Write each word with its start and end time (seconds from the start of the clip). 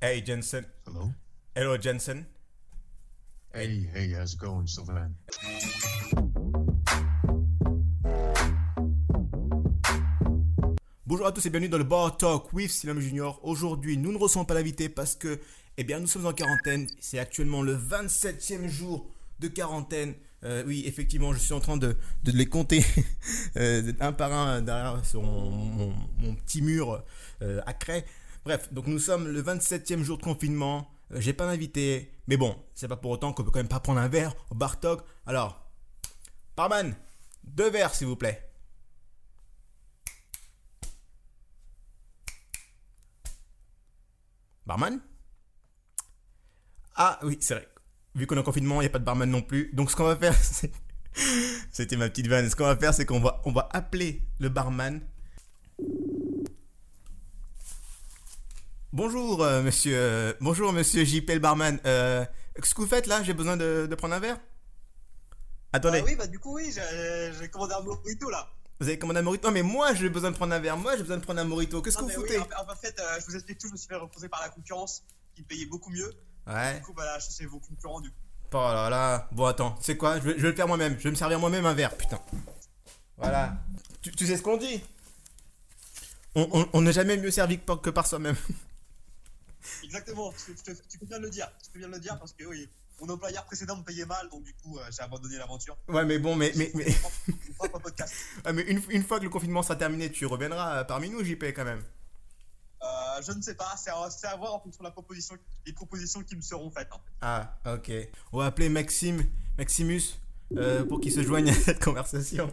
Hey 0.00 0.22
Jensen. 0.22 0.66
Hello? 0.86 1.12
Hello 1.54 1.76
Jensen. 1.76 2.26
Hey, 3.52 3.88
hey, 3.92 4.12
how's 4.12 4.34
it 4.34 4.38
going, 4.40 4.66
Sylvain? 4.66 5.14
Bonjour 11.06 11.26
à 11.26 11.32
tous 11.32 11.44
et 11.46 11.50
bienvenue 11.50 11.68
dans 11.68 11.78
le 11.78 11.84
Bar 11.84 12.16
Talk 12.16 12.52
with 12.52 12.70
Silem 12.70 13.00
Junior. 13.00 13.40
Aujourd'hui, 13.42 13.96
nous 13.96 14.12
ne 14.12 14.18
recevons 14.18 14.44
pas 14.44 14.54
l'invité 14.54 14.88
parce 14.88 15.16
que, 15.16 15.40
eh 15.76 15.84
bien, 15.84 15.98
nous 15.98 16.06
sommes 16.06 16.26
en 16.26 16.32
quarantaine. 16.32 16.86
C'est 17.00 17.18
actuellement 17.18 17.62
le 17.62 17.76
27e 17.76 18.68
jour 18.68 19.08
de 19.40 19.48
quarantaine. 19.48 20.14
Euh, 20.44 20.62
oui, 20.66 20.84
effectivement, 20.86 21.32
je 21.34 21.38
suis 21.38 21.52
en 21.52 21.60
train 21.60 21.76
de, 21.76 21.96
de 22.24 22.32
les 22.32 22.46
compter 22.46 22.82
euh, 23.56 23.92
un 24.00 24.12
par 24.12 24.32
un 24.32 24.62
derrière 24.62 25.04
sur 25.04 25.22
mon, 25.22 25.50
mon- 25.50 25.94
mon 26.18 26.34
petit 26.36 26.62
mur 26.62 27.02
euh, 27.42 27.60
à 27.66 27.74
craie. 27.74 28.04
Bref, 28.44 28.72
donc 28.72 28.86
nous 28.86 28.98
sommes 28.98 29.28
le 29.28 29.42
27e 29.42 30.02
jour 30.02 30.16
de 30.18 30.22
confinement. 30.22 30.90
Euh, 31.12 31.20
J'ai 31.20 31.32
pas 31.32 31.46
d'invité, 31.46 32.12
mais 32.26 32.36
bon, 32.36 32.56
c'est 32.74 32.88
pas 32.88 32.96
pour 32.96 33.10
autant 33.10 33.32
qu'on 33.32 33.44
peut 33.44 33.50
quand 33.50 33.58
même 33.58 33.68
pas 33.68 33.80
prendre 33.80 34.00
un 34.00 34.08
verre 34.08 34.34
au 34.50 34.54
Bar 34.54 34.80
Talk. 34.80 35.00
Alors, 35.26 35.70
barman, 36.56 36.94
deux 37.44 37.70
verres 37.70 37.94
s'il 37.94 38.06
vous 38.06 38.16
plaît. 38.16 38.46
Barman? 44.66 45.00
Ah 46.94 47.18
oui, 47.22 47.38
c'est 47.40 47.54
vrai. 47.54 47.68
Vu 48.14 48.26
qu'on 48.26 48.36
est 48.36 48.40
en 48.40 48.44
confinement, 48.44 48.80
il 48.80 48.84
n'y 48.84 48.86
a 48.86 48.90
pas 48.90 48.98
de 48.98 49.04
barman 49.04 49.28
non 49.28 49.42
plus. 49.42 49.70
Donc 49.74 49.90
ce 49.90 49.96
qu'on 49.96 50.04
va 50.04 50.16
faire. 50.16 50.34
C'était 51.72 51.96
ma 51.96 52.08
petite 52.08 52.28
vanne. 52.28 52.48
Ce 52.48 52.56
qu'on 52.56 52.64
va 52.64 52.76
faire, 52.76 52.94
c'est 52.94 53.04
qu'on 53.04 53.22
on 53.44 53.52
va 53.52 53.68
appeler 53.72 54.22
le 54.38 54.48
barman. 54.48 55.00
Bonjour, 58.92 59.42
euh, 59.42 59.62
monsieur. 59.62 59.94
euh, 59.96 60.32
bonjour, 60.40 60.72
monsieur 60.72 61.04
JP 61.04 61.28
le 61.34 61.38
barman. 61.38 61.78
Euh, 61.86 62.24
ce 62.62 62.74
que 62.74 62.80
vous 62.80 62.88
faites 62.88 63.06
là 63.06 63.22
J'ai 63.22 63.34
besoin 63.34 63.56
de, 63.56 63.86
de 63.88 63.94
prendre 63.94 64.14
un 64.14 64.18
verre? 64.20 64.38
Attendez, 65.72 66.00
Ah 66.02 66.04
oui, 66.06 66.16
bah 66.16 66.26
du 66.26 66.38
coup, 66.40 66.56
oui, 66.56 66.72
j'ai 66.74 67.32
j'ai 67.38 67.48
commandé 67.48 67.74
un 67.74 67.82
burrito 67.82 68.28
là. 68.28 68.48
vous 68.80 68.88
avez 68.88 68.98
commandé 68.98 69.20
un 69.20 69.22
morito 69.22 69.46
Non, 69.46 69.54
mais 69.54 69.62
moi 69.62 69.94
j'ai 69.94 70.08
besoin 70.08 70.32
de 70.32 70.36
prendre 70.36 70.52
un 70.52 70.58
verre. 70.58 70.76
Moi 70.76 70.96
j'ai 70.96 71.02
besoin 71.02 71.18
de 71.18 71.22
prendre 71.22 71.40
un 71.40 71.44
morito. 71.44 71.80
Qu'est-ce 71.80 71.96
que 71.96 72.02
Non, 72.02 72.08
vous 72.08 72.14
mais 72.22 72.26
foutez? 72.28 72.38
oui, 72.38 72.44
en, 72.68 72.72
en 72.72 72.76
fait, 72.76 72.98
euh, 72.98 73.20
je 73.20 73.26
vous 73.26 73.36
explique 73.36 73.58
tout, 73.58 73.68
je 73.68 73.72
me 73.72 73.76
suis 73.78 73.86
fait 73.86 73.94
reposer 73.94 74.28
par 74.28 74.40
la 74.42 74.48
concurrence 74.48 75.04
qui 75.36 75.42
payait 75.42 75.66
beaucoup 75.66 75.90
mieux. 75.90 76.12
Ouais. 76.48 76.74
Du 76.78 76.82
coup, 76.82 76.92
bah 76.92 77.04
là, 77.04 77.18
je 77.20 77.26
sais 77.30 77.46
vos 77.46 77.60
concurrents 77.60 78.00
du 78.00 78.10
coup. 78.10 78.16
Oh 78.52 78.56
là 78.56 78.90
là. 78.90 79.28
Bon, 79.30 79.44
attends, 79.44 79.76
c'est 79.80 79.96
quoi? 79.96 80.18
Je 80.18 80.24
vais, 80.24 80.32
je 80.36 80.42
vais 80.42 80.48
le 80.50 80.56
faire 80.56 80.66
moi-même. 80.66 80.96
Je 80.98 81.04
vais 81.04 81.10
me 81.10 81.14
servir 81.14 81.38
moi-même 81.38 81.64
un 81.66 81.74
verre, 81.74 81.96
putain. 81.96 82.18
Voilà. 83.16 83.54
Tu, 84.02 84.10
tu 84.10 84.26
sais 84.26 84.36
ce 84.36 84.42
qu'on 84.42 84.56
dit? 84.56 84.82
On 86.34 86.48
on- 86.52 86.68
on 86.72 86.80
n'est 86.82 86.92
jamais 86.92 87.16
mieux 87.16 87.30
servi 87.30 87.58
que 87.60 87.64
par, 87.64 87.80
que 87.80 87.90
par 87.90 88.06
soi-même. 88.08 88.34
Exactement, 89.84 90.32
tu, 90.32 90.98
peux 90.98 91.06
bien 91.06 91.18
le 91.18 91.30
dire. 91.30 91.50
Tu 91.62 91.70
peux 91.70 91.78
bien 91.78 91.88
le 91.88 91.98
dire 91.98 92.18
parce 92.18 92.32
que 92.32 92.44
oui, 92.44 92.68
mon 93.00 93.08
employeur 93.08 93.44
précédent 93.44 93.76
me 93.76 93.82
payait 93.82 94.06
mal, 94.06 94.28
donc 94.30 94.44
du 94.44 94.54
coup, 94.54 94.78
euh, 94.78 94.82
j'ai 94.90 95.02
abandonné 95.02 95.36
l'aventure. 95.36 95.76
Ouais, 95.88 96.04
mais 96.04 96.18
bon, 96.18 96.36
mais, 96.36 96.52
mais, 96.56 96.70
mais, 96.74 96.86
ah, 98.44 98.52
mais 98.52 98.62
une, 98.62 98.82
une 98.90 99.02
fois 99.02 99.18
que 99.18 99.24
le 99.24 99.30
confinement 99.30 99.62
sera 99.62 99.76
terminé, 99.76 100.10
tu 100.10 100.26
reviendras 100.26 100.80
euh, 100.80 100.84
parmi 100.84 101.10
nous, 101.10 101.24
JP, 101.24 101.44
quand 101.54 101.64
même. 101.64 101.82
Euh, 102.82 103.22
je 103.22 103.32
ne 103.32 103.42
sais 103.42 103.54
pas, 103.54 103.74
c'est 103.76 103.90
à, 103.90 104.36
voir 104.36 104.54
en 104.54 104.60
fonction 104.60 104.82
de 104.82 104.88
la 104.88 104.92
proposition, 104.92 105.36
des 105.66 105.72
propositions 105.72 106.22
qui 106.22 106.34
me 106.34 106.40
seront 106.40 106.70
faites. 106.70 106.90
en 106.92 106.96
fait. 106.96 107.12
Ah, 107.20 107.58
ok. 107.66 107.90
On 108.32 108.38
va 108.38 108.46
appeler 108.46 108.68
Maxime, 108.70 109.22
Maximus, 109.58 110.18
euh, 110.56 110.84
pour 110.84 111.00
qu'il 111.00 111.12
se 111.12 111.22
joigne 111.22 111.50
à 111.50 111.54
cette 111.54 111.82
conversation. 111.84 112.52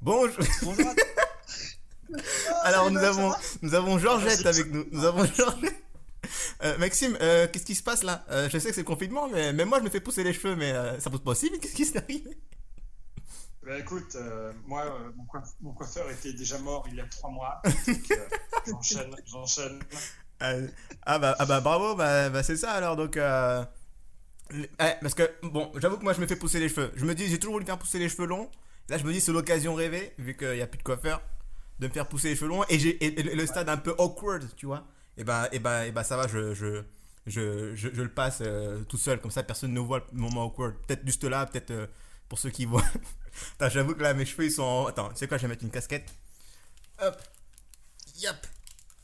Bonjour. 0.00 0.44
Bonjour 0.62 0.88
à 0.88 0.94
Alors 2.64 2.90
nous 2.90 2.98
avons, 3.00 3.32
nous 3.62 3.74
avons 3.74 3.98
Georgette 3.98 4.42
Vas-y. 4.42 4.60
avec 4.60 4.72
nous. 4.72 4.84
Nous 4.92 5.04
avons 5.04 5.24
Georgette. 5.24 5.74
Euh, 6.62 6.76
Maxime, 6.78 7.16
euh, 7.22 7.46
qu'est-ce 7.46 7.64
qui 7.64 7.76
se 7.76 7.82
passe 7.84 8.02
là? 8.02 8.24
Euh, 8.30 8.48
Je 8.50 8.58
sais 8.58 8.68
que 8.70 8.74
c'est 8.74 8.80
le 8.80 8.86
confinement, 8.86 9.28
mais 9.28 9.52
même 9.52 9.68
moi 9.68 9.78
je 9.78 9.84
me 9.84 9.88
fais 9.88 10.00
pousser 10.00 10.24
les 10.24 10.32
cheveux, 10.32 10.56
mais 10.56 10.72
ça 11.00 11.08
pousse 11.08 11.20
pas 11.22 11.30
aussi 11.30 11.48
vite. 11.48 11.60
Qu'est-ce 11.62 11.74
qui 11.74 11.84
s'est 11.86 11.96
arrivé 11.98 12.36
Bah 13.64 13.78
écoute, 13.78 14.16
moi, 14.66 14.84
mon, 15.16 15.24
coiff- 15.24 15.54
mon 15.62 15.72
coiffeur 15.72 16.10
était 16.10 16.32
déjà 16.32 16.58
mort 16.58 16.84
il 16.88 16.96
y 16.96 17.00
a 17.00 17.04
trois 17.06 17.30
mois. 17.30 17.62
J'enchaîne, 18.66 19.14
j'enchaîne. 19.24 19.78
Ah, 20.40 21.18
bah, 21.18 21.36
ah 21.38 21.46
bah 21.46 21.60
bravo, 21.60 21.94
bah, 21.94 22.28
bah, 22.28 22.42
c'est 22.42 22.56
ça 22.56 22.72
alors 22.72 22.96
donc. 22.96 23.16
Eh, 23.16 24.64
parce 25.00 25.14
que 25.14 25.30
bon, 25.44 25.70
j'avoue 25.76 25.96
que 25.98 26.04
moi 26.04 26.12
je 26.12 26.20
me 26.20 26.26
fais 26.26 26.36
pousser 26.36 26.58
les 26.58 26.68
cheveux. 26.68 26.90
Je 26.96 27.04
me 27.04 27.14
dis, 27.14 27.28
j'ai 27.28 27.38
toujours 27.38 27.54
voulu 27.54 27.64
faire 27.66 27.78
pousser 27.78 28.00
les 28.00 28.08
cheveux 28.08 28.26
longs. 28.26 28.50
Là 28.88 28.98
je 28.98 29.04
me 29.04 29.12
dis, 29.12 29.20
c'est 29.20 29.32
l'occasion 29.32 29.74
rêvée, 29.74 30.12
vu 30.18 30.36
qu'il 30.36 30.52
n'y 30.52 30.62
a 30.62 30.66
plus 30.66 30.78
de 30.78 30.82
coiffeur, 30.82 31.22
de 31.78 31.86
me 31.88 31.92
faire 31.92 32.08
pousser 32.08 32.28
les 32.30 32.36
cheveux 32.36 32.48
longs. 32.48 32.64
Et, 32.68 32.78
j'ai, 32.78 32.90
et- 33.04 33.18
et 33.20 33.34
le- 33.34 33.46
stade 33.46 33.68
un 33.68 33.76
peu 33.76 33.94
awkward, 33.98 34.44
tu 34.56 34.66
vois. 34.66 34.86
Et 35.16 35.24
bah, 35.24 35.48
et 35.52 35.58
bah, 35.58 35.86
et 35.86 35.92
bah 35.92 36.04
ça 36.04 36.16
va, 36.16 36.26
je, 36.28 36.54
je, 36.54 36.82
je, 37.26 37.74
je, 37.74 37.88
je 37.92 38.02
le 38.02 38.08
passe 38.12 38.38
euh, 38.40 38.82
tout 38.84 38.98
seul, 38.98 39.20
comme 39.20 39.30
ça 39.30 39.42
personne 39.42 39.72
ne 39.72 39.80
voit 39.80 39.98
le 40.12 40.18
moment 40.18 40.44
awkward. 40.46 40.74
Peut-être 40.86 41.04
juste 41.06 41.24
là, 41.24 41.46
peut-être 41.46 41.70
euh, 41.72 41.86
pour 42.28 42.38
ceux 42.38 42.50
qui 42.50 42.64
voient. 42.66 42.84
Attends, 43.60 43.68
j'avoue 43.70 43.94
que 43.94 44.02
là 44.02 44.14
mes 44.14 44.24
cheveux 44.26 44.44
ils 44.46 44.52
sont. 44.52 44.62
en- 44.62 44.86
Attends, 44.86 45.08
tu 45.10 45.16
sais 45.16 45.28
quoi, 45.28 45.36
je 45.38 45.42
vais 45.42 45.48
mettre 45.48 45.64
une 45.64 45.70
casquette. 45.70 46.08
Hop. 47.00 47.16
Yep. 48.16 48.36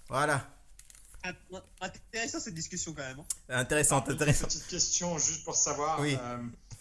Voilà. 0.08 0.48
Int- 1.24 1.62
Intéressant 1.80 2.38
cette 2.40 2.54
discussion 2.54 2.92
quand 2.92 3.02
même. 3.02 3.18
hein. 3.20 3.24
Intéressant, 3.60 4.04
Une 4.04 4.12
intéressant. 4.12 4.46
petite 4.46 4.66
question 4.66 5.16
juste 5.18 5.44
pour 5.44 5.54
savoir. 5.54 5.98
Oui. 6.00 6.16
euh, 6.20 6.38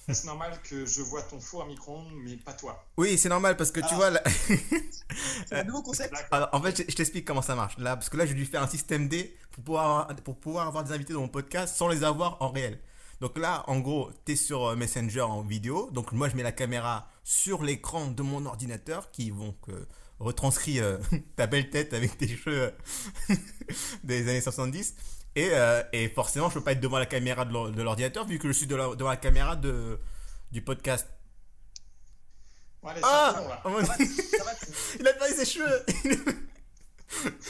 est-ce 0.08 0.26
normal 0.26 0.60
que 0.64 0.86
je 0.86 1.02
vois 1.02 1.22
ton 1.24 1.40
four 1.40 1.64
à 1.64 1.66
micro-ondes, 1.66 2.12
mais 2.24 2.36
pas 2.38 2.54
toi 2.54 2.86
Oui, 2.98 3.18
c'est 3.18 3.30
normal 3.30 3.56
parce 3.58 3.72
que 3.72 3.80
tu 3.80 3.88
Ah. 3.92 3.96
vois, 3.96 4.10
là- 4.10 4.24
C'est 5.48 5.56
un 5.56 5.64
nouveau 5.64 5.82
concept. 5.84 6.14
Alors, 6.32 6.50
en 6.52 6.62
fait, 6.62 6.78
je, 6.78 6.84
je 6.90 6.96
t'explique 6.96 7.26
comment 7.26 7.42
ça 7.42 7.56
marche. 7.56 7.78
Là, 7.78 7.96
parce 7.96 8.10
que 8.10 8.18
là, 8.18 8.26
j'ai 8.26 8.34
dû 8.34 8.46
faire 8.46 8.62
un 8.64 8.68
système 8.68 9.08
D 9.08 9.36
pour 9.52 9.64
pouvoir, 9.64 10.08
pour 10.24 10.38
pouvoir 10.40 10.68
avoir 10.68 10.84
des 10.84 10.92
invités 10.92 11.14
dans 11.14 11.22
mon 11.22 11.28
podcast 11.30 11.76
sans 11.76 11.88
les 11.88 12.04
avoir 12.04 12.42
en 12.42 12.50
réel. 12.52 12.80
Donc 13.22 13.38
là, 13.38 13.64
en 13.68 13.80
gros, 13.80 14.10
tu 14.26 14.34
es 14.34 14.36
sur 14.36 14.66
euh, 14.70 14.76
Messenger 14.76 15.22
en 15.22 15.42
vidéo. 15.42 15.90
Donc 15.92 16.12
moi, 16.12 16.28
je 16.30 16.36
mets 16.36 16.44
la 16.44 16.52
caméra 16.52 17.08
sur 17.24 17.64
l'écran 17.64 18.08
de 18.08 18.22
mon 18.24 18.46
ordinateur 18.46 19.12
qui 19.12 19.30
vont 19.30 19.54
que 19.66 19.88
retranscrit 20.20 20.80
euh, 20.80 20.98
ta 21.38 21.48
belle 21.48 21.70
tête 21.70 21.94
avec 21.94 22.18
tes 22.18 22.28
cheveux 22.28 22.74
euh, 23.30 23.36
des 24.04 24.28
années 24.30 24.42
70. 24.42 24.96
Et, 25.36 25.50
euh, 25.52 25.82
et 25.94 26.10
forcément, 26.10 26.50
je 26.50 26.56
peux 26.56 26.64
pas 26.64 26.74
être 26.74 26.80
devant 26.80 27.00
la 27.00 27.06
caméra 27.08 27.44
de 27.46 27.52
l'or- 27.54 27.72
de 27.72 27.82
l'ordinateur 27.82 28.26
vu 28.26 28.38
que 28.40 28.48
je 28.48 28.54
suis 28.54 28.68
de 28.68 28.76
la- 28.76 28.96
devant 28.96 29.10
la 29.10 29.18
caméra 29.18 29.56
de, 29.56 30.00
du 30.52 30.62
podcast. 30.62 31.08
Bon, 32.84 32.90
allez, 32.90 33.02
Ah. 33.04 33.62
Oh 33.66 33.70
mon 33.70 33.80
Ça 33.84 33.94
va, 33.94 33.98
Dieu. 33.98 34.08
ça 34.38 34.44
va, 34.44 34.54
tu- 34.56 34.66
Il 35.00 35.08
a 35.08 35.14
perdu 35.14 35.34
ses 35.34 35.46
cheveux 35.46 35.86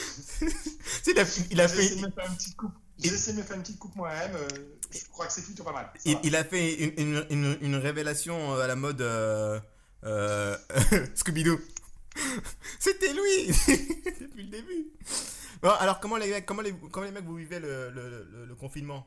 il 1.06 1.18
a, 1.18 1.24
il 1.50 1.60
a 1.60 1.68
fait, 1.68 1.84
essayé 1.84 2.00
de 2.00 2.06
me 2.06 2.10
faire 2.12 2.26
une 2.28 2.36
petite 2.36 2.56
coupe. 2.56 2.72
J'ai 2.98 3.12
essayé 3.12 3.32
de 3.32 3.38
me 3.38 3.44
faire 3.44 3.56
une 3.56 3.62
petite 3.62 3.78
coupe 3.78 3.96
moi-même. 3.96 4.34
euh, 4.36 4.48
je 4.92 5.00
crois 5.10 5.26
que 5.26 5.32
c'est 5.32 5.42
plutôt 5.42 5.64
pas 5.64 5.72
mal. 5.72 5.90
Il, 6.04 6.36
a 6.36 6.44
fait 6.44 6.74
une, 6.74 6.92
une, 6.98 7.26
une, 7.30 7.58
une 7.60 7.76
révélation 7.76 8.54
à 8.54 8.66
la 8.66 8.76
mode 8.76 9.00
euh, 9.00 9.58
euh, 10.04 10.56
Scooby-Doo. 11.14 11.58
C'était 12.78 13.12
lui 13.12 13.46
depuis 14.20 14.44
le 14.44 14.50
début. 14.50 14.92
Bon, 15.62 15.70
alors 15.70 16.00
comment 16.00 16.16
les 16.16 16.28
mecs, 16.30 16.46
comment 16.46 16.62
les, 16.62 16.72
comment 16.90 17.06
les 17.06 17.12
mecs 17.12 17.24
vous 17.24 17.36
vivez 17.36 17.58
le, 17.60 17.90
le, 17.90 18.24
le, 18.30 18.44
le 18.46 18.54
confinement 18.54 19.06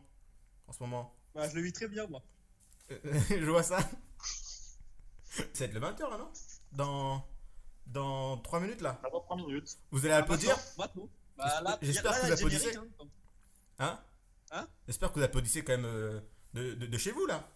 en 0.68 0.74
ce 0.74 0.80
moment? 0.84 1.16
Bah, 1.36 1.48
je 1.50 1.56
le 1.56 1.62
vis 1.62 1.74
très 1.74 1.88
bien 1.88 2.08
moi. 2.08 2.24
Je 3.30 3.46
vois 3.50 3.64
ça. 3.64 3.80
C'est 5.54 5.72
le 5.74 5.80
20h 5.80 6.10
là 6.10 6.18
non? 6.18 6.32
Dans 6.72 7.28
dans 7.86 8.38
3 8.38 8.60
minutes 8.60 8.82
là. 8.82 9.00
Avant 9.04 9.22
3 9.22 9.38
minutes. 9.38 9.78
Vous 9.92 10.06
allez 10.06 10.14
applaudir? 10.16 10.58
Maintenant. 10.78 11.10
Bah, 11.38 11.62
là, 11.62 11.78
J'espère 11.82 12.12
là, 12.12 12.20
que 12.20 12.26
vous 12.26 12.32
applaudissez. 12.34 12.76
hein. 12.78 12.86
Hein? 13.80 14.00
Hein? 14.52 14.68
J'espère 14.88 15.12
que 15.12 15.20
vous 15.20 15.26
applaudissez 15.26 15.64
quand 15.64 15.74
même 15.74 15.86
euh, 15.86 16.20
de, 16.54 16.74
de, 16.74 16.86
de 16.88 16.98
chez 16.98 17.12
vous 17.12 17.26
là. 17.28 17.48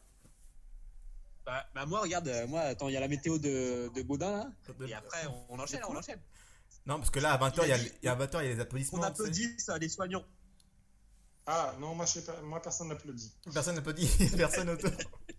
Bah, 1.46 1.66
bah, 1.74 1.86
moi, 1.86 2.02
regarde, 2.02 2.28
euh, 2.28 2.48
moi, 2.48 2.62
attends, 2.62 2.88
il 2.88 2.94
y 2.94 2.98
a 2.98 3.00
la 3.00 3.08
météo 3.08 3.38
de, 3.40 3.90
de 3.96 4.02
Baudin 4.04 4.32
là. 4.32 4.48
Et 4.88 4.94
après, 4.94 5.26
on, 5.28 5.56
on 5.56 5.60
enchaîne, 5.60 5.82
on 5.90 5.96
enchaîne. 5.96 6.20
Non, 6.86 6.98
parce 6.98 7.10
que 7.10 7.20
là, 7.20 7.34
à 7.34 7.38
20h, 7.50 7.62
il 7.64 7.70
y 7.70 7.72
a, 7.74 7.78
Il 7.78 7.92
y 8.04 8.08
a 8.08 8.16
20h, 8.16 8.40
il 8.42 8.48
y 8.48 8.52
a 8.52 8.54
les 8.56 8.60
applaudissements. 8.60 9.00
On 9.00 9.02
tu 9.02 9.08
sais. 9.08 9.12
applaudit 9.12 9.60
ça, 9.60 9.78
les 9.78 9.90
soignants. 9.90 10.24
Ah 11.48 11.74
non, 11.80 11.96
moi, 11.96 12.06
je 12.06 12.12
sais 12.14 12.24
pas, 12.24 12.40
moi 12.42 12.62
personne 12.62 12.88
n'applaudit. 12.90 13.32
Personne 13.54 13.76
n'applaudit, 13.76 14.08
personne 14.38 14.70
autour. 14.70 14.92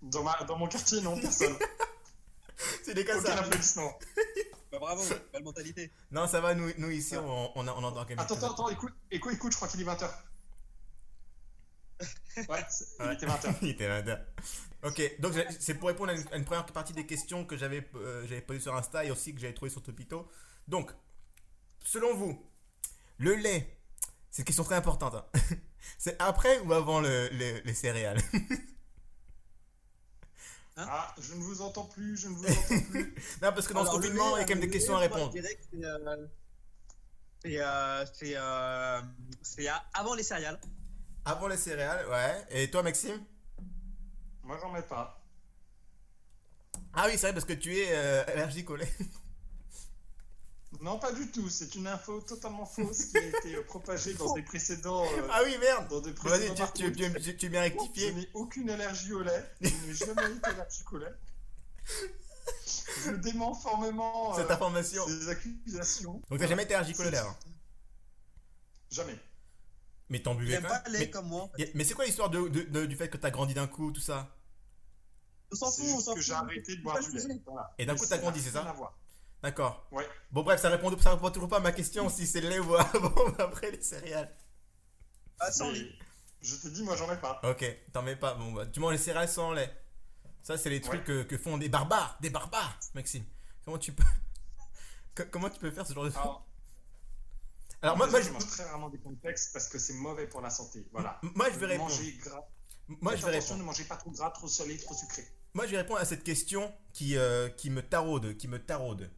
Dans, 0.02 0.22
ma, 0.24 0.36
dans 0.46 0.58
mon 0.58 0.66
quartier, 0.66 1.00
non, 1.00 1.18
personne. 1.20 1.56
C'est 2.84 2.94
des 2.94 3.04
cas 3.04 3.18
Aucun 3.18 3.26
ça. 3.26 3.38
applaudissement. 3.40 3.92
Bah, 4.72 4.78
bravo, 4.78 5.02
belle 5.34 5.42
mentalité. 5.44 5.92
Non, 6.10 6.26
ça 6.26 6.40
va, 6.40 6.54
nous, 6.54 6.70
nous 6.78 6.90
ici, 6.90 7.14
on, 7.14 7.50
on, 7.58 7.68
a- 7.68 7.72
on 7.74 7.84
entend 7.84 8.04
quand 8.04 8.08
même. 8.08 8.18
Attends, 8.20 8.36
attends, 8.36 8.52
attends, 8.54 8.68
écoute, 8.70 8.94
écoute, 9.10 9.34
écoute, 9.34 9.52
je 9.52 9.56
crois 9.58 9.68
qu'il 9.68 9.78
est 9.82 9.84
20h. 9.84 10.08
Ouais, 12.48 12.64
il 13.00 13.12
était 13.12 13.26
20h. 13.26 13.54
Il 13.62 13.68
était 13.70 13.88
là. 14.02 14.18
Ok, 14.84 15.00
donc 15.20 15.34
c'est 15.60 15.74
pour 15.74 15.88
répondre 15.88 16.10
à 16.10 16.14
une, 16.14 16.24
à 16.32 16.36
une 16.36 16.44
première 16.44 16.66
partie 16.66 16.92
des 16.92 17.06
questions 17.06 17.44
que 17.44 17.56
j'avais 17.56 17.88
euh, 17.94 18.26
j'avais 18.26 18.40
posées 18.40 18.60
sur 18.60 18.74
Insta 18.74 19.04
et 19.04 19.10
aussi 19.10 19.32
que 19.34 19.40
j'avais 19.40 19.54
trouvé 19.54 19.70
sur 19.70 19.82
Topito. 19.82 20.28
Donc, 20.66 20.92
selon 21.84 22.14
vous, 22.14 22.44
le 23.18 23.34
lait, 23.34 23.78
c'est 24.30 24.42
une 24.42 24.46
question 24.46 24.64
très 24.64 24.74
importante. 24.76 25.14
hein. 25.14 25.26
C'est 25.98 26.20
après 26.20 26.58
ou 26.60 26.72
avant 26.72 27.00
le, 27.00 27.28
le- 27.32 27.60
les 27.64 27.74
céréales? 27.74 28.20
Ah, 30.76 31.14
je 31.20 31.34
ne 31.34 31.40
vous 31.42 31.60
entends 31.60 31.84
plus, 31.84 32.16
je 32.16 32.28
ne 32.28 32.34
vous 32.34 32.46
entends 32.46 32.80
plus. 32.90 33.14
Non, 33.42 33.52
parce 33.52 33.68
que 33.68 33.74
dans 33.74 33.80
Alors, 33.82 33.92
ce 33.92 33.98
le 33.98 34.02
confinement, 34.04 34.36
il 34.36 34.40
y 34.40 34.42
a 34.42 34.46
quand 34.46 34.54
même 34.54 34.60
des 34.60 34.70
questions 34.70 34.96
à 34.96 35.00
lait, 35.00 35.06
répondre. 35.06 35.30
c'est, 35.34 35.84
euh, 35.84 36.26
C'est 37.42 37.58
euh, 37.60 38.04
c'est, 39.42 39.68
euh, 39.68 39.70
à- 39.70 39.84
avant 39.92 40.14
les 40.14 40.22
céréales. 40.22 40.58
Avant 41.24 41.46
les 41.48 41.56
céréales, 41.56 42.06
ouais. 42.08 42.46
Et 42.50 42.70
toi, 42.70 42.82
Maxime? 42.82 43.22
Moi, 44.42 44.58
j'en 44.60 44.72
mets 44.72 44.82
pas. 44.82 45.20
Ah 46.94 47.04
oui, 47.06 47.12
c'est 47.12 47.22
vrai, 47.28 47.32
parce 47.32 47.44
que 47.44 47.52
tu 47.52 47.76
es 47.78 47.86
euh, 47.90 48.24
allergique 48.26 48.68
au 48.70 48.76
lait. 48.76 48.92
Non, 50.80 50.98
pas 50.98 51.12
du 51.12 51.30
tout. 51.30 51.48
C'est 51.48 51.74
une 51.74 51.86
info 51.86 52.20
totalement 52.22 52.66
fausse 52.66 53.04
qui 53.06 53.18
a 53.18 53.22
été 53.26 53.56
propagée 53.68 54.14
dans 54.14 54.34
des 54.34 54.42
précédents. 54.42 55.04
euh, 55.04 55.28
Ah 55.30 55.42
oui, 55.44 55.56
merde 55.58 55.86
dans 55.88 56.00
des 56.00 56.10
Vas-y, 56.12 56.48
précédents 56.48 56.66
tu, 56.74 56.92
tu, 56.92 57.12
tu, 57.12 57.22
tu- 57.22 57.36
tu 57.36 57.46
es 57.46 57.48
bien 57.50 57.62
Je 57.64 57.68
rectifié. 57.68 58.12
n'ai 58.14 58.28
aucune 58.34 58.68
allergie 58.70 59.12
au 59.12 59.22
lait. 59.22 59.44
Je 59.60 59.68
n'ai 59.68 59.94
jamais 59.94 60.32
été 60.34 60.46
allergique 60.46 60.92
au 60.92 60.98
lait. 60.98 61.12
Je 63.04 63.10
dément 63.12 63.54
formellement 63.54 64.34
Cette 64.34 64.50
euh, 64.50 64.54
information. 64.54 65.06
ces 65.06 65.28
accusations. 65.28 66.20
Donc 66.30 66.38
t'as 66.40 66.46
jamais 66.48 66.64
été 66.64 66.74
allergique 66.74 66.98
au 66.98 67.04
lait 67.04 67.16
alors 67.16 67.36
Jamais. 68.90 69.18
Mais 70.12 70.20
t'en 70.22 70.34
buvais 70.34 70.60
quand 70.60 70.68
pas 70.68 70.82
Mais, 70.92 71.08
comme 71.10 71.26
moi. 71.28 71.42
en 71.44 71.48
fait. 71.48 71.62
y- 71.62 71.70
mais 71.74 71.84
c'est 71.84 71.94
quoi 71.94 72.04
l'histoire 72.04 72.28
de, 72.28 72.46
de- 72.48 72.62
de- 72.64 72.84
du 72.84 72.96
fait 72.96 73.08
que 73.08 73.16
t'as 73.16 73.30
grandi 73.30 73.54
d'un 73.54 73.66
coup, 73.66 73.90
tout 73.92 74.00
ça? 74.02 74.36
On 75.50 75.56
s'en 75.56 75.72
fout, 75.72 75.84
on 75.88 76.00
s'en 76.00 76.12
que 76.14 76.20
fout. 76.20 76.26
j'ai 76.26 76.32
arrêté 76.34 76.76
de 76.76 76.82
boire 76.82 77.00
du 77.00 77.10
lait. 77.16 77.40
Voilà. 77.46 77.74
Et 77.78 77.86
d'un 77.86 77.96
coup, 77.96 78.04
t'as 78.06 78.18
grandi, 78.18 78.40
c'est 78.40 78.50
ça 78.50 78.60
rien 78.60 78.70
à 78.70 78.74
voir. 78.74 78.98
D'accord. 79.42 79.88
Ouais. 79.90 80.06
Bon 80.30 80.42
bref, 80.42 80.60
ça 80.60 80.68
répond, 80.68 80.94
ça 80.98 81.14
répond 81.14 81.30
toujours 81.30 81.48
pas 81.48 81.56
à 81.56 81.60
ma 81.60 81.72
question 81.72 82.08
si 82.10 82.26
c'est 82.26 82.42
le 82.42 82.50
lait 82.50 82.58
ou 82.58 82.74
avant 82.76 83.08
ou 83.26 83.34
après 83.42 83.70
les 83.70 83.80
céréales. 83.82 84.36
Ah, 85.40 85.50
sans 85.50 85.70
lait. 85.70 85.90
Je 86.42 86.56
te 86.56 86.68
dis, 86.68 86.82
moi, 86.82 86.94
j'en 86.96 87.06
mets 87.06 87.16
pas. 87.16 87.40
Ok, 87.44 87.64
t'en 87.94 88.02
mets 88.02 88.16
pas. 88.16 88.34
Bon, 88.34 88.52
bah, 88.52 88.66
tu 88.66 88.80
manges 88.80 88.92
les 88.92 88.98
céréales 88.98 89.28
sans 89.30 89.52
lait. 89.52 89.74
Ça, 90.42 90.58
c'est 90.58 90.68
les 90.70 90.80
trucs 90.82 91.04
que, 91.04 91.22
que 91.22 91.38
font 91.38 91.56
des 91.56 91.68
barbares, 91.70 92.18
des 92.20 92.28
barbares, 92.30 92.78
Maxime. 92.94 93.24
Comment 93.64 93.78
tu 93.78 93.92
peux, 93.92 94.04
Co- 95.16 95.24
comment 95.30 95.48
tu 95.48 95.58
peux 95.58 95.70
faire 95.70 95.86
ce 95.86 95.94
genre 95.94 96.04
de 96.04 96.10
truc? 96.10 96.24
Alors, 97.82 97.96
moi, 97.96 98.06
moi, 98.06 98.20
je 98.20 98.30
mange 98.30 98.46
très 98.46 98.64
rarement 98.64 98.88
des 98.90 98.98
complexes 98.98 99.50
parce 99.52 99.68
que 99.68 99.78
c'est 99.78 99.94
mauvais 99.94 100.26
pour 100.28 100.40
la 100.40 100.50
santé. 100.50 100.86
Voilà. 100.92 101.20
moi, 101.34 101.50
je 101.52 101.58
vais 101.58 101.66
répondre. 101.66 101.90
Manger 101.90 102.12
gras. 102.22 102.44
Moi, 102.88 103.16
je 103.16 103.24
vais 103.26 103.32
répondre. 103.32 103.58
ne 103.58 103.64
mangez 103.64 103.84
pas 103.84 103.96
trop 103.96 104.10
gras, 104.10 104.30
trop 104.30 104.48
salé, 104.48 104.76
trop 104.78 104.94
sucré. 104.94 105.24
Moi, 105.54 105.66
je 105.66 105.72
vais 105.72 105.78
répondre 105.78 106.00
à 106.00 106.04
cette 106.04 106.22
question 106.24 106.72
qui, 106.92 107.16
euh, 107.16 107.48
qui 107.48 107.70
me 107.70 107.82
taraude, 107.82 108.36
qui 108.36 108.48
me 108.48 108.58
taraude. 108.58 109.10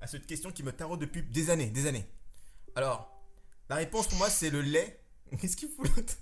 À 0.00 0.06
cette 0.06 0.26
question 0.26 0.50
qui 0.52 0.62
me 0.62 0.72
taraude 0.72 1.00
depuis 1.00 1.22
des 1.22 1.50
années, 1.50 1.66
des 1.70 1.86
années. 1.86 2.08
Alors, 2.74 3.12
la 3.68 3.76
réponse 3.76 4.06
pour 4.08 4.18
moi, 4.18 4.30
c'est 4.30 4.50
le 4.50 4.60
lait. 4.62 5.04
Qu'est-ce 5.40 5.56
qu'il 5.56 5.68
fout 5.70 5.88
l'autre? 5.96 6.14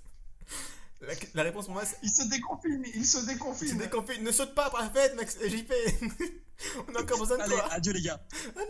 La, 1.01 1.13
la 1.33 1.43
réponse 1.43 1.65
pour 1.65 1.73
moi, 1.73 1.85
c'est. 1.85 1.97
Il 2.03 2.09
se 2.11 2.23
déconfine, 2.27 2.85
il 2.93 3.05
se 3.05 3.25
déconfine. 3.25 3.77
déconfais, 3.77 4.17
ne 4.19 4.31
saute 4.31 4.53
pas 4.53 4.65
après 4.67 4.83
la 4.83 4.89
fête, 4.91 5.15
Max, 5.15 5.37
JP. 5.43 5.73
On 6.87 6.95
a 6.95 7.01
encore 7.01 7.19
besoin 7.19 7.37
de 7.37 7.41
Allez, 7.43 7.55
toi. 7.55 7.73
adieu 7.73 7.93
les 7.93 8.01
gars. 8.03 8.21
Non, 8.55 8.63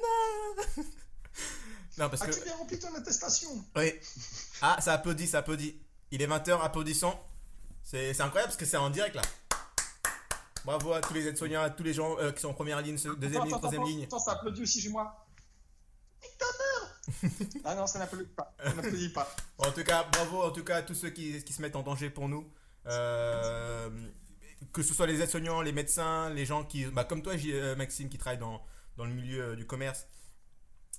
parce 2.09 2.24
que. 2.24 2.30
As-tu 2.30 2.44
bien 2.44 2.56
rempli 2.56 2.80
ton 2.80 2.94
attestation 2.95 3.50
Oui. 3.75 3.94
Ah, 4.62 4.77
ça 4.81 4.94
applaudit, 4.94 5.27
ça 5.27 5.39
applaudit. 5.39 5.75
Il 6.12 6.21
est 6.21 6.27
20h, 6.27 6.62
applaudissons. 6.62 7.13
C'est 7.83 8.13
c'est 8.13 8.21
incroyable 8.24 8.50
parce 8.50 8.57
que 8.57 8.65
c'est 8.65 8.77
en 8.77 8.89
direct 8.89 9.15
là. 9.15 9.21
Bravo 10.65 10.94
à 10.94 11.01
tous 11.01 11.13
les 11.13 11.27
aides-soignants, 11.27 11.62
à 11.62 11.69
tous 11.69 11.83
les 11.83 11.94
gens 11.94 12.18
euh, 12.19 12.31
qui 12.31 12.42
sont 12.42 12.50
en 12.50 12.53
première 12.53 12.81
ligne, 12.81 12.95
deuxième 12.95 13.12
Attends, 13.12 13.44
ligne, 13.44 13.53
attends, 13.53 13.57
troisième 13.57 13.81
attends, 13.81 13.89
ligne. 13.89 14.03
Attends, 14.03 14.19
ça 14.19 14.33
applaudit 14.33 14.62
aussi 14.62 14.81
chez 14.81 14.89
moi. 14.89 15.25
Ah 17.65 17.75
non, 17.75 17.88
ça 17.88 18.00
n'applaudit 18.00 18.30
pas. 18.30 18.53
Ça 18.63 18.74
n'applaudit 18.74 19.09
pas. 19.09 19.36
En 19.57 19.71
tout 19.71 19.83
cas, 19.83 20.07
bravo 20.12 20.44
en 20.44 20.51
tout 20.51 20.63
cas 20.63 20.77
à 20.77 20.81
tous 20.81 20.94
ceux 20.94 21.09
qui, 21.09 21.44
qui 21.44 21.51
se 21.51 21.62
mettent 21.62 21.75
en 21.75 21.81
danger 21.81 22.09
pour 22.09 22.30
nous. 22.30 22.48
Euh, 22.86 23.89
que 24.71 24.83
ce 24.83 24.94
soit 24.94 25.07
les 25.07 25.21
aides-soignants, 25.21 25.62
les 25.62 25.71
médecins, 25.71 26.30
les 26.30 26.45
gens 26.45 26.63
qui, 26.63 26.86
bah, 26.86 27.03
comme 27.03 27.21
toi, 27.21 27.33
euh, 27.33 27.75
Maxime, 27.75 28.07
qui 28.07 28.18
travaillent 28.18 28.39
dans, 28.39 28.62
dans 28.98 29.06
le 29.06 29.13
milieu 29.13 29.56
du 29.56 29.65
commerce 29.65 30.06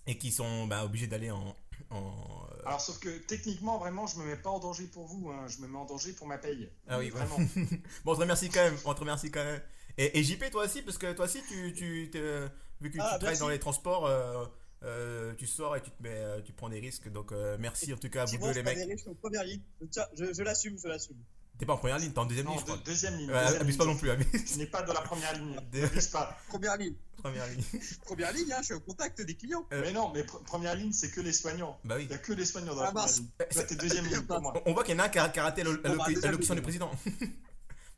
et 0.06 0.18
qui 0.18 0.30
sont 0.32 0.66
bah, 0.66 0.84
obligés 0.84 1.06
d'aller 1.06 1.30
en. 1.30 1.56
en, 1.90 2.46
euh, 2.52 2.62
Alors, 2.66 2.80
sauf 2.80 2.98
que 2.98 3.08
techniquement, 3.18 3.78
vraiment, 3.78 4.06
je 4.06 4.18
me 4.18 4.24
mets 4.24 4.36
pas 4.36 4.50
en 4.50 4.58
danger 4.58 4.86
pour 4.86 5.06
vous. 5.06 5.30
hein. 5.30 5.46
Je 5.48 5.58
me 5.60 5.68
mets 5.68 5.78
en 5.78 5.84
danger 5.84 6.12
pour 6.12 6.26
ma 6.26 6.38
paye. 6.38 6.70
Ah 6.88 6.98
oui, 6.98 7.10
vraiment. 7.10 7.36
Bon, 8.04 8.12
on 8.12 8.14
te 8.14 8.20
remercie 8.20 8.48
quand 8.50 8.62
même. 8.62 8.76
On 8.84 8.94
te 8.94 9.00
remercie 9.00 9.30
quand 9.30 9.44
même. 9.44 9.60
Et, 9.98 10.18
et 10.18 10.22
JP, 10.24 10.50
toi 10.50 10.64
aussi, 10.64 10.82
parce 10.82 10.98
que 10.98 11.12
toi 11.12 11.26
aussi, 11.26 11.42
tu, 11.48 11.72
tu 11.74 12.10
euh, 12.16 12.48
vu 12.80 12.88
que 12.90 12.94
tu 12.94 13.00
Ah, 13.00 13.04
travailles 13.18 13.26
merci. 13.28 13.40
dans 13.40 13.48
les 13.48 13.58
transports, 13.58 14.06
euh, 14.06 14.44
euh, 14.84 15.34
tu 15.34 15.46
sors 15.46 15.76
et 15.76 15.82
tu, 15.82 15.90
te 15.90 16.02
mets, 16.02 16.42
tu 16.44 16.52
prends 16.52 16.68
des 16.70 16.80
risques. 16.80 17.10
Donc, 17.12 17.30
euh, 17.32 17.56
merci 17.60 17.92
en 17.92 17.96
tout 17.98 18.08
cas 18.08 18.22
à 18.22 18.24
vous 18.24 18.38
deux, 18.38 18.52
je 18.52 18.58
les 18.58 18.62
mecs. 18.62 18.78
des 18.78 18.90
je 18.96 18.96
suis 19.02 19.10
en 19.10 19.14
première 19.14 19.44
ligne. 19.44 19.60
Je, 19.80 19.86
tiens, 19.86 20.06
je, 20.18 20.32
je 20.32 20.42
l'assume, 20.42 20.78
je 20.82 20.88
l'assume. 20.88 21.18
T'es 21.58 21.66
pas 21.66 21.74
en 21.74 21.76
première 21.78 21.98
ligne, 21.98 22.10
t'es 22.10 22.18
en 22.18 22.26
deuxième 22.26 22.46
non, 22.46 22.52
ligne, 22.52 22.60
je 22.60 22.64
de- 22.64 22.70
crois. 22.72 22.82
deuxième 22.84 23.16
ligne. 23.18 23.30
Ouais, 23.30 23.42
deuxième 23.44 23.60
abuse 23.62 23.76
pas 23.76 23.84
non 23.84 23.96
plus, 23.96 24.10
abuse. 24.10 24.26
Je 24.52 24.58
n'ai 24.58 24.66
pas 24.66 24.82
de 24.82 24.92
la 24.92 25.00
première 25.02 25.32
ligne. 25.38 25.56
Abuse 25.84 26.06
pas. 26.08 26.36
Première 26.48 26.76
ligne. 26.76 26.94
Première 27.22 27.46
ligne. 27.46 27.62
Première 28.04 28.32
ligne, 28.32 28.52
hein, 28.52 28.56
je 28.60 28.64
suis 28.64 28.74
au 28.74 28.80
contact 28.80 29.20
des 29.20 29.34
clients. 29.36 29.64
Euh. 29.72 29.80
Mais 29.84 29.92
non, 29.92 30.10
mais 30.12 30.22
pr- 30.22 30.42
première 30.42 30.74
ligne, 30.74 30.92
c'est 30.92 31.10
que 31.10 31.20
les 31.20 31.32
soignants. 31.32 31.78
Bah 31.84 31.94
oui. 31.98 32.04
Il 32.04 32.08
n'y 32.08 32.14
a 32.14 32.18
que 32.18 32.32
les 32.32 32.44
soignants 32.44 32.74
dans 32.74 32.80
Ah, 32.80 32.86
la 32.86 32.90
première 32.92 33.14
ligne. 33.14 33.26
Toi, 33.52 33.62
t'es 33.62 33.74
deuxième 33.76 34.06
ligne 34.06 34.22
pour 34.22 34.40
moi. 34.40 34.54
On, 34.66 34.72
voit 34.72 34.82
qu'il 34.82 34.96
y 34.96 34.96
en 34.96 35.04
a 35.04 35.06
un 35.06 35.08
qui 35.08 35.18
a, 35.18 35.42
raté 35.42 35.62
l'allocution 35.62 36.54
du 36.56 36.62
président. 36.62 36.90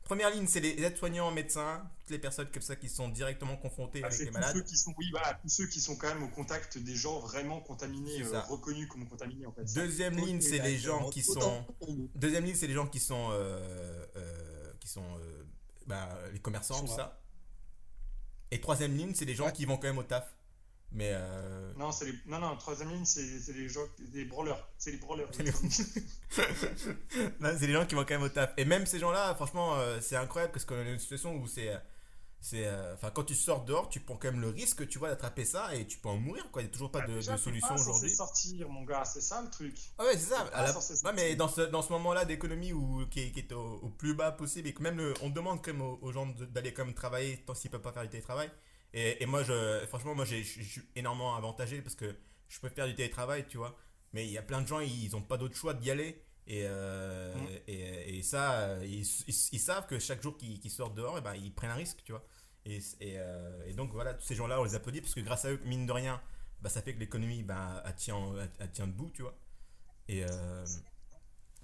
Première 0.05 0.29
ligne, 0.29 0.45
c'est 0.45 0.59
les 0.59 0.81
aides-soignants, 0.83 1.31
médecins, 1.31 1.81
toutes 2.01 2.11
les 2.11 2.19
personnes 2.19 2.47
comme 2.53 2.61
ça 2.61 2.75
qui 2.75 2.89
sont 2.89 3.09
directement 3.09 3.57
confrontées 3.57 4.01
Ah, 4.03 4.05
avec 4.05 4.17
c'est 4.17 4.25
les 4.25 4.29
tous 4.29 4.35
ceux 4.35 4.39
malades. 4.39 4.65
qui 4.65 4.77
sont, 4.77 4.93
oui, 4.99 5.07
voilà, 5.09 5.33
tous 5.41 5.49
ceux 5.49 5.65
qui 5.65 5.81
sont 5.81 5.95
quand 5.95 6.07
même 6.13 6.21
au 6.21 6.27
contact 6.27 6.77
des 6.77 6.95
gens 6.95 7.19
vraiment 7.19 7.59
contaminés, 7.59 8.21
euh, 8.21 8.39
reconnus 8.41 8.87
comme 8.87 9.07
contaminés 9.09 9.47
en 9.47 9.51
fait. 9.51 9.63
Deuxième 9.73 10.15
ligne, 10.15 10.41
c'est 10.41 10.59
les 10.59 10.77
gens 10.77 11.09
qui 11.09 11.23
sont. 11.23 11.65
Deuxième 12.13 12.45
ligne, 12.45 12.53
c'est 12.55 12.67
les 12.67 12.75
gens 12.75 12.85
qui 12.85 12.99
sont, 12.99 13.29
euh, 13.31 14.05
euh, 14.15 14.73
qui 14.79 14.87
sont 14.87 15.01
euh, 15.19 15.43
bah, 15.87 16.07
les 16.31 16.39
commerçants, 16.39 16.75
Sont 16.75 16.85
tout 16.85 16.95
ça. 16.95 17.19
Et 18.51 18.61
troisième 18.61 18.95
ligne, 18.95 19.15
c'est 19.15 19.25
les 19.25 19.33
gens 19.33 19.45
Ouais. 19.47 19.53
qui 19.53 19.65
vont 19.65 19.77
quand 19.77 19.87
même 19.87 19.97
au 19.97 20.03
taf. 20.03 20.34
Mais 20.97 21.09
euh, 21.13 21.73
Non, 21.75 21.91
c'est 21.91 22.05
les... 22.05 22.13
non, 22.25 22.39
non, 22.39 22.55
troisième 22.55 22.89
ligne, 22.89 23.03
c'est 23.05 23.39
c'est 23.39 23.51
les 23.53 23.67
gens, 23.67 23.81
des 23.99 24.23
brawlers. 24.25 24.55
C'est 24.77 24.91
les 24.91 24.97
brawlers. 24.97 25.27
C'est 25.31 25.43
les- 25.43 25.51
non, 27.41 27.49
c'est 27.59 27.67
les 27.67 27.73
gens 27.73 27.85
qui 27.85 27.95
vont 27.95 28.01
quand 28.05 28.13
même 28.15 28.23
au 28.23 28.29
taf. 28.29 28.53
Et 28.57 28.65
même 28.65 28.85
ces 28.85 28.99
gens-là, 28.99 29.35
franchement, 29.35 29.75
euh, 29.75 29.99
c'est 30.01 30.15
incroyable 30.15 30.53
parce 30.53 30.65
qu'on 30.65 30.75
est 30.79 30.85
dans 30.85 30.91
une 30.93 30.99
situation 30.99 31.35
où 31.35 31.47
c'est, 31.47 31.69
euh, 31.69 31.77
c'est, 32.39 32.65
euh, 32.65 32.93
enfin, 32.93 33.11
quand 33.11 33.23
tu 33.25 33.35
sors 33.35 33.65
dehors, 33.65 33.89
tu 33.89 33.99
prends 33.99 34.15
quand 34.15 34.31
même 34.31 34.39
le 34.39 34.47
risque, 34.49 34.87
tu 34.87 34.97
vois, 34.97 35.09
d'attraper 35.09 35.43
ça 35.43 35.75
et 35.75 35.85
tu 35.85 35.97
peux 35.97 36.07
en 36.07 36.15
mourir, 36.17 36.49
quoi. 36.51 36.61
Il 36.61 36.65
n'y 36.65 36.69
a 36.69 36.73
toujours 36.73 36.91
pas 36.91 37.01
de, 37.01 37.13
Déjà, 37.15 37.33
de 37.33 37.37
solution 37.37 37.67
pas 37.67 37.73
aujourd'hui. 37.81 38.09
sortir, 38.15 38.69
mon 38.69 38.83
gars, 38.83 39.03
c'est 39.03 39.19
ça 39.21 39.41
le 39.41 39.49
truc. 39.49 39.75
Ah 39.97 40.05
ouais, 40.05 40.13
c'est 40.13 40.29
ça. 40.33 40.41
À 40.53 40.63
la- 40.63 40.73
Ouais, 40.77 41.13
mais 41.13 41.35
dans 41.35 41.49
ce, 41.49 41.61
dans 41.61 41.81
ce 41.81 41.91
moment-là 41.91 42.23
d'économie 42.23 42.71
où, 42.71 43.05
qui, 43.11 43.19
est- 43.21 43.31
qui 43.31 43.39
est 43.39 43.51
au, 43.51 43.79
au 43.81 43.89
plus 43.89 44.13
bas 44.15 44.31
possible 44.31 44.69
et 44.69 44.73
que 44.73 44.81
même 44.81 44.97
le- 44.97 45.13
on 45.21 45.29
demande 45.29 45.61
quand 45.61 45.73
même 45.73 45.81
aux, 45.81 45.99
aux 46.01 46.11
gens 46.13 46.27
d'aller 46.51 46.73
quand 46.73 46.85
même 46.85 46.93
travailler 46.93 47.37
tant 47.45 47.53
s'ils 47.53 47.69
peuvent 47.71 47.81
pas 47.81 47.91
faire 47.91 48.03
du 48.03 48.09
télétravail. 48.09 48.49
Et, 48.95 49.21
et 49.21 49.25
moi, 49.27 49.43
je, 49.43 49.85
franchement, 49.87 50.15
moi, 50.15 50.25
j'ai- 50.25 50.43
je 50.43 50.63
suis 50.63 50.81
énormément 50.95 51.35
avantagé 51.35 51.81
parce 51.81 51.95
que 51.95 52.15
je 52.47 52.59
peux 52.59 52.69
faire 52.69 52.87
du 52.87 52.95
télétravail, 52.95 53.45
tu 53.47 53.57
vois. 53.57 53.77
Mais 54.13 54.25
il 54.25 54.31
y 54.31 54.37
a 54.37 54.41
plein 54.41 54.61
de 54.61 54.67
gens, 54.67 54.79
ils 54.79 55.15
ont 55.15 55.21
pas 55.21 55.37
d'autre 55.37 55.55
choix 55.55 55.73
d'y 55.73 55.91
aller. 55.91 56.21
Et, 56.47 56.61
euh, 56.65 57.33
Mm. 57.35 57.47
et, 57.67 58.17
et 58.19 58.23
ça, 58.23 58.53
euh, 58.61 58.79
ils, 58.85 59.01
ils- 59.27 59.49
ils 59.51 59.59
savent 59.59 59.85
que 59.87 59.99
chaque 59.99 60.21
jour 60.23 60.37
qu'ils 60.37 60.71
sortent 60.71 60.95
dehors, 60.95 61.17
et 61.17 61.21
ben, 61.21 61.33
ils 61.35 61.53
prennent 61.53 61.71
un 61.71 61.75
risque, 61.75 61.97
tu 62.05 62.11
vois. 62.13 62.23
Et, 62.65 62.77
et, 63.01 63.15
euh, 63.19 63.65
et 63.67 63.73
donc 63.73 63.91
voilà, 63.91 64.13
tous 64.13 64.25
ces 64.25 64.35
gens-là, 64.35 64.59
on 64.61 64.63
les 64.63 64.75
applaudit 64.75 65.01
parce 65.01 65.13
que 65.13 65.19
grâce 65.21 65.45
à 65.45 65.51
eux, 65.51 65.59
mine 65.65 65.85
de 65.85 65.91
rien, 65.91 66.21
bah, 66.61 66.69
ça 66.69 66.81
fait 66.81 66.93
que 66.93 66.99
l'économie, 66.99 67.43
bah, 67.43 67.83
elle, 67.85 67.95
tient, 67.95 68.17
tient 68.73 68.87
debout, 68.87 69.11
tu 69.13 69.21
vois. 69.23 69.37
Et 70.07 70.23
euh, 70.23 70.65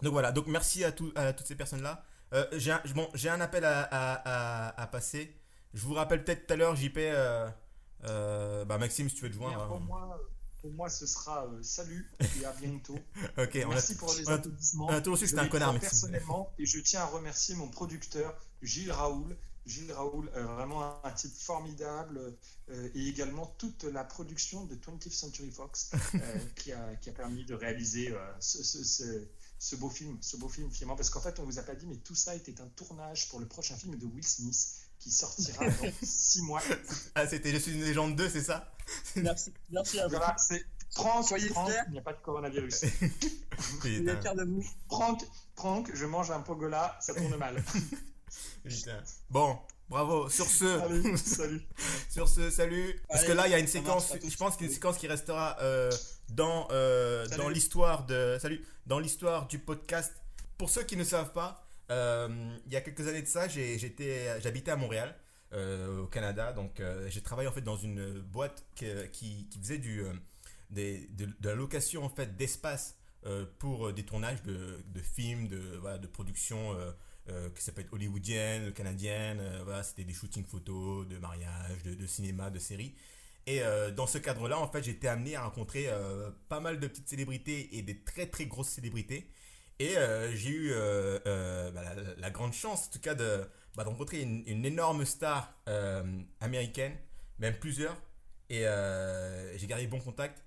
donc 0.01 0.11
voilà, 0.13 0.31
donc 0.31 0.47
merci 0.47 0.83
à, 0.83 0.91
tout- 0.91 1.11
à 1.15 1.31
toutes 1.33 1.47
ces 1.47 1.55
personnes-là. 1.55 2.03
Euh, 2.33 2.45
j'ai 2.53 2.71
un, 2.71 2.81
bon, 2.95 3.07
j'ai 3.13 3.29
un 3.29 3.39
appel 3.41 3.63
à, 3.65 3.81
à, 3.83 4.13
à, 4.69 4.81
à 4.81 4.87
passer. 4.87 5.35
Je 5.73 5.81
vous 5.85 5.93
rappelle 5.93 6.23
peut-être 6.23 6.47
tout 6.47 6.53
à 6.53 6.55
l'heure, 6.57 6.75
JP, 6.75 6.97
euh, 6.97 7.49
euh, 8.03 8.65
bah 8.65 8.77
Maxime, 8.77 9.09
si 9.09 9.15
tu 9.15 9.21
veux 9.23 9.29
te 9.29 9.35
joindre. 9.35 9.67
pour, 9.67 9.77
hein. 9.77 9.79
moi, 9.79 10.19
pour 10.61 10.71
moi, 10.71 10.89
ce 10.89 11.05
sera 11.05 11.45
euh, 11.47 11.63
salut 11.63 12.11
et 12.41 12.45
à 12.45 12.53
bientôt. 12.53 12.97
Ok, 13.37 13.57
on 13.65 13.71
a, 13.71 13.73
Merci 13.75 13.95
pour 13.95 14.13
les 14.13 14.27
on 14.27 14.31
a- 14.31 14.33
applaudissements. 14.35 14.87
on 14.87 14.89
a 14.89 15.01
toujours 15.01 15.17
su 15.17 15.23
que 15.23 15.27
Je 15.27 15.35
c'était 15.35 15.45
un 15.45 15.49
connard, 15.49 15.73
Maxime. 15.73 15.89
personnellement 15.89 16.51
et 16.59 16.65
je 16.65 16.79
tiens 16.79 17.01
à 17.01 17.05
remercier 17.05 17.55
mon 17.55 17.67
producteur 17.67 18.37
Gilles 18.61 18.91
Raoul. 18.91 19.35
Gilles 19.67 19.93
Raoul, 19.93 20.29
euh, 20.35 20.43
vraiment 20.55 21.05
un, 21.05 21.11
type 21.11 21.35
formidable 21.37 22.33
euh, 22.71 22.89
et 22.95 23.07
également 23.07 23.45
toute 23.59 23.83
la 23.83 24.03
production 24.03 24.65
de 24.65 24.73
20th 24.75 25.11
Century 25.11 25.51
Fox 25.51 25.91
euh, 26.15 26.19
qui, 26.55 26.71
a, 26.73 26.95
qui 26.95 27.11
a 27.11 27.13
permis 27.13 27.45
de 27.45 27.53
réaliser 27.53 28.11
ce, 28.39 28.63
ce- 28.63 28.83
ce- 28.83 29.27
ce 29.59 29.75
beau 29.75 29.89
film, 29.91 30.17
ce 30.21 30.35
beau 30.37 30.49
film 30.49 30.71
finalement 30.71 30.95
parce 30.95 31.11
qu'en 31.11 31.21
fait 31.21 31.39
on 31.39 31.43
vous 31.43 31.59
a 31.59 31.61
pas 31.61 31.75
dit 31.75 31.85
mais 31.85 31.97
tout 31.97 32.15
ça 32.15 32.35
était 32.35 32.59
un 32.59 32.65
tournage 32.75 33.29
pour 33.29 33.39
le 33.39 33.45
prochain 33.47 33.75
film 33.75 33.95
de 33.99 34.05
Will 34.07 34.25
Smith 34.25 34.57
qui 35.01 35.11
sortira 35.11 35.65
dans 35.65 35.91
six 36.03 36.41
mois. 36.43 36.61
Ah, 37.15 37.27
c'était 37.27 37.51
Je 37.51 37.57
suis 37.57 37.73
une 37.73 37.83
légende 37.83 38.15
2, 38.15 38.29
c'est 38.29 38.41
ça 38.41 38.71
Merci, 39.15 39.51
merci 39.69 39.99
à 39.99 40.07
vous. 40.07 40.11
Voilà, 40.11 40.35
c'est 40.37 40.63
Franck, 40.93 41.27
Soyez 41.27 41.49
Franck, 41.49 41.69
fiers. 41.69 41.79
il 41.87 41.93
n'y 41.93 41.99
a 41.99 42.01
pas 42.01 42.13
de 42.13 42.21
coronavirus. 42.21 42.81
Je 42.91 43.87
suis 43.87 43.99
Putain, 43.99 44.21
fier 44.21 44.35
de 44.35 44.43
vous. 44.43 44.63
Franck, 44.89 45.21
Franck, 45.55 45.91
je 45.93 46.05
mange 46.05 46.31
un 46.31 46.41
pogola, 46.41 46.97
ça 46.99 47.13
tourne 47.13 47.35
mal. 47.37 47.63
putain. 48.63 49.01
Bon, 49.29 49.57
bravo. 49.89 50.29
Sur 50.29 50.45
ce, 50.45 50.79
salut. 51.17 51.61
sur 52.09 52.27
ce, 52.27 52.49
salut. 52.49 53.01
Parce 53.07 53.21
Allez, 53.21 53.27
que 53.29 53.33
là, 53.33 53.47
il 53.47 53.51
y 53.51 53.53
a 53.53 53.59
une 53.59 53.67
séquence, 53.67 54.13
je 54.27 54.37
pense 54.37 54.55
qu'il 54.57 54.65
y 54.65 54.67
a 54.67 54.69
une 54.69 54.73
séquence 54.75 54.97
qui 54.97 55.07
restera 55.07 55.57
euh, 55.61 55.89
dans, 56.29 56.67
euh, 56.71 57.25
dans 57.37 57.49
l'histoire 57.49 58.05
de, 58.05 58.37
salut, 58.41 58.65
dans 58.85 58.99
l'histoire 58.99 59.47
du 59.47 59.59
podcast. 59.59 60.13
Pour 60.57 60.69
ceux 60.69 60.83
qui 60.83 60.97
ne 60.97 61.03
savent 61.03 61.31
pas, 61.31 61.65
il 61.91 62.71
y 62.71 62.75
a 62.75 62.81
quelques 62.81 63.07
années 63.07 63.21
de 63.21 63.27
ça, 63.27 63.47
j'étais, 63.47 64.39
j'habitais 64.41 64.71
à 64.71 64.75
Montréal, 64.75 65.15
euh, 65.53 66.03
au 66.03 66.07
Canada. 66.07 66.53
Donc, 66.53 66.79
euh, 66.79 67.09
j'ai 67.09 67.21
travaillé 67.21 67.47
en 67.49 67.51
fait 67.51 67.61
dans 67.61 67.77
une 67.77 68.19
boîte 68.21 68.65
qui, 68.75 69.47
faisait 69.61 69.77
du, 69.77 70.01
euh, 70.01 70.13
de, 70.71 71.27
la 71.41 71.55
location 71.55 72.03
en 72.03 72.09
fait 72.09 72.35
d'espace 72.37 72.97
euh, 73.25 73.45
pour 73.59 73.87
euh, 73.87 73.93
des 73.93 74.03
tournages 74.03 74.41
de, 74.43 74.83
films, 75.01 75.47
de, 75.47 76.07
productions 76.07 76.73
euh, 76.73 76.91
euh, 77.29 77.49
que 77.49 77.61
peut 77.71 77.81
être 77.81 77.93
hollywoodienne, 77.93 78.73
canadienne. 78.73 79.39
euh, 79.39 79.83
c'était 79.83 80.03
des 80.03 80.13
shootings 80.13 80.45
photos, 80.45 81.07
de 81.07 81.17
mariage, 81.17 81.83
de, 81.83 82.07
cinéma, 82.07 82.49
de 82.49 82.59
séries. 82.59 82.95
Et 83.47 83.61
euh, 83.61 83.91
dans 83.91 84.07
ce 84.07 84.17
cadre-là, 84.17 84.59
en 84.59 84.67
fait, 84.67 84.87
été 84.87 85.07
amené 85.07 85.35
à 85.35 85.43
rencontrer 85.43 85.85
euh, 85.89 86.29
pas 86.47 86.59
mal 86.59 86.79
de 86.79 86.87
petites 86.87 87.09
célébrités 87.09 87.77
et 87.77 87.81
des 87.81 87.99
très 88.03 88.27
très 88.27 88.45
grosses 88.45 88.69
célébrités. 88.69 89.29
Et 89.81 89.97
euh, 89.97 90.31
j'ai 90.35 90.49
eu 90.49 90.73
euh, 90.73 91.17
euh, 91.25 91.71
bah, 91.71 91.81
la, 92.15 92.29
grande 92.29 92.53
chance, 92.53 92.85
en 92.85 92.91
tout 92.91 92.99
cas, 92.99 93.15
de, 93.15 93.49
bah, 93.75 93.83
rencontrer 93.83 94.21
une, 94.21 94.63
énorme 94.63 95.05
star 95.05 95.55
américaine, 96.39 96.95
même 97.39 97.55
plusieurs. 97.55 97.97
Et 98.51 98.59
j'ai 99.55 99.65
gardé 99.65 99.87
bon 99.87 99.99
contact. 99.99 100.43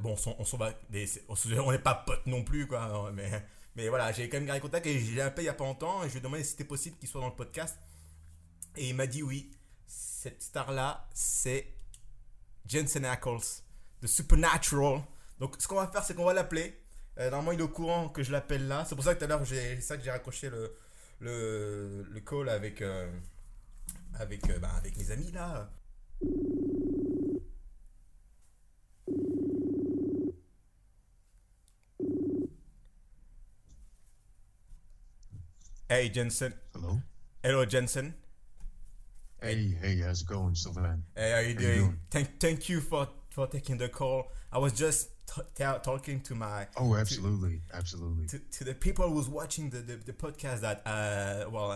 Bon, 0.00 0.14
on 0.24 1.72
n'est 1.72 1.78
pas 1.80 1.94
potes 2.06 2.26
non 2.26 2.44
plus, 2.44 2.68
quoi. 2.68 2.82
hein, 2.84 3.10
Mais, 3.12 3.44
mais 3.74 3.88
voilà, 3.88 4.12
j'ai 4.12 4.28
quand 4.28 4.36
même 4.36 4.46
gardé 4.46 4.60
contact 4.60 4.86
et 4.86 5.00
j'ai 5.00 5.20
appelé 5.20 5.42
il 5.42 5.46
n'y 5.46 5.50
a 5.50 5.54
pas 5.54 5.64
longtemps 5.64 6.04
et 6.04 6.06
je 6.06 6.12
lui 6.12 6.18
ai 6.18 6.22
demandé 6.22 6.44
si 6.44 6.50
c'était 6.50 6.62
possible 6.62 6.96
qu'il 6.98 7.08
soit 7.08 7.20
dans 7.20 7.30
le 7.30 7.34
podcast. 7.34 7.76
Et 8.76 8.90
il 8.90 8.94
m'a 8.94 9.08
dit 9.08 9.24
oui. 9.24 9.50
Cette 9.86 10.44
star-là, 10.44 11.08
c'est 11.12 11.74
Jensen 12.66 13.04
Ackles 13.04 13.62
de 14.00 14.06
Supernatural. 14.06 15.02
Donc, 15.40 15.56
ce 15.58 15.66
qu'on 15.66 15.74
va 15.74 15.88
faire, 15.88 16.04
c'est 16.04 16.14
qu'on 16.14 16.24
va 16.24 16.34
l'appeler. 16.34 16.83
Euh, 17.18 17.30
normalement, 17.30 17.52
il 17.52 17.60
est 17.60 17.62
au 17.62 17.68
courant 17.68 18.08
que 18.08 18.22
je 18.22 18.32
l'appelle 18.32 18.66
là. 18.66 18.84
C'est 18.88 18.94
pour 18.94 19.04
ça 19.04 19.14
que 19.14 19.18
tout 19.20 19.24
à 19.24 19.28
l'heure, 19.28 19.44
j'ai 19.44 19.76
c'est 19.76 19.80
ça 19.82 19.96
que 19.96 20.02
j'ai 20.02 20.10
raccroché 20.10 20.50
le, 20.50 20.74
le, 21.20 22.02
le 22.10 22.20
call 22.20 22.48
avec, 22.48 22.82
euh, 22.82 23.08
avec, 24.14 24.48
euh, 24.50 24.58
bah, 24.58 24.72
avec 24.76 24.96
mes 24.96 25.10
amis 25.10 25.30
là. 25.32 25.70
Hey 35.88 36.08
Jensen. 36.12 36.52
Hello? 36.74 37.00
Hello 37.42 37.64
Jensen. 37.66 38.14
Hey, 39.42 39.76
hey, 39.82 40.00
how's 40.00 40.22
it 40.22 40.26
going, 40.26 40.54
Sylvain? 40.54 41.02
Hey, 41.14 41.30
how 41.32 41.38
you 41.40 41.44
How 41.44 41.48
you 41.50 41.54
doing? 41.54 41.78
doing? 41.78 41.98
Thank, 42.10 42.40
thank 42.40 42.68
you 42.70 42.80
for, 42.80 43.08
for 43.28 43.46
taking 43.46 43.76
the 43.76 43.88
call. 43.90 44.32
I 44.54 44.58
was 44.58 44.72
just 44.72 45.08
t- 45.26 45.42
ta- 45.56 45.78
talking 45.78 46.20
to 46.28 46.34
my 46.34 46.66
Oh, 46.76 46.94
absolutely, 46.94 47.60
absolutely. 47.72 48.26
to, 48.28 48.38
to 48.38 48.64
the 48.64 48.74
people 48.74 49.08
who's 49.10 49.28
watching 49.28 49.70
the, 49.70 49.78
the, 49.78 49.96
the 49.96 50.12
podcast 50.12 50.60
that 50.60 50.82
uh 50.86 51.50
well 51.50 51.70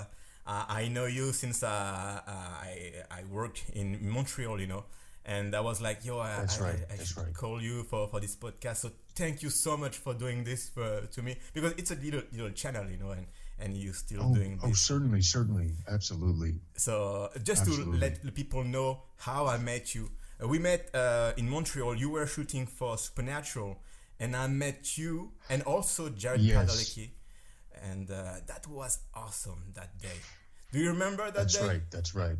uh, 0.47 0.65
I 0.81 0.89
know 0.89 1.05
you 1.07 1.33
since 1.33 1.63
uh, 1.63 1.67
uh, 1.67 2.31
I 2.31 2.93
I 3.11 3.21
worked 3.31 3.65
in 3.75 3.99
Montreal, 4.09 4.59
you 4.61 4.67
know, 4.67 4.85
and 5.27 5.55
I 5.55 5.61
was 5.61 5.83
like, 5.83 5.99
yo, 6.07 6.19
I, 6.21 6.37
That's 6.41 6.59
I, 6.61 6.65
right, 6.65 6.81
I, 6.89 6.95
I 6.95 6.97
that's 6.97 7.09
should 7.13 7.19
right. 7.25 7.35
call 7.35 7.61
you 7.61 7.83
for, 7.83 8.09
for 8.09 8.19
this 8.19 8.35
podcast. 8.35 8.77
So 8.77 8.91
thank 9.15 9.43
you 9.43 9.51
so 9.51 9.77
much 9.77 9.99
for 9.99 10.15
doing 10.15 10.45
this 10.45 10.71
for, 10.71 11.03
to 11.15 11.23
me 11.23 11.37
because 11.53 11.73
it's 11.77 11.91
a 11.91 11.97
little 11.97 12.23
little 12.33 12.51
channel, 12.63 12.87
you 12.91 12.97
know, 12.97 13.11
and 13.11 13.27
and 13.61 13.77
you 13.77 13.93
still 13.93 14.23
Oh, 14.23 14.35
doing 14.35 14.59
oh, 14.63 14.69
this. 14.69 14.79
certainly, 14.81 15.21
certainly, 15.21 15.71
absolutely. 15.87 16.55
So 16.77 17.29
just 17.43 17.67
to 17.67 17.73
let 18.05 18.23
the 18.25 18.33
people 18.33 18.65
know 18.65 19.03
how 19.19 19.47
I 19.49 19.59
met 19.59 19.95
you, 19.95 20.09
uh, 20.43 20.49
we 20.49 20.59
met 20.59 20.91
uh, 20.95 21.33
in 21.37 21.49
Montreal. 21.49 21.95
You 21.97 22.11
were 22.11 22.27
shooting 22.27 22.67
for 22.67 22.97
Supernatural, 22.99 23.79
and 24.21 24.37
I 24.37 24.47
met 24.47 24.97
you 24.99 25.33
and 25.51 25.63
also 25.63 26.09
Jared 26.11 26.41
Yes. 26.43 26.69
Padalecki, 26.71 27.11
and 27.83 28.11
uh, 28.11 28.41
that 28.47 28.67
was 28.69 28.99
awesome 29.15 29.73
that 29.75 29.99
day. 29.99 30.21
Do 30.73 30.79
you 30.79 30.89
remember 30.91 31.25
that 31.27 31.35
That's 31.35 31.59
day? 31.59 31.67
right, 31.67 31.91
that's 31.91 32.15
right. 32.15 32.37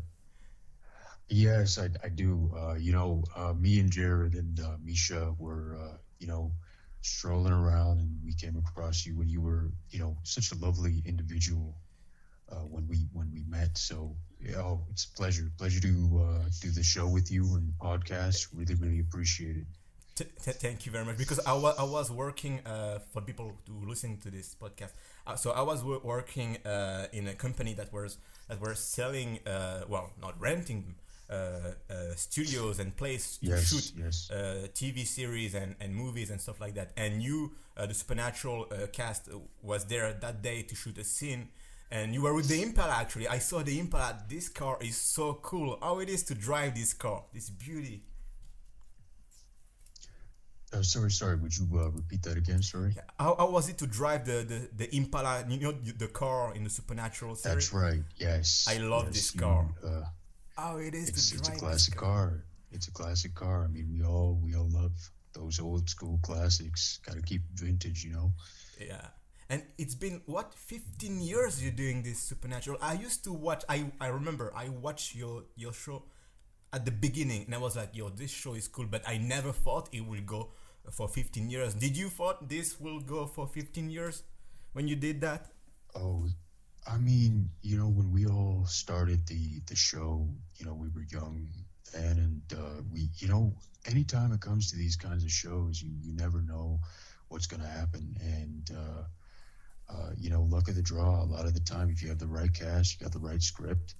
Yes, 1.29 1.77
I, 1.77 1.89
I 2.03 2.09
do. 2.09 2.51
Uh, 2.57 2.73
you 2.75 2.91
know, 2.91 3.23
uh, 3.35 3.53
me 3.53 3.79
and 3.79 3.91
Jared 3.91 4.33
and 4.33 4.59
uh, 4.59 4.77
Misha 4.83 5.35
were, 5.37 5.77
uh, 5.79 5.97
you 6.19 6.27
know, 6.27 6.51
strolling 7.01 7.53
around, 7.53 7.99
and 7.99 8.19
we 8.25 8.33
came 8.33 8.57
across 8.57 9.05
you 9.05 9.15
when 9.15 9.29
you 9.29 9.41
were, 9.41 9.71
you 9.91 9.99
know, 9.99 10.17
such 10.23 10.51
a 10.51 10.55
lovely 10.55 11.03
individual 11.05 11.75
uh, 12.51 12.55
when 12.73 12.87
we 12.87 12.97
when 13.13 13.29
we 13.33 13.43
met. 13.47 13.77
So, 13.77 14.15
yeah, 14.41 14.57
oh, 14.57 14.81
it's 14.91 15.05
a 15.05 15.11
pleasure, 15.17 15.49
pleasure 15.57 15.81
to 15.81 16.25
uh, 16.25 16.43
do 16.61 16.69
the 16.71 16.83
show 16.83 17.07
with 17.07 17.31
you 17.31 17.43
and 17.55 17.67
the 17.69 17.73
podcast. 17.79 18.47
Really, 18.53 18.75
really 18.75 18.99
appreciate 18.99 19.57
it. 19.57 19.65
T- 20.15 20.25
t- 20.43 20.51
thank 20.51 20.85
you 20.85 20.91
very 20.91 21.05
much 21.05 21.17
because 21.17 21.39
I 21.45 21.53
wa- 21.53 21.75
I 21.77 21.83
was 21.83 22.11
working 22.11 22.59
uh, 22.65 22.99
for 23.11 23.21
people 23.21 23.53
to 23.67 23.71
listen 23.87 24.17
to 24.17 24.29
this 24.29 24.55
podcast. 24.55 24.91
Uh, 25.25 25.35
so 25.35 25.51
I 25.51 25.61
was 25.61 25.83
wo- 25.83 26.01
working 26.03 26.57
uh, 26.65 27.07
in 27.13 27.27
a 27.27 27.33
company 27.33 27.73
that 27.75 27.93
was 27.93 28.17
that 28.49 28.59
were 28.59 28.75
selling 28.75 29.39
uh, 29.47 29.83
well 29.87 30.11
not 30.21 30.33
renting 30.41 30.95
uh, 31.29 31.33
uh, 31.89 32.15
studios 32.15 32.79
and 32.79 32.95
place 32.97 33.37
to 33.37 33.45
Yes, 33.47 33.69
shoot 33.69 33.93
yes. 34.03 34.29
uh, 34.31 34.67
TV 34.73 35.05
series 35.05 35.53
and, 35.53 35.75
and 35.79 35.95
movies 35.95 36.31
and 36.31 36.41
stuff 36.41 36.59
like 36.59 36.73
that. 36.73 36.89
And 36.97 37.21
you, 37.21 37.51
uh, 37.77 37.85
the 37.85 37.93
Supernatural 37.93 38.65
uh, 38.71 38.87
cast, 38.87 39.29
was 39.61 39.85
there 39.85 40.11
that 40.11 40.41
day 40.41 40.63
to 40.63 40.75
shoot 40.75 40.97
a 40.97 41.03
scene. 41.03 41.49
And 41.91 42.13
you 42.13 42.21
were 42.21 42.33
with 42.35 42.47
the 42.47 42.61
Impala 42.61 42.93
actually. 42.93 43.27
I 43.27 43.39
saw 43.39 43.63
the 43.63 43.79
Impala. 43.79 44.23
This 44.29 44.47
car 44.49 44.77
is 44.81 44.95
so 44.95 45.33
cool. 45.41 45.77
How 45.81 45.99
it 45.99 46.09
is 46.09 46.23
to 46.23 46.35
drive 46.35 46.75
this 46.75 46.93
car. 46.93 47.23
This 47.33 47.49
beauty. 47.49 48.03
Oh, 50.71 50.83
sorry, 50.83 51.09
sorry. 51.09 51.35
Would 51.35 51.57
you 51.57 51.65
uh, 51.79 51.89
repeat 51.89 52.21
that 52.23 52.37
again? 52.37 52.61
Sorry. 52.61 52.93
How, 53.19 53.35
how 53.35 53.49
was 53.49 53.69
it 53.69 53.79
to 53.79 53.87
drive 53.87 54.25
the, 54.25 54.45
the, 54.47 54.85
the 54.85 54.95
Impala, 54.95 55.43
you 55.49 55.59
know, 55.59 55.71
the 55.71 56.07
car 56.07 56.53
in 56.53 56.63
the 56.63 56.69
Supernatural 56.69 57.35
series? 57.35 57.55
That's 57.55 57.73
right. 57.73 58.03
Yes. 58.17 58.67
I 58.69 58.77
love 58.77 59.05
yes, 59.05 59.13
this 59.13 59.33
you, 59.33 59.41
car. 59.41 59.67
uh, 59.83 60.03
How 60.55 60.77
it 60.77 60.93
is 60.93 61.09
it's 61.09 61.31
to 61.31 61.37
it's 61.37 61.49
a 61.49 61.51
classic 61.53 61.93
this 61.95 61.99
car. 61.99 62.43
It's 62.71 62.87
a 62.87 62.91
classic 62.91 63.33
car. 63.33 63.63
I 63.63 63.67
mean, 63.67 63.89
we 63.91 64.03
all 64.03 64.39
we 64.43 64.53
all 64.53 64.69
love 64.69 64.91
those 65.33 65.59
old 65.59 65.89
school 65.89 66.19
classics. 66.21 66.99
Got 67.03 67.15
to 67.15 67.23
keep 67.23 67.41
vintage, 67.55 68.03
you 68.03 68.11
know. 68.11 68.31
Yeah. 68.79 69.07
And 69.49 69.63
it's 69.77 69.95
been 69.95 70.21
what 70.27 70.53
15 70.53 71.21
years 71.21 71.61
you're 71.61 71.71
doing 71.71 72.03
this 72.03 72.19
supernatural. 72.19 72.77
I 72.81 72.93
used 72.93 73.23
to 73.23 73.33
watch 73.33 73.63
I 73.67 73.91
I 73.99 74.07
remember 74.07 74.51
I 74.55 74.69
watched 74.69 75.15
your 75.15 75.43
your 75.55 75.73
show 75.73 76.03
at 76.71 76.85
the 76.85 76.91
beginning 76.91 77.45
and 77.45 77.55
I 77.55 77.57
was 77.57 77.75
like, 77.75 77.95
yo, 77.95 78.09
this 78.09 78.29
show 78.31 78.53
is 78.53 78.67
cool, 78.67 78.85
but 78.85 79.01
I 79.07 79.17
never 79.17 79.51
thought 79.51 79.89
it 79.91 80.05
will 80.05 80.21
go 80.21 80.51
for 80.91 81.07
15 81.07 81.49
years. 81.49 81.73
Did 81.73 81.97
you 81.97 82.09
thought 82.09 82.47
this 82.47 82.79
will 82.79 82.99
go 82.99 83.25
for 83.25 83.47
15 83.47 83.89
years 83.89 84.23
when 84.73 84.87
you 84.87 84.95
did 84.95 85.21
that? 85.21 85.47
Oh, 85.95 86.27
I 86.87 86.97
mean, 86.97 87.49
you 87.61 87.77
know, 87.77 87.89
when 87.89 88.11
we 88.11 88.25
all 88.27 88.65
started 88.67 89.25
the 89.27 89.61
the 89.67 89.75
show, 89.75 90.27
you 90.57 90.65
know, 90.65 90.73
we 90.73 90.89
were 90.89 91.05
young 91.11 91.47
then, 91.93 92.17
and 92.17 92.59
uh, 92.59 92.81
we, 92.91 93.09
you 93.17 93.27
know, 93.27 93.53
anytime 93.85 94.31
it 94.31 94.41
comes 94.41 94.69
to 94.71 94.77
these 94.77 94.95
kinds 94.95 95.23
of 95.23 95.31
shows, 95.31 95.81
you 95.81 95.91
you 96.01 96.13
never 96.13 96.41
know 96.41 96.79
what's 97.29 97.47
going 97.47 97.61
to 97.61 97.67
happen, 97.67 98.15
and 98.21 98.71
uh, 98.75 99.03
uh, 99.89 100.11
you 100.17 100.29
know, 100.29 100.43
luck 100.43 100.67
of 100.69 100.75
the 100.75 100.81
draw. 100.81 101.23
A 101.23 101.25
lot 101.25 101.45
of 101.45 101.53
the 101.53 101.59
time, 101.61 101.89
if 101.89 102.01
you 102.01 102.09
have 102.09 102.19
the 102.19 102.27
right 102.27 102.53
cast, 102.53 102.99
you 102.99 103.03
got 103.05 103.13
the 103.13 103.19
right 103.19 103.41
script, 103.41 103.95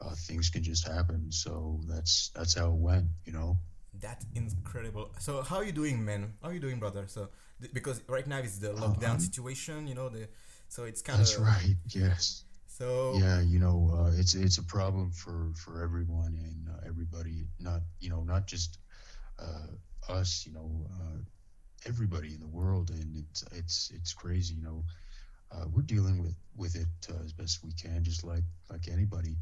uh, 0.00 0.14
things 0.26 0.50
can 0.50 0.62
just 0.62 0.86
happen. 0.86 1.30
So 1.30 1.80
that's 1.88 2.30
that's 2.34 2.54
how 2.54 2.66
it 2.72 2.78
went, 2.78 3.06
you 3.24 3.32
know. 3.32 3.56
That's 4.00 4.24
incredible. 4.34 5.12
So 5.18 5.42
how 5.42 5.56
are 5.56 5.64
you 5.64 5.72
doing, 5.72 6.04
man? 6.04 6.32
How 6.42 6.48
are 6.48 6.54
you 6.54 6.60
doing, 6.60 6.78
brother? 6.78 7.04
So 7.06 7.28
th- 7.60 7.72
because 7.72 8.00
right 8.08 8.26
now 8.26 8.38
it's 8.38 8.58
the 8.58 8.72
lockdown 8.72 9.14
Um, 9.14 9.20
situation, 9.20 9.86
you 9.86 9.94
know, 9.94 10.08
the 10.08 10.28
so 10.68 10.84
it's 10.84 11.02
kind 11.02 11.20
of 11.20 11.26
That's 11.26 11.38
right. 11.38 11.76
Yes. 11.88 12.44
So 12.66 13.14
yeah 13.18 13.40
you 13.40 13.58
know 13.58 13.90
uh, 13.96 14.10
it's 14.20 14.34
it's 14.34 14.58
a 14.58 14.62
problem 14.62 15.12
for 15.12 15.52
for 15.62 15.82
everyone 15.82 16.34
and 16.46 16.68
uh, 16.72 16.80
everybody 16.88 17.46
not 17.60 17.82
you 18.00 18.08
know 18.10 18.22
not 18.24 18.46
just 18.46 18.78
uh, 19.38 19.68
us 20.08 20.46
you 20.46 20.52
know 20.54 20.70
uh, 20.98 21.18
everybody 21.86 22.32
in 22.34 22.40
the 22.40 22.46
world 22.48 22.90
and 22.90 23.14
it's 23.14 23.44
it's 23.52 23.92
it's 23.94 24.12
crazy 24.14 24.54
you 24.54 24.62
know 24.62 24.82
uh, 25.52 25.64
we're 25.72 25.82
dealing 25.82 26.22
with 26.22 26.34
with 26.56 26.74
it 26.76 26.88
uh, 27.10 27.24
as 27.24 27.32
best 27.32 27.64
we 27.64 27.72
can 27.72 28.02
just 28.02 28.24
like 28.24 28.44
like 28.70 28.88
anybody 28.90 29.36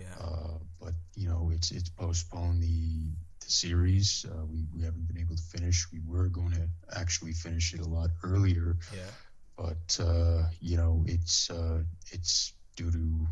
yeah. 0.00 0.06
uh, 0.20 0.58
but 0.80 0.94
you 1.14 1.28
know 1.28 1.50
it's 1.52 1.70
it's 1.70 1.88
postponed 1.88 2.62
the 2.62 3.10
the 3.40 3.50
series 3.50 4.26
uh, 4.30 4.44
we 4.46 4.64
we 4.74 4.82
haven't 4.82 5.06
been 5.06 5.18
able 5.18 5.36
to 5.36 5.42
finish 5.42 5.86
we 5.92 6.00
were 6.06 6.28
going 6.28 6.52
to 6.52 6.68
actually 6.98 7.32
finish 7.32 7.74
it 7.74 7.80
a 7.80 7.88
lot 7.88 8.10
earlier 8.24 8.76
yeah. 8.94 9.10
but 9.56 10.04
uh, 10.04 10.44
you 10.60 10.76
know 10.76 11.04
it's 11.06 11.50
uh, 11.50 11.82
it's 12.12 12.52
due 12.76 12.90
to 12.90 13.26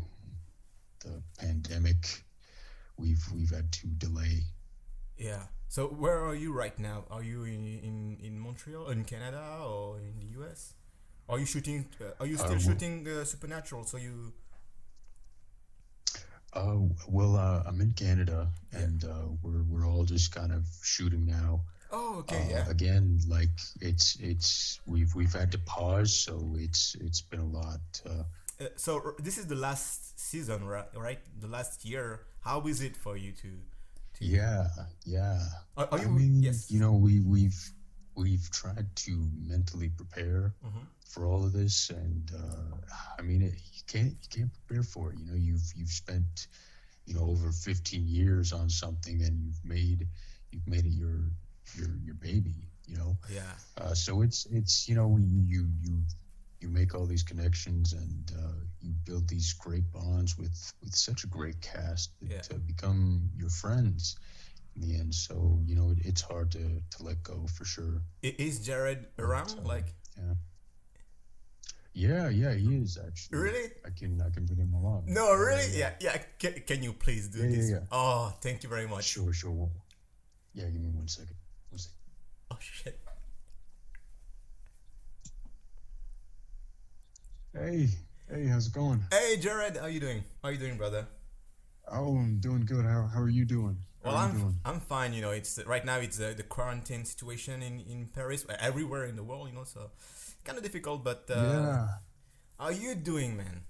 the 1.03 1.21
pandemic 1.37 2.23
we've 2.97 3.23
we've 3.33 3.51
had 3.51 3.71
to 3.71 3.87
delay 3.87 4.41
Yeah. 5.17 5.43
So 5.67 5.87
where 5.87 6.23
are 6.23 6.35
you 6.35 6.53
right 6.53 6.77
now? 6.79 7.05
Are 7.09 7.23
you 7.23 7.43
in 7.43 7.65
in, 7.83 8.17
in 8.21 8.39
Montreal, 8.39 8.89
in 8.89 9.03
Canada, 9.03 9.59
or 9.63 9.99
in 9.99 10.19
the 10.19 10.27
US? 10.41 10.73
Are 11.27 11.39
you 11.39 11.45
shooting? 11.45 11.85
Uh, 11.99 12.11
are 12.19 12.25
you 12.27 12.37
still 12.37 12.53
Uh, 12.55 12.59
shooting 12.59 13.07
uh, 13.07 13.23
Supernatural? 13.25 13.85
So 13.85 13.97
you 13.97 14.33
uh, 16.53 16.77
well 17.09 17.35
uh, 17.35 17.63
i'm 17.67 17.81
in 17.81 17.91
canada 17.93 18.47
Yeah. 18.71 18.79
and 18.79 19.03
uh, 19.03 19.27
we're 19.43 19.63
we're 19.63 19.85
all 19.85 20.05
just 20.05 20.33
kind 20.33 20.51
of 20.53 20.63
shooting 20.83 21.25
now 21.25 21.61
Oh, 21.91 22.19
okay, 22.19 22.47
yeah. 22.49 22.67
again 22.69 23.19
like 23.27 23.55
it's 23.81 24.17
it's 24.19 24.79
we've 24.85 25.13
we've 25.15 25.33
had 25.33 25.51
to 25.51 25.59
pause 25.59 26.13
so 26.17 26.55
it's 26.57 26.95
it's 26.99 27.21
been 27.21 27.39
a 27.41 27.51
lot 27.61 27.81
uh, 28.05 28.23
Uh, 28.57 28.71
so 28.77 29.13
this 29.19 29.37
is 29.37 29.45
the 29.47 29.59
last 29.67 30.15
season, 30.17 30.63
right? 30.63 30.87
Right, 30.95 31.19
the 31.43 31.47
last 31.57 31.83
year. 31.83 32.23
How 32.39 32.63
is 32.71 32.79
it 32.79 32.95
for 32.95 33.17
you 33.19 33.31
to 33.43 33.51
to? 34.15 34.21
Yeah, 34.23 34.71
yeah. 35.03 35.43
Are, 35.75 35.87
are 35.91 35.99
I 35.99 36.03
you? 36.03 36.09
mean, 36.19 36.39
yes. 36.41 36.71
you 36.71 36.79
know, 36.79 36.95
we 36.95 37.19
we've 37.19 37.59
we've 38.15 38.49
tried 38.51 38.95
to 38.97 39.29
mentally 39.45 39.89
prepare 39.89 40.55
Mhm. 40.61 40.87
for 41.05 41.25
all 41.27 41.43
of 41.45 41.53
this, 41.53 41.89
and 41.89 42.31
uh, 42.35 42.77
I 43.19 43.21
mean, 43.21 43.41
it, 43.41 43.53
you 43.73 43.81
can't 43.87 44.13
you 44.21 44.29
can't 44.29 44.51
prepare 44.53 44.83
for 44.83 45.11
it. 45.11 45.19
You 45.19 45.25
know, 45.25 45.35
you've 45.35 45.71
you've 45.75 45.89
spent 45.89 46.47
you 47.05 47.13
know 47.15 47.25
over 47.25 47.51
15 47.51 48.07
years 48.07 48.51
on 48.53 48.69
something, 48.69 49.21
and 49.21 49.39
you've 49.41 49.63
made 49.63 50.07
you've 50.51 50.67
made 50.67 50.85
it 50.85 50.93
your 50.93 51.31
your 51.73 51.89
your 52.03 52.15
baby. 52.15 52.69
You 52.87 52.97
know, 52.97 53.17
Yeah. 53.27 53.55
uh, 53.77 53.93
so 53.93 54.21
it's 54.21 54.45
it's 54.47 54.87
you 54.87 54.95
know 54.95 55.17
you 55.17 55.41
you 55.45 55.67
you 55.81 56.03
you 56.59 56.69
make 56.69 56.93
all 56.95 57.05
these 57.05 57.23
connections 57.23 57.93
and 57.93 58.31
uh, 58.37 58.53
you 58.81 58.93
build 59.05 59.27
these 59.27 59.53
great 59.53 59.91
bonds 59.91 60.37
with 60.37 60.73
with 60.81 60.95
such 60.95 61.23
a 61.23 61.27
great 61.27 61.61
cast 61.61 62.11
that 62.21 62.31
Yeah. 62.31 62.43
to 62.43 62.55
become 62.59 63.29
your 63.35 63.49
friends 63.49 64.15
the 64.77 64.95
end. 64.95 65.13
So 65.13 65.59
you 65.65 65.75
know 65.75 65.91
it, 65.91 65.99
it's 66.03 66.21
hard 66.21 66.51
to 66.51 66.81
to 66.91 67.03
let 67.03 67.23
go 67.23 67.45
for 67.57 67.65
sure. 67.65 68.01
Is 68.21 68.59
Jared 68.65 69.07
around? 69.19 69.55
uh, 69.59 69.67
Like, 69.67 69.93
Yeah, 70.17 70.33
yeah, 71.93 72.29
yeah, 72.29 72.53
he 72.53 72.75
is 72.75 72.97
actually. 72.97 73.37
really? 73.39 73.65
I 73.85 73.89
can 73.97 74.21
I 74.21 74.29
can 74.29 74.45
bring 74.45 74.59
him 74.59 74.73
along. 74.73 75.05
No, 75.07 75.33
really? 75.33 75.69
Yeah, 75.77 75.91
yeah. 76.01 76.17
Can, 76.39 76.53
can 76.67 76.83
you 76.83 76.93
please 76.93 77.27
do 77.29 77.39
Yeah, 77.39 77.45
yeah, 77.49 77.55
this? 77.55 77.69
yeah. 77.71 77.79
Oh, 77.91 78.33
thank 78.41 78.63
you 78.63 78.69
very 78.69 78.87
much. 78.87 79.05
Sure, 79.05 79.31
sure. 79.33 79.69
Yeah, 80.53 80.65
give 80.69 80.81
me 80.81 80.89
one 80.91 81.07
second. 81.07 81.35
One 81.69 81.79
second. 81.79 81.97
Oh 82.51 82.57
shit. 82.59 82.99
Hey, 87.53 87.87
hey, 88.29 88.47
how's 88.47 88.67
it 88.67 88.73
going? 88.73 89.01
Hey, 89.11 89.37
Jared, 89.37 89.77
how 89.77 89.85
you 89.87 89.99
doing? 90.01 90.23
How 90.43 90.49
you 90.49 90.57
doing, 90.57 90.75
brother? 90.77 91.07
Oh, 91.89 92.17
I'm 92.17 92.39
doing 92.39 92.65
good. 92.65 92.83
How 92.85 93.07
how 93.13 93.21
are 93.21 93.29
you 93.29 93.45
doing? 93.45 93.77
Well, 94.05 94.15
I'm 94.15 94.31
doing? 94.39 94.55
I'm 94.65 94.79
fine. 94.79 95.13
You 95.13 95.21
know, 95.21 95.31
it's 95.31 95.59
right 95.65 95.83
now 95.83 95.97
it's 95.97 96.19
uh, 96.19 96.33
the 96.37 96.43
quarantine 96.43 97.05
situation 97.05 97.61
in 97.63 97.79
in 97.79 98.07
Paris, 98.13 98.45
everywhere 98.59 99.05
in 99.05 99.15
the 99.15 99.23
world. 99.23 99.47
You 99.49 99.55
know, 99.55 99.63
so 99.63 99.89
kind 100.43 100.57
of 100.57 100.63
difficult. 100.63 101.03
But 101.03 101.25
uh, 101.29 101.35
yeah. 101.35 101.87
how 102.59 102.69
you 102.69 102.95
doing, 102.95 103.35
man? 103.35 103.63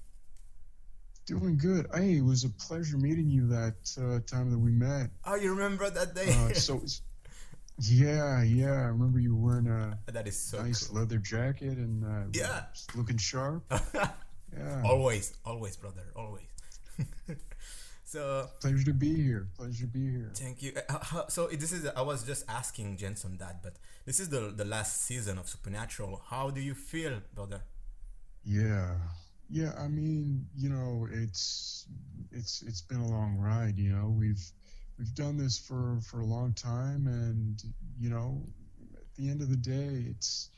Doing 1.26 1.58
good. 1.58 1.88
Hey, 1.94 2.18
it 2.18 2.24
was 2.24 2.44
a 2.44 2.50
pleasure 2.50 2.98
meeting 2.98 3.30
you 3.30 3.48
that 3.48 3.78
uh, 3.98 4.20
time 4.28 4.52
that 4.52 4.60
we 4.60 4.72
met. 4.72 5.10
Oh, 5.26 5.36
you 5.36 5.50
remember 5.52 5.90
that 5.90 6.14
day? 6.14 6.30
Uh, 6.30 6.54
so, 6.54 6.82
yeah, 7.80 8.44
yeah. 8.44 8.74
I 8.74 8.88
remember 8.94 9.20
you 9.20 9.36
wearing 9.36 9.68
a 9.68 9.98
that 10.12 10.28
is 10.28 10.38
so 10.38 10.62
nice 10.62 10.88
cool. 10.88 11.00
leather 11.00 11.18
jacket 11.18 11.78
and 11.80 12.04
uh, 12.06 12.28
Yeah. 12.32 12.66
looking 12.96 13.18
sharp. 13.18 13.64
Yeah, 14.58 14.84
always, 14.86 15.34
always, 15.44 15.76
brother, 15.76 16.04
always. 16.16 16.46
so 18.16 18.48
pleasure 18.62 18.86
to 18.86 18.94
be 18.94 19.14
here. 19.14 19.48
Pleasure 19.58 19.86
to 19.86 19.88
be 19.88 20.12
here. 20.12 20.32
Thank 20.34 20.64
you. 20.64 20.72
Uh, 20.90 21.28
so 21.28 21.48
this 21.48 21.72
is 21.72 21.88
I 21.96 22.02
was 22.02 22.24
just 22.24 22.46
asking 22.48 22.98
Jensen 22.98 23.38
that, 23.38 23.62
but 23.62 23.74
this 24.06 24.20
is 24.20 24.30
the 24.30 24.54
the 24.56 24.66
last 24.66 25.02
season 25.04 25.38
of 25.38 25.50
Supernatural. 25.50 26.22
How 26.30 26.50
do 26.50 26.62
you 26.62 26.74
feel, 26.74 27.22
brother? 27.34 27.62
Yeah, 28.46 28.96
yeah. 29.50 29.74
I 29.78 29.88
mean, 29.88 30.48
you 30.56 30.70
know, 30.70 31.08
it's 31.12 31.88
it's 32.32 32.62
it's 32.62 32.82
been 32.82 33.02
a 33.02 33.08
long 33.08 33.38
ride. 33.38 33.78
You 33.78 33.92
know, 33.92 34.16
we've 34.18 34.46
we've 34.98 35.14
done 35.14 35.38
this 35.38 35.58
for 35.58 36.00
for 36.08 36.22
a 36.22 36.26
long 36.26 36.54
time, 36.54 37.08
and 37.08 37.62
you 38.00 38.10
know, 38.10 38.42
at 38.96 39.14
the 39.16 39.30
end 39.30 39.42
of 39.42 39.50
the 39.50 39.58
day, 39.58 40.06
it's 40.10 40.50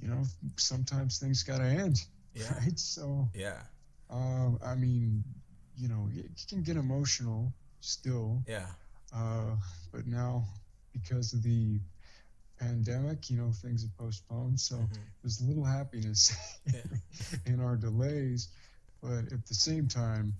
you 0.00 0.08
know, 0.08 0.22
sometimes 0.56 1.18
things 1.18 1.42
gotta 1.42 1.64
end, 1.64 2.04
Yeah, 2.34 2.52
right? 2.60 2.78
So, 2.78 3.28
yeah, 3.34 3.62
um, 4.10 4.58
I 4.64 4.74
mean, 4.74 5.24
you 5.76 5.88
know, 5.88 6.08
it 6.12 6.44
can 6.48 6.62
get 6.62 6.76
emotional 6.76 7.52
still, 7.80 8.44
yeah, 8.46 8.66
uh, 9.14 9.56
but 9.92 10.06
now 10.06 10.44
because 10.92 11.32
of 11.32 11.42
the 11.42 11.80
pandemic, 12.58 13.30
you 13.30 13.36
know, 13.36 13.50
things 13.52 13.82
have 13.82 13.96
postponed, 13.96 14.58
so 14.60 14.76
Mhm. 14.76 15.10
there's 15.22 15.40
a 15.40 15.44
little 15.44 15.64
happiness 15.64 16.32
Yeah. 16.72 16.82
in 17.46 17.60
our 17.60 17.76
delays, 17.76 18.48
but 19.02 19.30
at 19.32 19.46
the 19.46 19.54
same 19.54 19.88
time, 19.88 20.34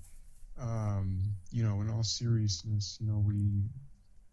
um, 0.59 1.20
you 1.51 1.62
know, 1.64 1.81
in 1.81 1.90
all 1.90 2.03
seriousness, 2.03 2.99
you 3.01 3.07
know, 3.07 3.18
we, 3.18 3.62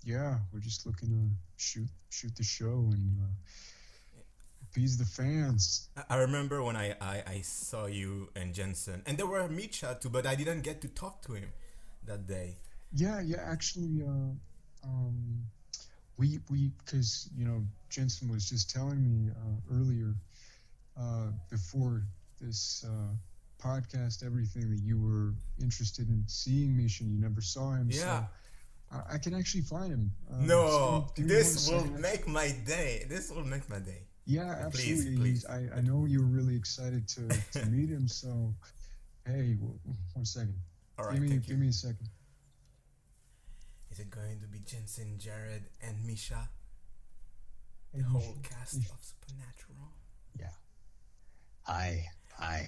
yeah, 0.04 0.38
we're 0.52 0.60
just 0.60 0.86
looking 0.86 1.10
to 1.10 1.30
shoot 1.58 1.90
shoot 2.10 2.36
the 2.36 2.44
show 2.44 2.90
and 2.94 3.18
uh, 3.22 3.34
appease 4.72 4.98
the 4.98 5.06
fans. 5.06 5.90
I- 6.10 6.16
remember 6.18 6.64
when 6.64 6.76
I, 6.76 6.96
I 7.02 7.24
I 7.28 7.42
saw 7.42 7.86
you 7.88 8.30
and 8.36 8.54
Jensen, 8.54 9.02
and 9.06 9.18
there 9.18 9.28
were 9.28 9.48
Misha 9.50 9.98
too, 10.00 10.10
but 10.10 10.26
I 10.26 10.36
didn't 10.36 10.62
get 10.62 10.82
to 10.82 10.88
talk 10.88 11.22
to 11.28 11.34
him 11.34 11.52
that 12.06 12.26
day. 12.28 12.58
Yeah, 12.94 13.20
yeah, 13.22 13.42
actually, 13.46 14.02
uh, 14.04 14.32
um, 14.84 15.44
we 16.18 16.40
we 16.50 16.72
because 16.86 17.30
you 17.38 17.46
know 17.46 17.64
Jensen 17.90 18.30
was 18.32 18.50
just 18.50 18.70
telling 18.70 19.02
me 19.04 19.32
uh, 19.32 19.76
earlier 19.78 20.16
uh, 20.98 21.28
before 21.50 22.04
this 22.40 22.86
uh, 22.88 23.12
podcast 23.62 24.24
everything 24.26 24.70
that 24.72 24.82
you 24.82 24.98
were 25.00 25.34
interested 25.62 26.08
in 26.10 26.24
seeing 26.28 26.76
Misha 26.78 27.04
and 27.04 27.12
you 27.14 27.20
never 27.22 27.42
saw 27.42 27.72
him. 27.74 27.88
Yeah. 27.90 28.00
So 28.02 28.98
I, 28.98 29.16
I 29.16 29.18
can 29.20 29.34
actually 29.34 29.62
find 29.64 29.92
him. 29.92 30.12
Uh, 30.32 30.42
no, 30.54 30.62
just 30.64 31.16
give 31.16 31.26
me- 31.26 31.30
give 31.34 31.38
me 31.38 31.44
this 31.44 31.70
will 31.70 31.88
make 32.10 32.28
my 32.28 32.50
day. 32.66 33.06
This 33.10 33.30
will 33.32 33.46
make 33.46 33.70
my 33.70 33.80
day. 33.80 34.04
Yeah, 34.26 34.70
Please, 34.72 34.92
absolutely. 34.92 35.18
please. 35.18 35.46
He's- 35.48 35.72
I, 35.74 35.78
I 35.78 35.82
know 35.82 36.06
you 36.06 36.20
were 36.20 36.28
really 36.28 36.56
excited 36.56 37.08
to, 37.10 37.28
to 37.60 37.66
meet 37.70 37.90
him. 37.90 38.08
So, 38.08 38.54
hey, 39.26 39.54
w- 39.56 39.80
one 40.14 40.26
second. 40.26 40.56
All 41.00 41.06
right, 41.06 41.14
give 41.14 41.24
me 41.24 41.30
give 41.38 41.48
you. 41.50 41.58
me 41.58 41.68
a 41.70 41.74
second. 41.74 42.08
Is 43.90 44.00
it 44.00 44.10
going 44.10 44.40
to 44.40 44.48
be 44.48 44.60
Jensen, 44.60 45.18
Jared, 45.18 45.64
and 45.82 45.96
Misha? 46.06 46.50
The 47.94 48.04
whole 48.04 48.20
Misha, 48.22 48.34
cast 48.56 48.78
Misha. 48.78 48.94
of 48.94 49.00
Supernatural. 49.02 49.90
Yeah. 50.40 50.46
Hi, 51.64 52.06
hi. 52.38 52.68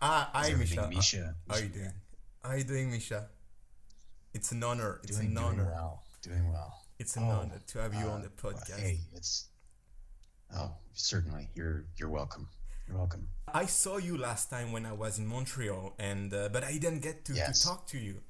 Ah, 0.00 0.30
hi, 0.32 0.54
Misha. 0.54 0.88
Misha. 0.88 1.34
How 1.48 1.56
are 1.56 1.60
you 1.60 1.68
doing? 1.68 1.92
How 2.42 2.50
are 2.50 2.58
you 2.58 2.64
doing, 2.64 2.90
Misha? 2.90 3.28
It's 4.32 4.52
an 4.52 4.62
honor. 4.62 5.00
It's 5.02 5.16
doing, 5.16 5.28
an 5.28 5.34
doing 5.34 5.46
honor. 5.46 5.64
well. 5.64 6.02
Doing 6.22 6.48
well. 6.50 6.80
It's 6.98 7.16
an 7.16 7.24
Oh, 7.24 7.30
honor 7.42 7.60
to 7.66 7.78
have 7.80 7.92
you 7.94 8.06
Uh, 8.06 8.10
on 8.12 8.22
the 8.22 8.30
well, 8.42 8.52
podcast. 8.54 8.78
hey, 8.80 9.00
it's 9.14 9.48
oh, 10.56 10.72
certainly. 10.94 11.48
You're 11.54 11.84
you're 11.96 12.10
welcome. 12.10 12.48
You're 12.88 12.98
welcome. 12.98 13.28
I 13.52 13.66
saw 13.66 13.98
you 13.98 14.18
last 14.18 14.50
time 14.50 14.72
when 14.72 14.84
I 14.86 14.92
was 14.92 15.18
in 15.18 15.26
Montreal, 15.26 15.94
and 15.98 16.32
uh, 16.34 16.48
but 16.52 16.64
I 16.64 16.72
didn't 16.78 17.00
get 17.00 17.24
to, 17.26 17.32
Yes. 17.34 17.60
to 17.60 17.66
talk 17.68 17.86
to 17.88 17.98
you, 17.98 18.20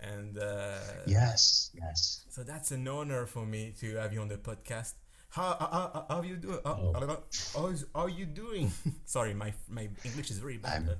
and 0.00 0.38
uh, 0.38 0.78
Yes, 1.06 1.70
yes. 1.74 2.24
so 2.30 2.42
that's 2.42 2.70
an 2.70 2.88
honor 2.88 3.26
for 3.26 3.44
me 3.46 3.74
to 3.80 3.96
have 3.96 4.12
you 4.12 4.20
on 4.20 4.28
the 4.28 4.38
podcast. 4.38 4.94
How 5.30 5.54
how, 5.60 5.68
how, 5.70 6.06
how 6.08 6.22
you 6.22 6.36
doing? 6.36 6.58
How, 6.64 6.92
Oh. 6.94 7.22
how, 7.54 7.74
are 7.94 8.08
you 8.08 8.26
doing? 8.26 8.72
Sorry, 9.04 9.34
my 9.34 9.52
my 9.68 9.88
English 10.04 10.30
is 10.30 10.38
very 10.38 10.56
bad. 10.58 10.86
But 10.86 10.98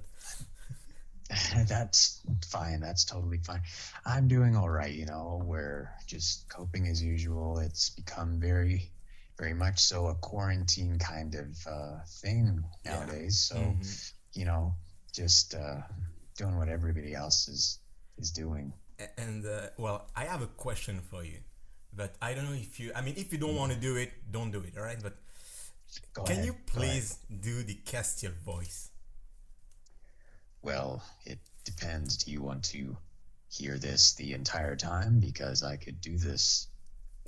That's 1.69 2.21
fine. 2.47 2.81
That's 2.81 3.05
totally 3.05 3.39
fine. 3.39 3.63
I'm 4.05 4.27
doing 4.29 4.57
all 4.57 4.69
right. 4.69 4.93
You 4.93 5.07
know, 5.07 5.41
we're 5.45 5.89
just 6.07 6.49
coping 6.49 6.89
as 6.89 7.03
usual. 7.03 7.59
It's 7.59 7.91
become 7.91 8.41
very, 8.41 8.91
very 9.41 9.55
much 9.55 9.79
so 9.79 10.09
a 10.09 10.15
quarantine 10.17 10.99
kind 10.99 11.35
of 11.35 11.49
uh, 11.67 11.99
thing 12.21 12.63
Yeah. 12.85 12.93
nowadays. 12.93 13.39
So 13.49 13.57
Mhm. 13.57 14.13
you 14.33 14.45
know, 14.45 14.75
just 15.13 15.55
uh, 15.55 15.81
doing 16.37 16.57
what 16.59 16.69
everybody 16.69 17.15
else 17.15 17.49
is 17.49 17.79
is 18.19 18.31
doing. 18.31 18.73
And 19.17 19.47
uh, 19.47 19.71
well, 19.79 19.99
I 20.15 20.25
have 20.27 20.43
a 20.43 20.47
question 20.47 21.01
for 21.01 21.25
you, 21.25 21.41
but 21.93 22.15
I 22.21 22.35
don't 22.35 22.45
know 22.45 22.59
if 22.69 22.79
you. 22.79 22.93
I 22.95 23.01
mean, 23.01 23.17
if 23.17 23.33
you 23.33 23.39
don't 23.39 23.57
want 23.57 23.73
to 23.73 23.81
do 23.81 23.97
it, 23.97 24.11
don't 24.31 24.51
do 24.53 24.61
it. 24.61 24.77
All 24.77 24.85
right, 24.85 25.03
but 25.03 25.15
Go 26.13 26.23
can 26.25 26.33
ahead, 26.37 26.47
you 26.47 26.55
please 26.67 27.17
do 27.41 27.63
the 27.63 27.75
Castiel 27.91 28.35
voice? 28.45 28.91
Well, 30.63 31.03
it 31.25 31.39
depends. 31.65 32.17
Do 32.19 32.31
you 32.31 32.43
want 32.43 32.63
to 32.67 32.97
hear 33.49 33.79
this 33.79 34.15
the 34.15 34.35
entire 34.35 34.77
time? 34.77 35.19
Because 35.19 35.63
I 35.65 35.77
could 35.77 36.01
do 36.01 36.19
this 36.19 36.69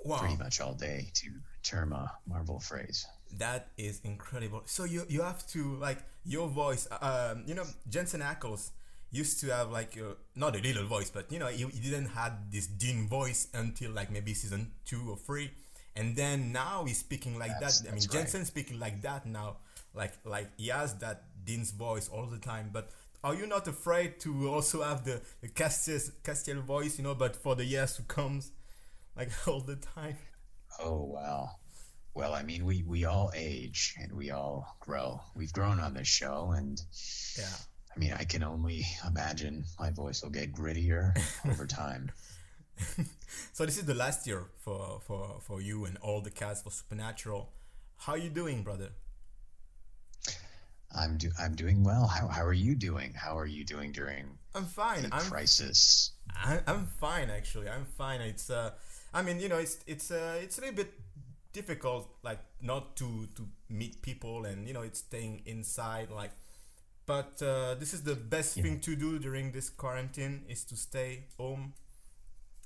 Wow. 0.05 0.19
pretty 0.19 0.37
much 0.37 0.61
all 0.61 0.75
day 0.75 1.11
to 1.15 1.27
term 1.63 1.93
a 1.93 2.13
Marvel 2.27 2.61
phrase. 2.61 3.07
That 3.39 3.69
is 3.79 4.01
incredible. 4.05 4.63
So 4.67 4.85
you 4.85 5.05
you 5.09 5.23
have 5.23 5.47
to 5.49 5.77
like 5.77 5.99
your 6.25 6.49
voice. 6.49 6.87
Um, 7.01 7.45
you 7.47 7.55
know, 7.55 7.65
Jensen 7.89 8.21
Ackles 8.21 8.71
used 9.11 9.41
to 9.41 9.55
have 9.55 9.71
like 9.71 9.97
a, 9.97 10.17
not 10.35 10.57
a 10.57 10.59
little 10.61 10.87
voice, 10.87 11.11
but 11.11 11.31
you 11.33 11.39
know, 11.39 11.47
he, 11.47 11.65
he 11.67 11.81
didn't 11.81 12.09
have 12.09 12.33
this 12.51 12.67
Dean 12.67 13.07
voice 13.09 13.49
until 13.55 13.91
like 13.93 14.11
maybe 14.11 14.35
season 14.35 14.73
two 14.85 15.11
or 15.11 15.17
three, 15.17 15.51
and 15.97 16.17
then 16.17 16.53
now 16.53 16.85
he's 16.87 16.99
speaking 16.99 17.39
like 17.39 17.51
That's- 17.53 17.81
that. 17.81 17.89
I 17.89 17.93
mean, 17.93 18.01
right. 18.01 18.11
Jensen 18.11 18.45
speaking 18.45 18.79
like 18.79 19.03
that 19.03 19.27
now, 19.27 19.57
like 19.95 20.13
like 20.25 20.49
he 20.59 20.69
has 20.69 20.95
that 20.99 21.25
Dean's 21.45 21.71
voice 21.71 22.09
all 22.09 22.27
the 22.27 22.39
time. 22.39 22.71
But 22.73 22.91
are 23.25 23.35
you 23.35 23.47
not 23.47 23.67
afraid 23.69 24.21
to 24.21 24.49
also 24.49 24.83
have 24.83 25.05
the 25.05 25.21
the 25.41 25.49
Castiel 25.49 26.11
Castiel 26.23 26.61
voice? 26.63 26.99
You 26.99 27.05
know, 27.05 27.15
but 27.15 27.37
for 27.37 27.55
the 27.55 27.65
years 27.65 27.97
to 27.97 28.03
come, 28.03 28.43
like 29.17 29.31
all 29.47 29.61
the 29.61 29.77
time. 29.77 30.17
Oh 30.81 31.05
wow. 31.05 31.51
Well, 32.15 32.35
I 32.35 32.43
mean, 32.43 32.65
we 32.65 32.83
we 32.83 33.05
all 33.05 33.31
age 33.35 33.95
and 34.01 34.13
we 34.13 34.31
all 34.31 34.77
grow. 34.81 35.21
We've 35.35 35.53
grown 35.53 35.81
on 35.81 35.95
this 35.95 36.09
show, 36.09 36.53
and 36.57 36.81
Yeah. 37.39 37.55
I 37.95 37.99
mean, 37.99 38.13
I 38.15 38.25
can 38.25 38.43
only 38.43 38.87
imagine 39.07 39.65
my 39.79 39.91
voice 39.91 40.23
will 40.23 40.31
get 40.31 40.53
grittier 40.55 41.13
over 41.51 41.67
time. 41.67 42.11
so 43.53 43.67
this 43.67 43.77
is 43.77 43.85
the 43.85 43.95
last 43.95 44.27
year 44.27 44.47
for 44.59 45.01
for 45.07 45.41
for 45.41 45.61
you 45.61 45.85
and 45.85 45.99
all 45.99 46.21
the 46.21 46.31
cast 46.31 46.65
for 46.65 46.71
Supernatural. 46.71 47.51
How 47.99 48.13
are 48.13 48.19
you 48.19 48.31
doing, 48.31 48.63
brother? 48.63 48.91
I'm 50.95 51.17
do 51.17 51.31
I'm 51.39 51.55
doing 51.55 51.85
well. 51.85 52.07
How 52.07 52.29
how 52.29 52.45
are 52.45 52.53
you 52.53 52.75
doing? 52.75 53.15
How 53.15 53.39
are 53.39 53.47
you 53.47 53.65
doing 53.65 53.93
during 53.93 54.39
I'm 54.55 54.65
fine. 54.65 55.03
the 55.03 55.15
I'm 55.15 55.31
crisis? 55.31 56.13
I, 56.35 56.61
I'm 56.67 56.87
fine 56.87 57.31
actually. 57.31 57.69
I'm 57.69 57.85
fine. 57.85 58.21
It's 58.21 58.51
uh, 58.51 58.73
I 59.15 59.23
mean, 59.23 59.41
you 59.41 59.49
know, 59.49 59.59
it's 59.59 59.79
it's 59.87 60.11
uh, 60.11 60.39
it's 60.43 60.59
a 60.59 60.61
little 60.63 60.77
bit 60.77 60.93
difficult, 61.53 62.09
like 62.23 62.41
not 62.61 62.97
to 62.97 63.27
to 63.37 63.49
meet 63.69 64.03
people, 64.03 64.45
and 64.47 64.67
you 64.67 64.73
know, 64.75 64.83
it's 64.83 65.01
staying 65.01 65.43
inside, 65.47 66.11
like. 66.11 66.33
But 67.05 67.43
uh, 67.43 67.75
this 67.75 67.93
is 67.95 68.03
the 68.05 68.15
best 68.15 68.57
Yeah. 68.57 68.63
thing 68.63 68.81
to 68.81 68.95
do 68.97 69.19
during 69.19 69.53
this 69.53 69.71
quarantine 69.71 70.45
is 70.49 70.65
to 70.65 70.77
stay 70.77 71.25
home. 71.37 71.75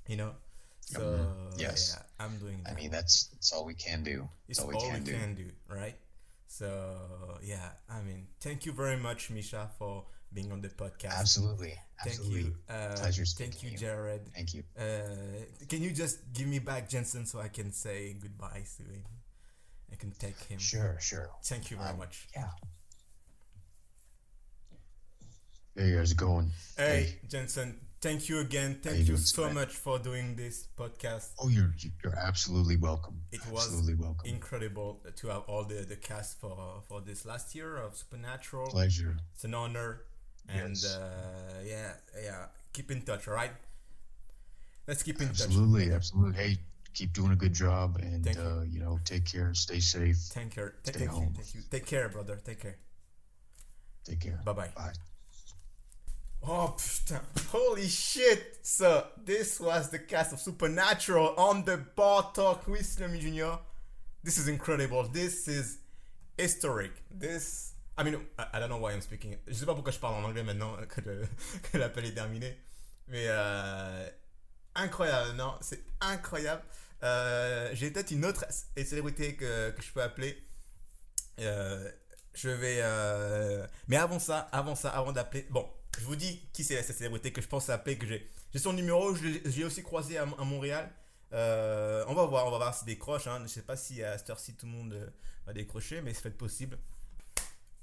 You 0.07 0.17
know. 0.17 0.35
So 0.81 1.01
Mhm. 1.01 1.59
Yes. 1.59 1.97
yeah, 1.97 2.03
I'm 2.25 2.39
doing 2.39 2.63
that. 2.63 2.73
I 2.73 2.75
mean, 2.77 2.91
that's 2.91 3.25
that's 3.33 3.53
all 3.53 3.65
we 3.65 3.75
can 3.75 4.05
do. 4.05 4.29
it's 4.49 4.61
all 4.61 4.69
we 4.69 4.75
all 4.75 4.81
can 4.83 4.95
we 4.95 5.01
do. 5.01 5.13
can 5.19 5.35
do, 5.35 5.51
right? 5.69 5.97
So 6.57 7.39
yeah, 7.43 7.69
I 7.91 8.01
mean, 8.01 8.29
thank 8.41 8.65
you 8.65 8.73
very 8.73 8.97
much, 8.97 9.29
Misha, 9.31 9.69
for 9.79 10.05
being 10.33 10.51
on 10.53 10.63
the 10.63 10.69
podcast. 10.69 11.19
Absolutely, 11.21 11.75
Thank 12.03 12.17
absolutely. 12.17 12.41
you. 12.41 12.55
Uh, 12.69 12.97
Pleasure 12.97 13.25
Thank 13.27 13.53
speaking 13.53 13.73
you, 13.73 13.77
to 13.77 13.85
you. 13.85 13.91
Jared. 13.91 14.23
Thank 14.35 14.55
you. 14.55 14.63
Uh, 14.79 15.65
can 15.69 15.83
you 15.83 15.91
just 15.91 16.19
give 16.33 16.47
me 16.49 16.59
back 16.59 16.89
Jensen 16.89 17.27
so 17.27 17.41
I 17.41 17.49
can 17.49 17.73
say 17.73 18.17
goodbye 18.21 18.65
to 18.79 18.83
him? 18.85 19.05
I 19.93 19.97
can 19.97 20.13
take 20.13 20.39
him. 20.45 20.59
Sure, 20.59 20.97
sure. 20.99 21.29
Thank 21.45 21.71
you 21.71 21.77
very 21.77 21.91
Um, 21.91 21.99
much. 21.99 22.27
Yeah. 22.35 22.49
Hey, 25.77 25.93
how's 25.95 26.13
it 26.13 26.17
going? 26.17 26.51
Hey, 26.79 27.19
Jensen, 27.29 27.79
thank 28.07 28.29
you 28.29 28.39
again. 28.39 28.79
Thank 28.83 28.99
you 29.09 29.15
you 29.15 29.17
so 29.17 29.43
Sven? 29.45 29.55
much 29.55 29.73
for 29.85 29.99
doing 29.99 30.37
this 30.37 30.57
podcast. 30.81 31.29
Oh, 31.41 31.49
you're 31.49 31.73
you're 32.03 32.19
absolutely 32.31 32.77
welcome. 32.89 33.17
It 33.33 33.41
was 33.53 33.65
absolutely 33.67 33.95
welcome. 34.07 34.27
incredible 34.37 34.91
to 35.21 35.25
have 35.33 35.43
all 35.51 35.65
the, 35.65 35.81
the 35.93 35.97
cast 35.97 36.33
for, 36.41 36.57
for 36.89 36.99
this 37.01 37.21
last 37.27 37.55
year 37.55 37.77
of 37.85 37.91
Supernatural. 37.97 38.67
Pleasure. 38.69 39.17
It's 39.35 39.45
an 39.45 39.55
honor. 39.55 39.91
And 40.49 40.77
Yes. 40.77 40.85
uh, 40.95 41.01
yeah, 41.75 41.93
yeah, 42.29 42.43
keep 42.73 42.89
in 42.95 43.03
touch, 43.03 43.27
all 43.27 43.35
right? 43.35 43.51
Let's 44.87 45.03
keep 45.03 45.21
in 45.21 45.29
touch. 45.29 45.43
Absolutely, 45.43 45.87
absolutely. 45.93 46.37
Hey, 46.43 46.53
keep 46.95 47.13
doing 47.13 47.33
a 47.33 47.37
good 47.45 47.53
job, 47.53 47.97
and 48.01 48.25
you. 48.25 48.41
uh, 48.41 48.63
you 48.63 48.79
know, 48.79 49.01
take 49.05 49.25
care, 49.33 49.53
stay 49.55 49.81
safe, 49.81 50.17
you. 50.57 50.71
Thank 50.85 50.97
Stay 50.97 51.05
you. 51.05 51.11
home. 51.11 51.33
Thank 51.35 51.55
you. 51.55 51.63
Take 51.69 51.87
care, 51.87 52.09
brother. 52.09 52.37
Take 52.45 52.61
care. 52.61 52.77
take 54.05 54.21
care. 54.21 54.41
Bye 54.45 54.53
bye 54.53 54.71
bye. 54.77 55.16
Oh 56.49 56.77
putain, 56.79 57.21
holy 57.51 57.89
shit! 57.89 58.59
So 58.63 59.05
this 59.25 59.59
was 59.59 59.91
the 59.91 59.99
cast 59.99 60.33
of 60.33 60.39
Supernatural 60.39 61.35
on 61.37 61.65
the 61.65 61.77
bar 61.77 62.31
talk 62.33 62.69
with 62.69 62.87
Slimy 62.87 63.19
Jr. 63.19 63.59
This 64.23 64.39
is 64.39 64.47
incredible. 64.47 65.03
This 65.09 65.49
is 65.49 65.79
historic. 66.39 66.93
This, 67.11 67.73
I 67.99 68.05
mean, 68.05 68.21
I, 68.39 68.61
don't 68.61 68.69
know 68.69 68.77
why 68.79 68.93
I'm 68.93 69.01
speaking. 69.01 69.37
Je 69.49 69.55
sais 69.55 69.67
pas 69.67 69.75
pourquoi 69.75 69.91
je 69.93 69.99
parle 69.99 70.15
en 70.15 70.25
anglais 70.25 70.45
maintenant 70.45 70.77
que, 70.89 71.01
le- 71.01 71.27
que 71.73 71.79
l'appel 71.79 72.05
est 72.05 72.15
terminé. 72.15 72.57
Mais 73.09 73.27
euh, 73.27 74.09
incroyable, 74.77 75.37
non 75.37 75.55
C'est 75.61 75.83
incroyable. 76.01 76.63
Euh, 77.03 77.71
J'ai 77.75 77.91
peut-être 77.91 78.13
une 78.13 78.25
autre 78.25 78.45
célébrité 78.77 79.35
que, 79.35 79.71
que 79.71 79.83
je 79.83 79.91
peux 79.93 80.03
appeler. 80.03 80.41
Euh, 81.41 81.91
je 82.35 82.51
vais. 82.51 82.83
Mais 83.89 83.97
avant 83.97 84.21
ça, 84.21 84.49
avant 84.53 84.77
ça, 84.77 84.91
avant 84.91 85.11
d'appeler. 85.11 85.45
Bon, 85.51 85.69
je 85.99 86.05
vous 86.05 86.17
dis 86.17 86.41
qui 86.53 86.65
c'est 86.65 86.83
cette 86.83 86.97
célébrité 86.97 87.33
que 87.33 87.41
je 87.41 87.49
pense 87.49 87.69
appeler, 87.71 87.97
que 87.97 88.07
j'ai. 88.07 88.29
J'ai 88.53 88.59
son 88.59 88.73
numéro, 88.73 89.13
l'ai 89.13 89.65
aussi 89.65 89.83
croisé 89.83 90.19
à, 90.19 90.25
Montréal. 90.25 90.91
Euh, 91.33 92.05
on 92.09 92.15
va 92.15 92.25
voir, 92.25 92.47
on 92.47 92.51
va 92.51 92.59
voir 92.59 92.75
s'il 92.75 92.87
décroche. 92.87 93.27
Hein. 93.27 93.41
Je 93.43 93.49
sais 93.49 93.63
pas 93.63 93.77
si 93.77 94.03
à 94.03 94.17
cette 94.17 94.31
heure-ci 94.31 94.55
tout 94.55 94.67
le 94.67 94.73
monde 94.73 94.93
euh, 94.95 95.11
va 95.47 95.53
décrocher, 95.53 96.01
mais 96.01 96.15
c'est 96.15 96.23
fait 96.23 96.31
possible. 96.31 96.79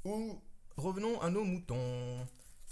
Ou 0.05 0.41
revenons 0.77 1.19
à 1.21 1.29
nos 1.29 1.43
moutons. 1.43 2.25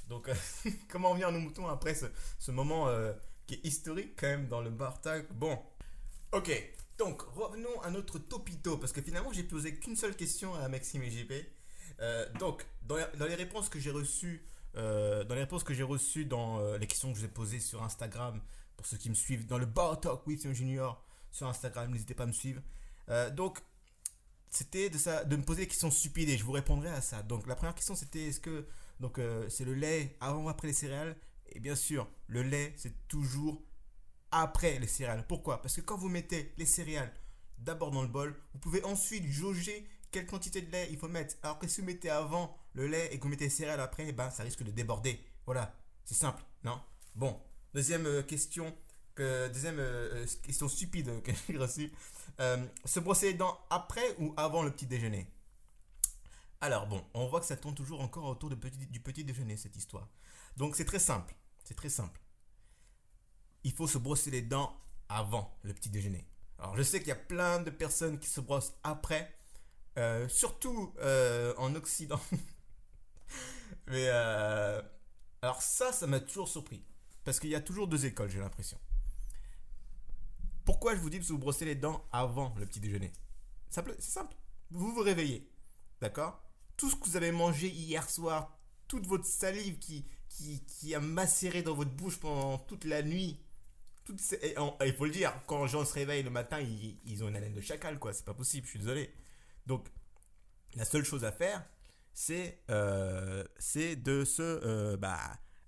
Donc, 0.07 0.29
comment 0.89 1.11
on 1.11 1.15
vient 1.15 1.27
à 1.27 1.31
nos 1.31 1.39
moutons 1.39 1.67
après 1.67 1.95
ce, 1.95 2.51
moment 2.51 2.87
euh, 2.87 3.13
qui 3.47 3.55
est 3.55 3.65
historique 3.65 4.19
quand 4.19 4.27
même 4.27 4.47
dans 4.47 4.61
le 4.61 4.69
bar 4.69 5.01
tag 5.01 5.27
Bon, 5.33 5.59
ok. 6.31 6.51
Donc, 6.97 7.21
revenons 7.21 7.81
à 7.81 7.89
notre 7.89 8.19
topito, 8.19 8.77
parce 8.77 8.91
que 8.91 9.01
finalement, 9.01 9.31
j'ai 9.31 9.43
posé 9.43 9.75
qu'une 9.75 9.95
seule 9.95 10.15
question 10.15 10.53
à 10.55 10.67
Maxime 10.69 11.03
et 11.03 11.09
JP. 11.09 11.33
Donc, 12.39 12.65
dans 12.83 13.25
les 13.27 13.35
réponses 13.35 13.69
que 13.69 13.79
j'ai 13.79 13.91
reçues, 13.91 14.43
euh, 14.75 15.23
dans 15.23 15.35
les 15.35 15.41
réponses 15.41 15.63
que 15.63 15.73
j'ai 15.73 15.83
reçues 15.83 16.25
dans 16.25 16.59
euh, 16.59 16.77
les 16.77 16.87
questions 16.87 17.09
que 17.09 17.15
je 17.15 17.21
vous 17.21 17.25
ai 17.25 17.33
posées 17.33 17.59
sur 17.59 17.83
Instagram, 17.83 18.41
pour 18.77 18.85
ceux 18.85 18.97
qui 18.97 19.09
me 19.09 19.15
suivent, 19.15 19.45
dans 19.45 19.57
le 19.57 19.65
Bar 19.65 19.99
Talk 19.99 20.25
with 20.27 20.41
Sion 20.41 20.53
Junior 20.53 21.03
sur 21.31 21.47
Instagram, 21.47 21.91
n'hésitez 21.91 22.13
pas 22.13 22.23
à 22.23 22.27
me 22.27 22.31
suivre. 22.31 22.61
Euh, 23.09 23.29
donc, 23.29 23.59
c'était 24.49 24.89
de, 24.89 25.25
de 25.25 25.35
me 25.35 25.43
poser 25.43 25.61
des 25.61 25.67
questions 25.67 25.91
stupides 25.91 26.29
et 26.29 26.37
je 26.37 26.43
vous 26.43 26.51
répondrai 26.51 26.89
à 26.89 27.01
ça. 27.01 27.23
Donc, 27.23 27.47
la 27.47 27.55
première 27.55 27.75
question, 27.75 27.95
c'était 27.95 28.27
est-ce 28.27 28.39
que 28.39 28.67
donc 28.99 29.19
c'est 29.49 29.65
le 29.65 29.73
lait 29.73 30.15
avant 30.19 30.43
ou 30.43 30.49
après 30.49 30.67
les 30.67 30.73
céréales? 30.73 31.15
Et 31.53 31.59
bien 31.59 31.75
sûr, 31.75 32.07
le 32.27 32.43
lait, 32.43 32.73
c'est 32.77 33.07
toujours 33.07 33.63
après 34.31 34.79
les 34.79 34.87
céréales. 34.87 35.25
Pourquoi? 35.27 35.61
Parce 35.61 35.75
que 35.75 35.81
quand 35.81 35.97
vous 35.97 36.09
mettez 36.09 36.53
les 36.57 36.65
céréales 36.65 37.11
d'abord 37.57 37.91
dans 37.91 38.01
le 38.01 38.07
bol, 38.07 38.35
vous 38.53 38.59
pouvez 38.59 38.83
ensuite 38.83 39.25
jauger 39.27 39.87
quelle 40.11 40.25
quantité 40.25 40.61
de 40.61 40.71
lait 40.71 40.87
il 40.91 40.97
faut 40.97 41.07
mettre. 41.07 41.35
Alors 41.43 41.59
que 41.59 41.67
si 41.67 41.81
vous 41.81 41.87
mettez 41.87 42.09
avant 42.09 42.55
le 42.73 42.87
lait 42.87 43.13
et 43.13 43.17
que 43.17 43.23
vous 43.23 43.29
mettez 43.29 43.45
les 43.45 43.49
céréales 43.49 43.79
après, 43.79 44.07
eh 44.07 44.11
ben, 44.11 44.29
ça 44.29 44.43
risque 44.43 44.63
de 44.63 44.71
déborder. 44.71 45.19
Voilà, 45.45 45.75
c'est 46.05 46.15
simple, 46.15 46.43
non? 46.63 46.79
Bon, 47.15 47.39
deuxième 47.73 48.05
euh, 48.05 48.23
question, 48.23 48.75
que, 49.15 49.47
deuxième 49.49 49.79
euh, 49.79 50.23
euh, 50.23 50.27
question 50.43 50.67
stupide 50.69 51.21
que 51.23 51.31
j'ai 51.47 51.57
reçue. 51.57 51.91
Se 52.85 52.99
brosser 52.99 53.31
les 53.31 53.37
dents 53.37 53.59
après 53.69 54.15
ou 54.19 54.33
avant 54.37 54.63
le 54.63 54.71
petit 54.71 54.87
déjeuner? 54.87 55.27
Alors 56.61 56.87
bon, 56.87 57.03
on 57.13 57.27
voit 57.27 57.39
que 57.39 57.45
ça 57.47 57.57
tourne 57.57 57.75
toujours 57.75 58.01
encore 58.01 58.25
autour 58.25 58.49
de 58.49 58.55
petit- 58.55 58.87
du 58.87 58.99
petit 58.99 59.23
déjeuner, 59.23 59.57
cette 59.57 59.75
histoire. 59.75 60.07
Donc 60.57 60.75
c'est 60.75 60.85
très 60.85 60.99
simple, 60.99 61.33
c'est 61.63 61.75
très 61.75 61.89
simple 61.89 62.19
il 63.63 63.71
faut 63.71 63.87
se 63.87 63.97
brosser 63.97 64.31
les 64.31 64.41
dents 64.41 64.75
avant 65.09 65.57
le 65.63 65.73
petit 65.73 65.89
déjeuner. 65.89 66.25
Alors 66.57 66.75
je 66.75 66.83
sais 66.83 66.99
qu'il 66.99 67.09
y 67.09 67.11
a 67.11 67.15
plein 67.15 67.59
de 67.61 67.69
personnes 67.69 68.19
qui 68.19 68.27
se 68.29 68.41
brossent 68.41 68.73
après, 68.83 69.33
surtout 70.27 70.93
en 71.57 71.75
Occident. 71.75 72.19
Mais 73.87 74.05
euh, 74.07 74.81
alors 75.41 75.61
ça, 75.61 75.91
ça 75.91 76.07
m'a 76.07 76.19
toujours 76.19 76.47
surpris. 76.47 76.83
Parce 77.23 77.39
qu'il 77.39 77.49
y 77.49 77.55
a 77.55 77.61
toujours 77.61 77.87
deux 77.87 78.05
écoles, 78.05 78.29
j'ai 78.29 78.39
l'impression. 78.39 78.77
Pourquoi 80.65 80.95
je 80.95 81.01
vous 81.01 81.09
dis 81.09 81.19
de 81.19 81.23
vous 81.25 81.37
brosser 81.37 81.65
les 81.65 81.75
dents 81.75 82.05
avant 82.11 82.53
le 82.57 82.65
petit 82.65 82.79
déjeuner? 82.79 83.11
Simple- 83.69 83.95
C'est 83.99 84.11
simple. 84.11 84.35
Vous 84.69 84.93
vous 84.93 85.01
réveillez. 85.01 85.49
D'accord? 85.99 86.41
Tout 86.77 86.89
ce 86.89 86.95
que 86.95 87.05
vous 87.05 87.17
avez 87.17 87.31
mangé 87.31 87.67
hier 87.69 88.09
soir, 88.09 88.57
toute 88.87 89.05
votre 89.05 89.25
salive 89.25 89.77
qui, 89.79 90.05
qui, 90.29 90.63
qui 90.65 90.95
a 90.95 90.99
macéré 90.99 91.61
dans 91.61 91.75
votre 91.75 91.91
bouche 91.91 92.19
pendant 92.19 92.57
toute 92.57 92.85
la 92.85 93.03
nuit, 93.03 93.39
et 94.41 94.55
il 94.85 94.93
faut 94.93 95.05
le 95.05 95.11
dire, 95.11 95.33
quand 95.45 95.63
les 95.63 95.69
gens 95.69 95.85
se 95.85 95.93
réveillent 95.93 96.23
le 96.23 96.31
matin, 96.31 96.59
ils, 96.59 96.97
ils 97.05 97.23
ont 97.23 97.29
une 97.29 97.35
haleine 97.35 97.53
de 97.53 97.61
chacal, 97.61 97.97
quoi. 97.99 98.13
C'est 98.13 98.25
pas 98.25 98.33
possible, 98.33 98.65
je 98.65 98.71
suis 98.71 98.79
désolé. 98.79 99.13
Donc, 99.67 99.87
la 100.75 100.85
seule 100.85 101.05
chose 101.05 101.23
à 101.23 101.31
faire, 101.31 101.63
c'est 102.13 102.63
euh, 102.69 103.43
c'est 103.57 103.95
de 103.95 104.25
se 104.25 104.41
euh, 104.41 104.97
bah, 104.97 105.19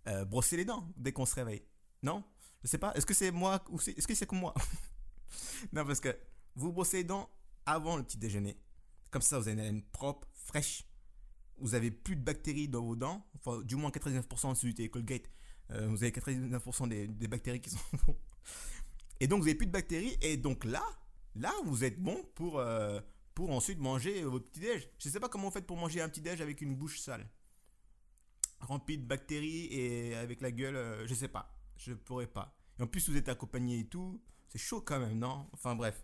euh, 0.08 0.26
brosser 0.26 0.58
les 0.58 0.66
dents 0.66 0.92
dès 0.98 1.12
qu'on 1.12 1.26
se 1.26 1.36
réveille. 1.36 1.64
Non? 2.02 2.24
Je 2.64 2.70
sais 2.70 2.78
pas. 2.78 2.94
Est-ce 2.94 3.06
que 3.06 3.14
c'est 3.14 3.32
moi 3.32 3.64
ou 3.70 3.80
est-ce 3.80 4.08
que 4.08 4.16
c'est 4.16 4.26
comme 4.26 4.40
moi? 4.40 4.54
Non, 5.74 5.84
parce 5.84 6.00
que 6.00 6.16
vous 6.56 6.72
brossez 6.72 6.98
les 6.98 7.04
dents 7.04 7.28
avant 7.66 7.98
le 7.98 8.04
petit 8.04 8.18
déjeuner. 8.20 8.56
Comme 9.10 9.24
ça, 9.24 9.40
vous 9.40 9.48
avez 9.48 9.54
une 9.54 9.60
haleine 9.62 9.82
propre, 9.82 10.28
fraîche. 10.34 10.86
Vous 11.58 11.74
avez 11.74 11.90
plus 11.90 12.16
de 12.16 12.22
bactéries 12.22 12.68
dans 12.68 12.84
vos 12.84 12.96
dents. 12.96 13.26
Enfin, 13.36 13.62
du 13.64 13.76
moins 13.76 13.90
99% 13.90 14.54
si 14.54 14.66
vous 14.66 14.72
utilisez 14.72 14.90
Colgate. 14.90 15.30
Vous 15.70 16.04
avez 16.04 16.12
99% 16.12 16.88
des, 16.88 17.08
des 17.08 17.28
bactéries 17.28 17.62
qui 17.62 17.72
sont 17.72 17.80
et 19.20 19.26
donc 19.26 19.42
vous 19.42 19.48
avez 19.48 19.56
plus 19.56 19.66
de 19.66 19.72
bactéries 19.72 20.16
et 20.22 20.38
donc 20.38 20.66
là 20.66 20.84
là 21.36 21.52
vous 21.66 21.84
êtes 21.84 22.00
bon 22.00 22.22
pour 22.36 22.62
pour 23.36 23.50
ensuite 23.52 23.80
manger 23.80 24.24
votre 24.24 24.46
petit 24.46 24.60
déj 24.60 24.88
je 25.00 25.10
sais 25.10 25.20
pas 25.20 25.30
comment 25.30 25.46
vous 25.46 25.52
faites 25.54 25.66
pour 25.66 25.78
manger 25.78 26.02
un 26.02 26.10
petit 26.10 26.22
déj 26.22 26.42
avec 26.42 26.62
une 26.62 26.76
bouche 26.76 27.00
sale. 27.00 27.28
Remplie 28.60 28.98
de 28.98 29.06
bactéries 29.06 29.66
et 29.72 30.16
avec 30.16 30.40
la 30.42 30.52
gueule 30.52 30.76
euh, 30.76 31.08
je 31.08 31.14
sais 31.14 31.28
pas. 31.28 31.54
Je 31.78 31.94
pourrais 31.94 32.28
pas. 32.28 32.56
Et 32.80 32.84
en 32.84 32.88
plus 32.88 33.10
vous 33.10 33.18
êtes 33.18 33.28
accompagné 33.30 33.80
et 33.80 33.86
tout. 33.88 34.22
C'est 34.50 34.60
chaud 34.60 34.82
quand 34.82 35.00
même 35.00 35.18
non? 35.20 35.48
Enfin 35.54 35.76
bref. 35.76 36.04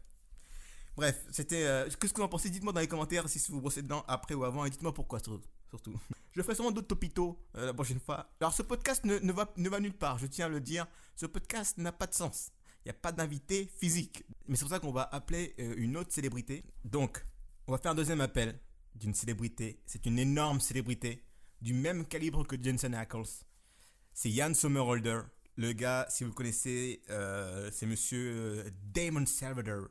Bref 0.95 1.25
c'était 1.31 1.65
euh, 1.65 1.85
qu'est-ce 1.99 2.11
que 2.13 2.17
vous 2.17 2.23
en 2.23 2.29
pensez 2.29 2.49
dites-moi 2.49 2.73
dans 2.73 2.81
les 2.81 2.87
commentaires 2.87 3.29
si 3.29 3.39
vous 3.51 3.61
brossez 3.61 3.81
dedans 3.81 4.03
après 4.07 4.33
ou 4.35 4.43
avant 4.43 4.65
et 4.65 4.69
dites-moi 4.69 4.93
pourquoi 4.93 5.19
sur- 5.19 5.39
surtout. 5.69 5.97
Je 6.35 6.41
ferai 6.41 6.55
sûrement 6.55 6.71
d'autres 6.71 6.87
topitos 6.87 7.39
euh, 7.55 7.65
la 7.67 7.73
prochaine 7.73 7.99
fois. 7.99 8.29
Alors 8.39 8.53
ce 8.53 8.61
podcast 8.61 9.03
ne, 9.05 9.17
ne 9.19 9.33
ne 9.57 9.69
va 9.69 9.79
nulle 9.79 9.97
part, 9.97 10.17
je 10.19 10.27
tiens 10.27 10.45
à 10.45 10.49
le 10.49 10.59
dire. 10.61 10.85
Ce 11.15 11.25
podcast 11.25 11.77
n'a 11.77 11.91
pas 11.91 12.07
de 12.07 12.13
sens. 12.13 12.51
N'y 12.89 12.95
a 12.95 13.01
pas 13.01 13.11
d'invité 13.11 13.69
physique. 13.77 14.23
Mais 14.47 14.55
c'est 14.55 14.63
pour 14.63 14.71
ça 14.71 14.79
qu'on 14.79 14.91
va 14.91 15.03
appeler 15.11 15.53
euh, 15.59 15.75
une 15.77 15.95
autre 15.95 16.11
célébrité. 16.11 16.63
Donc, 16.83 17.23
on 17.67 17.71
va 17.71 17.77
faire 17.77 17.91
un 17.91 17.95
deuxième 17.95 18.19
appel 18.19 18.59
d'une 18.95 19.13
célébrité. 19.13 19.79
C'est 19.85 20.07
une 20.07 20.17
énorme 20.17 20.59
célébrité, 20.59 21.23
du 21.61 21.75
même 21.75 22.03
calibre 22.07 22.47
que 22.47 22.55
Jensen 22.59 22.95
Ackles. 22.95 23.45
C'est 24.11 24.31
Yann 24.31 24.55
Sommerholder, 24.55 25.21
Le 25.55 25.71
gars, 25.73 26.07
si 26.09 26.23
vous 26.23 26.31
le 26.31 26.35
connaissez, 26.35 27.03
euh, 27.11 27.69
c'est 27.71 27.85
monsieur 27.85 28.31
euh, 28.33 28.69
Damon 28.91 29.27
Salvador. 29.27 29.89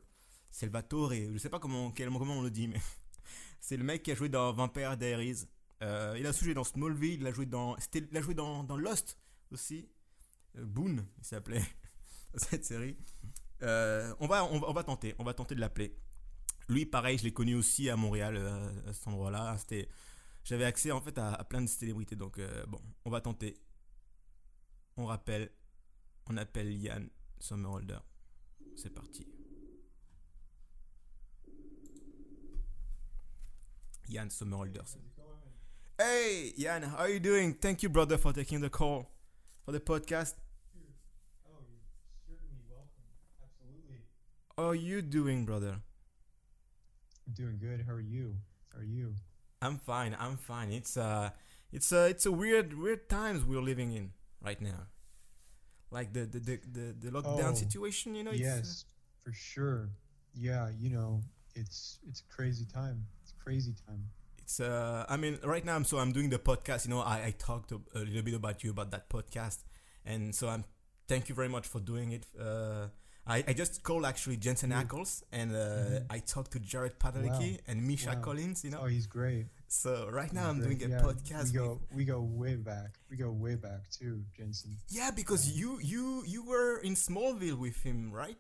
Salvatore, 0.51 1.13
je 1.15 1.39
sais 1.39 1.51
pas 1.51 1.61
comment, 1.61 1.93
comment 1.93 2.39
on 2.39 2.43
le 2.43 2.51
dit, 2.51 2.67
mais 2.67 2.81
c'est 3.61 3.77
le 3.77 3.85
mec 3.85 4.03
qui 4.03 4.11
a 4.11 4.17
joué 4.17 4.29
dans 4.29 4.53
Vampire 4.53 4.97
Diaries. 4.97 5.45
Il 5.81 5.87
a 6.27 6.33
joué 6.33 6.53
dans 6.53 6.65
Smallville, 6.65 7.21
il 7.21 7.27
a 7.29 7.33
joué 7.33 7.47
dans, 7.47 7.77
il 7.95 8.17
a 8.17 8.21
joué 8.21 8.35
dans, 8.35 8.65
dans 8.65 8.77
Lost 8.77 9.17
aussi. 9.53 9.89
Boone, 10.57 11.07
il 11.19 11.25
s'appelait 11.25 11.63
cette 12.35 12.65
série. 12.65 12.97
Euh, 13.63 14.15
on, 14.21 14.27
va, 14.27 14.45
on, 14.45 14.59
va, 14.59 14.69
on 14.69 14.73
va 14.73 14.85
tenter, 14.85 15.15
on 15.19 15.25
va 15.25 15.35
tenter 15.35 15.55
de 15.55 15.61
l'appeler. 15.61 15.97
Lui, 16.69 16.87
pareil, 16.87 17.19
je 17.19 17.25
l'ai 17.25 17.33
connu 17.33 17.55
aussi 17.55 17.89
à 17.89 17.97
Montréal, 17.97 18.37
euh, 18.37 18.89
à 18.89 18.93
cet 18.93 19.09
endroit-là. 19.09 19.57
C'était, 19.59 19.89
j'avais 20.45 20.65
accès 20.65 20.91
en 20.93 21.01
fait 21.01 21.17
à, 21.19 21.43
plein 21.45 21.63
de 21.63 21.67
célébrités, 21.67 22.17
donc 22.17 22.39
euh, 22.39 22.65
bon, 22.67 22.81
on 23.05 23.11
va 23.11 23.21
tenter. 23.21 23.57
On 24.97 25.07
rappelle, 25.07 25.51
on 26.27 26.37
appelle 26.37 26.73
Yann 26.73 27.09
Sommerholder. 27.41 27.99
C'est 28.77 28.91
parti. 28.91 29.27
Yann 34.09 34.31
Sommerholder. 34.31 34.83
Hey, 35.99 36.55
Yann, 36.57 36.85
how 36.85 36.99
are 36.99 37.11
you 37.11 37.21
doing? 37.21 37.55
Thank 37.55 37.83
you, 37.83 37.91
brother, 37.91 38.19
for 38.19 38.33
taking 38.33 38.61
the 38.61 38.71
call 38.71 39.07
for 39.65 39.73
the 39.73 39.81
podcast. 39.81 40.35
Are 44.59 44.75
you 44.75 45.03
doing, 45.03 45.45
brother? 45.45 45.77
I'm 47.27 47.33
doing 47.35 47.59
good. 47.59 47.85
How 47.87 47.93
are 47.93 48.01
you? 48.01 48.37
How 48.73 48.81
are 48.81 48.85
you? 48.85 49.15
I'm 49.61 49.79
fine. 49.79 50.17
I'm 50.19 50.37
fine. 50.37 50.71
It's 50.73 50.97
uh, 50.97 51.31
it's 51.73 51.93
uh, 51.93 52.07
it's 52.11 52.27
a 52.27 52.33
weird, 52.33 52.77
weird 52.79 53.09
times 53.09 53.45
we're 53.45 53.61
living 53.61 53.93
in 53.93 54.13
right 54.41 54.61
now. 54.61 54.87
Like 55.91 56.13
the 56.13 56.21
the 56.27 56.39
the 56.39 56.61
the, 56.73 56.95
the 56.99 57.11
lockdown 57.11 57.53
Oh, 57.53 57.55
situation, 57.55 58.15
you 58.15 58.25
know. 58.25 58.31
It's, 58.31 58.41
uh, 58.41 58.45
yes, 58.45 58.85
for 59.25 59.33
sure. 59.33 59.91
Yeah, 60.35 60.71
you 60.79 60.91
know, 60.91 61.23
it's 61.55 61.99
it's 62.09 62.21
a 62.21 62.35
crazy 62.35 62.65
time. 62.67 63.07
It's 63.23 63.33
a 63.33 63.43
crazy 63.43 63.75
time. 63.87 64.03
it's 64.43 64.61
uh 64.61 65.05
i 65.09 65.17
mean 65.17 65.39
right 65.45 65.65
now 65.65 65.75
i'm 65.77 65.85
so 65.85 65.99
i'm 65.99 66.13
doing 66.13 66.31
the 66.31 66.39
podcast 66.39 66.85
you 66.87 66.91
know 66.95 67.01
i, 67.01 67.17
I 67.29 67.35
talked 67.39 67.71
a, 67.73 67.79
a 67.95 68.01
little 68.01 68.23
bit 68.23 68.35
about 68.35 68.63
you 68.65 68.71
about 68.71 68.91
that 68.93 69.05
podcast 69.11 69.59
and 70.05 70.35
so 70.35 70.49
i'm 70.49 70.65
thank 71.07 71.29
you 71.29 71.35
very 71.35 71.49
much 71.57 71.67
for 71.67 71.81
doing 71.81 72.13
it 72.13 72.25
uh 72.41 72.89
I, 73.29 73.45
I 73.49 73.53
just 73.53 73.83
called 73.83 74.05
actually 74.07 74.39
Jensen. 74.39 74.71
Ackles 74.71 75.23
and 75.33 75.55
uh, 75.55 75.59
Mhm. 75.59 76.07
I 76.11 76.19
talked 76.21 76.53
to 76.53 76.59
Jared 76.61 76.99
Padalecki 76.99 77.53
Wow. 77.53 77.59
and 77.69 77.87
Misha 77.87 78.13
Wow. 78.15 78.23
Collins, 78.23 78.65
you 78.65 78.71
know. 78.71 78.81
Oh, 78.83 78.87
he's 78.87 79.07
great. 79.07 79.47
so 79.71 80.09
right 80.11 80.33
now 80.33 80.47
He's 80.49 80.51
I'm 80.51 80.61
great. 80.63 80.79
doing 80.79 80.93
a 80.93 80.97
Yeah, 80.97 81.03
podcast. 81.03 81.45
We 81.53 81.53
go 81.59 81.69
with- 81.69 81.97
we 81.99 82.05
go 82.07 82.21
way 82.23 82.57
back. 82.57 82.91
We 83.11 83.17
go 83.19 83.31
way 83.31 83.55
back 83.57 83.91
too, 83.91 84.25
Jensen. 84.37 84.79
yeah, 84.89 85.11
because 85.11 85.43
Yeah. 85.47 85.61
you 85.61 85.71
you 85.93 86.25
you 86.27 86.43
were 86.53 86.79
in 86.89 86.95
Smallville 86.95 87.59
with 87.59 87.77
him, 87.83 88.11
right? 88.13 88.39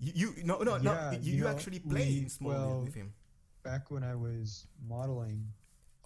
You, 0.00 0.12
you 0.36 0.44
no 0.44 0.58
no 0.68 0.76
no 0.78 0.92
Yeah, 0.92 1.12
you, 1.12 1.18
you 1.22 1.32
you 1.38 1.44
know, 1.44 1.50
actually 1.54 1.78
played 1.78 2.18
in 2.24 2.28
Smallville 2.28 2.68
well, 2.74 2.80
with 2.82 2.94
him. 2.94 3.14
Back 3.62 3.90
when 3.92 4.02
I 4.02 4.14
was 4.16 4.66
modeling, 4.82 5.52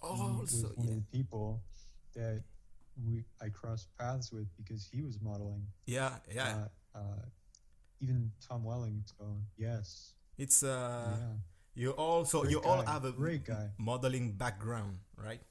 Oh, 0.01 0.37
was 0.41 0.51
so 0.61 0.67
one 0.75 0.87
yeah. 0.87 0.93
of 0.93 0.99
the 1.01 1.17
people 1.17 1.61
that 2.13 2.43
we 3.03 3.25
I 3.41 3.49
crossed 3.49 3.87
paths 3.97 4.31
with 4.31 4.47
because 4.57 4.85
he 4.93 5.01
was 5.01 5.19
modeling. 5.21 5.65
yeah 5.87 6.19
yeah 6.31 6.67
Uh, 6.93 6.99
uh, 6.99 7.25
even 8.01 8.31
Tom 8.47 8.63
Welling. 8.63 9.03
So 9.17 9.37
yes, 9.57 10.13
it's 10.37 10.63
uh 10.63 11.15
yeah. 11.17 11.33
You 11.75 11.91
all 11.91 12.25
so 12.25 12.41
Great 12.41 12.51
you 12.51 12.61
all 12.61 12.81
have 12.83 13.05
a 13.05 13.11
great 13.11 13.45
guy. 13.45 13.69
modeling 13.77 14.33
background, 14.33 14.99
right? 15.15 15.41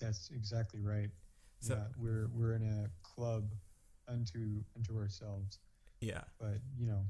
That's 0.00 0.30
exactly 0.30 0.80
right. 0.80 1.10
So- 1.60 1.74
yeah, 1.74 1.84
we're 1.98 2.28
we're 2.32 2.54
in 2.54 2.62
a 2.62 2.86
club 3.02 3.50
unto 4.08 4.62
unto 4.76 4.96
ourselves, 4.96 5.58
Yeah. 6.00 6.22
but 6.38 6.60
you 6.78 6.86
know, 6.86 7.04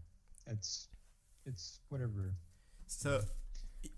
it's 0.47 0.89
it's 1.45 1.81
whatever. 1.89 2.35
So, 2.87 3.23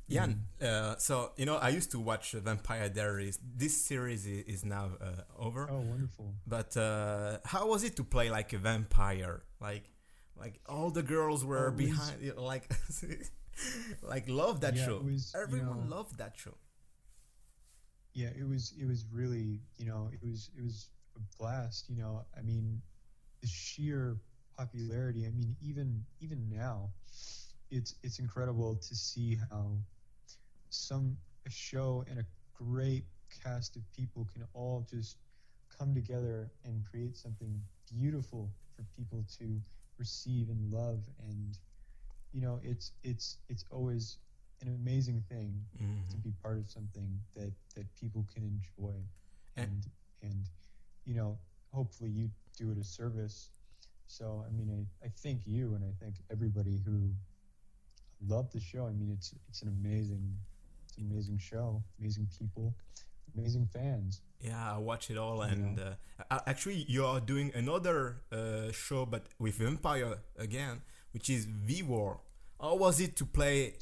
Jan, 0.08 0.44
uh, 0.62 0.96
so 0.96 1.32
you 1.36 1.44
know, 1.44 1.56
I 1.56 1.68
used 1.68 1.90
to 1.90 2.00
watch 2.00 2.32
Vampire 2.32 2.88
Diaries. 2.88 3.38
This 3.56 3.76
series 3.76 4.26
is, 4.26 4.64
now 4.64 4.90
uh, 5.00 5.22
over. 5.38 5.68
Oh, 5.70 5.80
wonderful. 5.80 6.34
But 6.46 6.76
uh, 6.76 7.38
how 7.44 7.68
was 7.68 7.84
it 7.84 7.96
to 7.96 8.04
play 8.04 8.30
like 8.30 8.52
a 8.54 8.58
vampire? 8.58 9.42
Like, 9.60 9.84
like 10.36 10.60
all 10.66 10.90
the 10.90 11.02
girls 11.02 11.44
were 11.44 11.68
Oh, 11.68 11.76
behind, 11.76 12.22
you 12.22 12.34
know, 12.34 12.42
like, 12.42 12.70
like 14.02 14.28
love 14.28 14.60
that 14.62 14.76
Yeah, 14.76 14.86
show. 14.86 14.98
was, 15.00 15.32
you 15.34 15.40
Everyone 15.42 15.88
know- 15.88 15.96
loved 15.96 16.16
that 16.18 16.34
show. 16.36 16.54
Yeah, 18.14 18.30
it 18.36 18.48
was 18.48 18.72
it 18.80 18.86
was 18.86 19.04
really 19.12 19.60
you 19.76 19.86
know 19.86 20.10
it 20.12 20.18
was 20.26 20.50
it 20.56 20.62
was 20.64 20.88
a 21.16 21.20
blast. 21.38 21.88
You 21.88 21.96
know, 21.96 22.24
I 22.36 22.40
mean, 22.42 22.80
the 23.42 23.46
sheer 23.46 24.16
popularity. 24.56 25.26
I 25.26 25.30
mean, 25.30 25.54
even 25.62 26.02
even 26.20 26.48
now, 26.50 26.90
it's 27.70 27.94
it's 28.02 28.18
incredible 28.18 28.74
to 28.74 28.94
see 28.96 29.36
how 29.50 29.76
some 30.70 31.16
a 31.46 31.50
show 31.50 32.04
and 32.08 32.18
a 32.18 32.26
great 32.54 33.04
cast 33.42 33.76
of 33.76 33.82
people 33.92 34.26
can 34.32 34.44
all 34.54 34.86
just 34.90 35.18
come 35.76 35.94
together 35.94 36.52
and 36.64 36.84
create 36.84 37.16
something 37.16 37.62
beautiful 37.90 38.52
for 38.76 38.84
people 38.96 39.24
to 39.38 39.60
receive 39.98 40.48
and 40.50 40.70
love. 40.72 41.04
And 41.18 41.58
you 42.32 42.40
know 42.40 42.60
it's 42.62 42.92
it's 43.02 43.38
it's 43.48 43.64
always 43.70 44.18
an 44.60 44.68
amazing 44.68 45.22
thing 45.22 45.66
Mhm. 45.76 46.08
to 46.10 46.18
be 46.18 46.32
part 46.32 46.58
of 46.58 46.68
something 46.68 47.20
that 47.34 47.52
that 47.74 47.94
people 47.94 48.24
can 48.32 48.44
enjoy. 48.44 48.94
And- 49.56 49.68
and 49.70 49.90
and 50.22 50.48
you 51.04 51.14
know 51.14 51.38
hopefully 51.72 52.10
you 52.10 52.30
do 52.56 52.70
it 52.70 52.78
a 52.78 52.84
service. 52.84 53.50
So 54.06 54.44
i 54.46 54.50
mean 54.50 54.70
i, 54.70 55.06
I 55.06 55.08
thank 55.10 55.46
you 55.46 55.74
and 55.74 55.84
i 55.84 55.92
thank 56.00 56.22
everybody 56.30 56.78
who 56.78 57.14
loved 58.20 58.52
the 58.52 58.60
show. 58.60 58.86
I 58.86 58.92
mean 58.92 59.10
it's 59.10 59.34
it's 59.48 59.62
an 59.62 59.68
amazing 59.68 60.38
amazing 61.00 61.38
show 61.38 61.82
amazing 61.98 62.28
people 62.38 62.74
amazing 63.36 63.66
fans 63.72 64.20
Yeah, 64.40 64.74
I 64.74 64.78
watch 64.78 65.10
it 65.10 65.18
all, 65.18 65.42
and 65.42 65.80
uh, 65.80 66.38
actually, 66.46 66.86
you 66.86 67.02
are 67.04 67.18
doing 67.18 67.50
another 67.54 68.22
uh, 68.30 68.70
show, 68.70 69.02
but 69.04 69.26
with 69.42 69.58
Vampire 69.58 70.22
again, 70.38 70.82
which 71.10 71.28
is 71.28 71.42
V 71.44 71.82
War. 71.82 72.20
How 72.60 72.76
was 72.78 73.00
it 73.00 73.16
to 73.18 73.24
play 73.26 73.74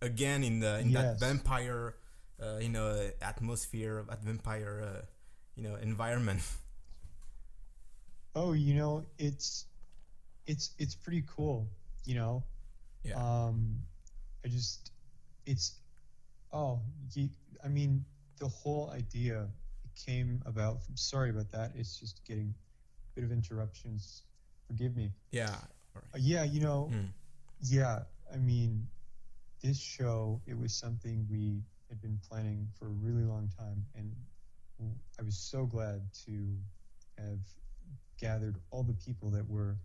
again 0.00 0.40
in 0.44 0.60
the 0.60 0.80
in 0.80 0.92
that 0.96 1.20
vampire, 1.20 1.94
uh, 2.40 2.56
you 2.56 2.72
know, 2.72 2.88
atmosphere, 3.20 4.00
that 4.08 4.24
vampire, 4.24 4.80
uh, 4.80 5.04
you 5.56 5.62
know, 5.68 5.76
environment? 5.76 6.40
oh 8.34 8.52
you 8.52 8.74
know 8.74 9.04
it's 9.18 9.66
it's 10.46 10.70
it's 10.78 10.94
pretty 10.94 11.24
cool 11.26 11.66
you 12.04 12.14
know 12.14 12.42
Yeah. 13.04 13.16
um 13.18 13.82
i 14.44 14.48
just 14.48 14.92
it's 15.46 15.77
oh 16.52 16.80
you, 17.14 17.28
i 17.64 17.68
mean 17.68 18.04
the 18.38 18.48
whole 18.48 18.90
idea 18.90 19.48
came 19.96 20.40
about 20.46 20.82
from 20.82 20.96
sorry 20.96 21.30
about 21.30 21.50
that 21.50 21.72
it's 21.74 21.98
just 21.98 22.24
getting 22.26 22.54
a 22.54 23.20
bit 23.20 23.24
of 23.24 23.32
interruptions 23.32 24.22
forgive 24.66 24.96
me 24.96 25.10
Yeah. 25.32 25.56
uh, 25.96 26.00
yeah 26.18 26.44
you 26.44 26.60
know 26.60 26.90
Mm. 26.92 27.12
yeah 27.60 28.04
i 28.32 28.36
mean 28.38 28.86
this 29.62 29.78
show 29.78 30.40
it 30.46 30.56
was 30.58 30.74
something 30.74 31.26
we 31.30 31.62
had 31.88 32.00
been 32.00 32.18
planning 32.28 32.68
for 32.78 32.86
a 32.86 32.90
really 32.90 33.24
long 33.24 33.48
time 33.56 33.84
and 33.94 34.14
I 35.18 35.22
was 35.22 35.36
so 35.36 35.66
glad 35.66 36.02
to 36.26 36.56
have 37.18 37.40
gathered 38.20 38.58
all 38.70 38.82
the 38.82 38.94
people 38.94 39.30
that 39.30 39.48
were 39.48 39.78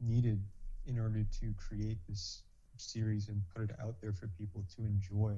needed 0.00 0.42
in 0.86 0.98
order 0.98 1.24
to 1.40 1.54
create 1.56 1.98
this 2.08 2.42
series 2.76 3.28
and 3.28 3.42
put 3.54 3.64
it 3.70 3.76
out 3.80 4.00
there 4.00 4.12
for 4.12 4.28
people 4.28 4.64
to 4.76 4.84
enjoy 4.84 5.34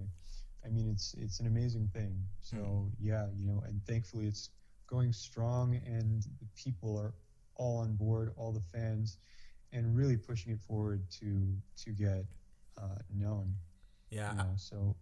i 0.65 0.69
mean 0.69 0.89
it's 0.91 1.15
it's 1.19 1.41
an 1.41 1.47
amazing 1.47 1.89
thing 1.93 2.15
so 2.41 2.57
Mm. 2.57 2.91
yeah 3.01 3.27
you 3.39 3.47
know 3.47 3.63
and 3.67 3.81
thankfully 3.87 4.27
it's 4.27 4.51
going 4.87 5.13
strong 5.13 5.81
and 5.87 6.23
the 6.41 6.47
people 6.57 6.99
are 6.99 7.15
all 7.57 7.79
on 7.79 7.95
board 7.97 8.33
all 8.37 8.53
the 8.53 8.61
fans 8.73 9.19
and 9.73 9.97
really 9.97 10.17
pushing 10.17 10.53
it 10.53 10.61
forward 10.61 11.01
to 11.21 11.29
to 11.85 11.91
get 11.91 12.25
uh, 12.79 12.99
known 13.15 13.55
Yeah. 14.11 14.31
you 14.33 14.39
know 14.39 14.53
so 14.57 14.97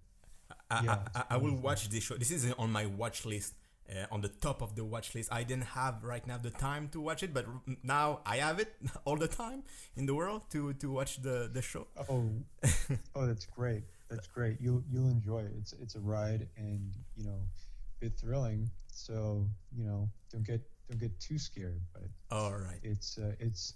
I, 0.70 0.85
Yeah, 0.85 0.98
I, 1.14 1.20
I, 1.20 1.25
I 1.31 1.37
will 1.37 1.57
watch 1.57 1.88
this 1.88 2.05
show. 2.05 2.16
This 2.16 2.31
is 2.31 2.42
on 2.59 2.70
my 2.70 2.87
watch 2.87 3.25
list, 3.25 3.55
uh, 3.90 4.07
on 4.14 4.20
the 4.20 4.29
top 4.29 4.61
of 4.62 4.75
the 4.75 4.85
watch 4.85 5.14
list. 5.14 5.33
I 5.33 5.42
didn't 5.44 5.64
have 5.81 6.03
right 6.05 6.25
now 6.27 6.38
the 6.38 6.51
time 6.51 6.88
to 6.92 7.01
watch 7.01 7.22
it, 7.22 7.33
but 7.33 7.46
now 7.83 8.20
I 8.27 8.37
have 8.37 8.59
it 8.61 8.70
all 9.07 9.16
the 9.16 9.29
time 9.29 9.62
in 9.96 10.05
the 10.07 10.14
world 10.14 10.42
to, 10.53 10.72
to 10.75 10.90
watch 10.90 11.20
the, 11.22 11.48
the 11.53 11.62
show. 11.62 11.87
Oh, 12.09 12.29
oh, 13.16 13.27
that's 13.27 13.46
great. 13.46 13.85
That's 14.12 14.27
great. 14.29 14.57
You'll 14.61 14.83
you'll 14.90 15.11
enjoy 15.11 15.40
it. 15.40 15.53
It's 15.59 15.72
it's 15.83 15.94
a 15.96 16.01
ride, 16.01 16.48
and 16.57 16.92
you 17.16 17.25
know, 17.25 17.38
a 17.40 18.01
bit 18.01 18.12
thrilling. 18.18 18.70
So 18.92 19.46
you 19.77 19.85
know, 19.85 20.09
don't 20.33 20.46
get 20.46 20.61
don't 20.88 21.01
get 21.01 21.18
too 21.20 21.38
scared. 21.38 21.81
But 21.92 22.05
All 22.31 22.53
right. 22.53 22.81
it's 22.83 23.18
uh, 23.18 23.33
it's 23.40 23.75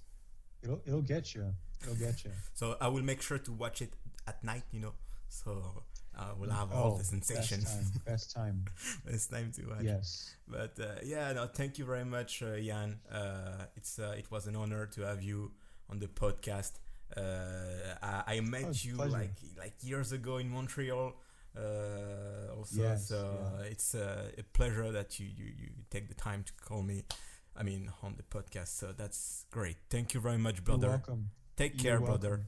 it'll 0.63 0.81
it'll 0.87 1.03
get 1.03 1.35
you. 1.35 1.53
It'll 1.83 1.95
get 1.97 2.25
you. 2.25 2.31
So 2.55 2.77
I 2.81 2.89
will 2.89 3.03
make 3.03 3.23
sure 3.23 3.39
to 3.39 3.53
watch 3.53 3.83
it 3.83 3.93
at 4.27 4.43
night, 4.43 4.65
you 4.73 4.81
know, 4.81 4.95
so 5.29 5.83
uh, 6.19 6.33
we'll 6.39 6.51
have 6.51 6.73
all 6.73 6.95
Oh, 6.95 6.99
the 6.99 7.05
sensations. 7.05 7.65
Best 8.05 8.35
time. 8.35 8.65
Best 9.07 9.31
time. 9.31 9.53
time 9.53 9.53
to 9.57 9.63
watch. 9.71 9.83
Yes. 9.85 10.35
But 10.49 10.79
uh, 10.81 10.87
yeah, 11.05 11.33
no, 11.33 11.47
thank 11.47 11.79
you 11.79 11.85
very 11.85 12.05
much, 12.05 12.43
uh, 12.43 12.57
Jan. 12.59 12.99
Uh, 13.11 13.67
it's 13.77 13.99
uh, 13.99 14.15
it 14.19 14.31
was 14.31 14.47
an 14.47 14.57
honor 14.57 14.87
to 14.87 15.03
have 15.03 15.23
you 15.23 15.53
on 15.91 15.99
the 15.99 16.09
podcast. 16.09 16.73
Uh, 17.15 17.21
I, 18.03 18.37
I 18.37 18.41
met 18.41 18.65
Oh, 18.67 18.73
you 18.75 18.95
pleasure. 18.97 19.13
like 19.13 19.37
like 19.59 19.75
years 19.83 20.13
ago 20.13 20.39
in 20.39 20.49
Montreal. 20.51 21.15
Uh, 21.57 22.55
also, 22.57 22.83
Yes, 22.83 23.09
so 23.09 23.39
yeah. 23.59 23.65
it's 23.73 23.95
uh, 23.95 24.31
a 24.39 24.43
pleasure 24.43 24.93
that 24.93 25.19
you, 25.19 25.27
you 25.27 25.47
you 25.59 25.69
take 25.91 26.09
the 26.09 26.15
time 26.15 26.43
to 26.45 26.53
call 26.65 26.83
me. 26.83 27.05
I 27.59 27.63
mean, 27.63 27.91
on 28.03 28.17
the 28.17 28.23
podcast. 28.23 28.69
So 28.79 28.93
that's 28.93 29.47
great. 29.51 29.77
Thank 29.89 30.13
you 30.13 30.21
very 30.21 30.37
much, 30.37 30.57
You're 30.57 30.65
brother. 30.65 30.89
welcome. 30.89 31.31
Take 31.57 31.83
You're 31.83 31.97
care, 31.99 32.07
brother. 32.07 32.41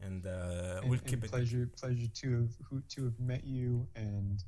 And 0.00 0.26
uh, 0.26 0.80
And, 0.80 0.90
we'll 0.90 0.98
and 0.98 1.06
keep 1.06 1.22
it. 1.24 1.30
pleasure, 1.30 1.68
pleasure 1.80 2.08
to 2.22 2.32
have 2.40 2.50
who 2.68 2.80
to 2.94 3.04
have 3.04 3.18
met 3.20 3.44
you 3.44 3.86
and 3.94 4.42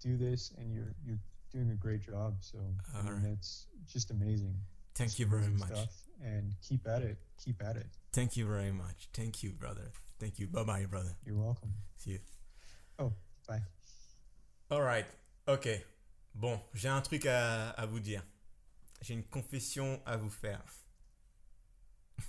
do 0.00 0.16
this, 0.16 0.52
and 0.56 0.72
you're 0.72 0.94
you're 1.04 1.20
doing 1.52 1.70
a 1.70 1.74
great 1.76 2.00
job. 2.00 2.36
So 2.40 2.58
I 2.96 3.02
mean, 3.02 3.12
right. 3.12 3.22
that's 3.24 3.66
just 3.86 4.10
amazing. 4.10 4.56
Thank 4.94 5.10
Just 5.10 5.18
you 5.20 5.26
very 5.26 5.48
much. 5.48 5.68
Stuff, 5.68 5.94
and 6.22 6.54
keep 6.62 6.86
at 6.88 7.02
it. 7.02 7.18
Keep 7.44 7.62
at 7.62 7.76
it. 7.76 7.86
Thank 8.12 8.36
you 8.36 8.46
very 8.46 8.72
much. 8.72 9.08
Thank 9.12 9.42
you, 9.42 9.52
brother. 9.52 9.90
Thank 10.18 10.38
you. 10.38 10.46
Bye 10.46 10.64
bye, 10.64 10.86
brother. 10.86 11.16
You're 11.26 11.36
welcome. 11.36 11.72
See 11.98 12.12
you. 12.12 12.20
Oh, 12.98 13.12
bye. 13.48 13.62
Alright, 14.70 15.06
ok. 15.46 15.68
Bon, 16.34 16.60
j'ai 16.74 16.88
un 16.88 17.02
truc 17.02 17.26
à, 17.26 17.70
à 17.70 17.86
vous 17.86 18.00
dire. 18.00 18.22
J'ai 19.02 19.14
une 19.14 19.24
confession 19.24 20.00
à 20.06 20.16
vous 20.16 20.30
faire. 20.30 20.62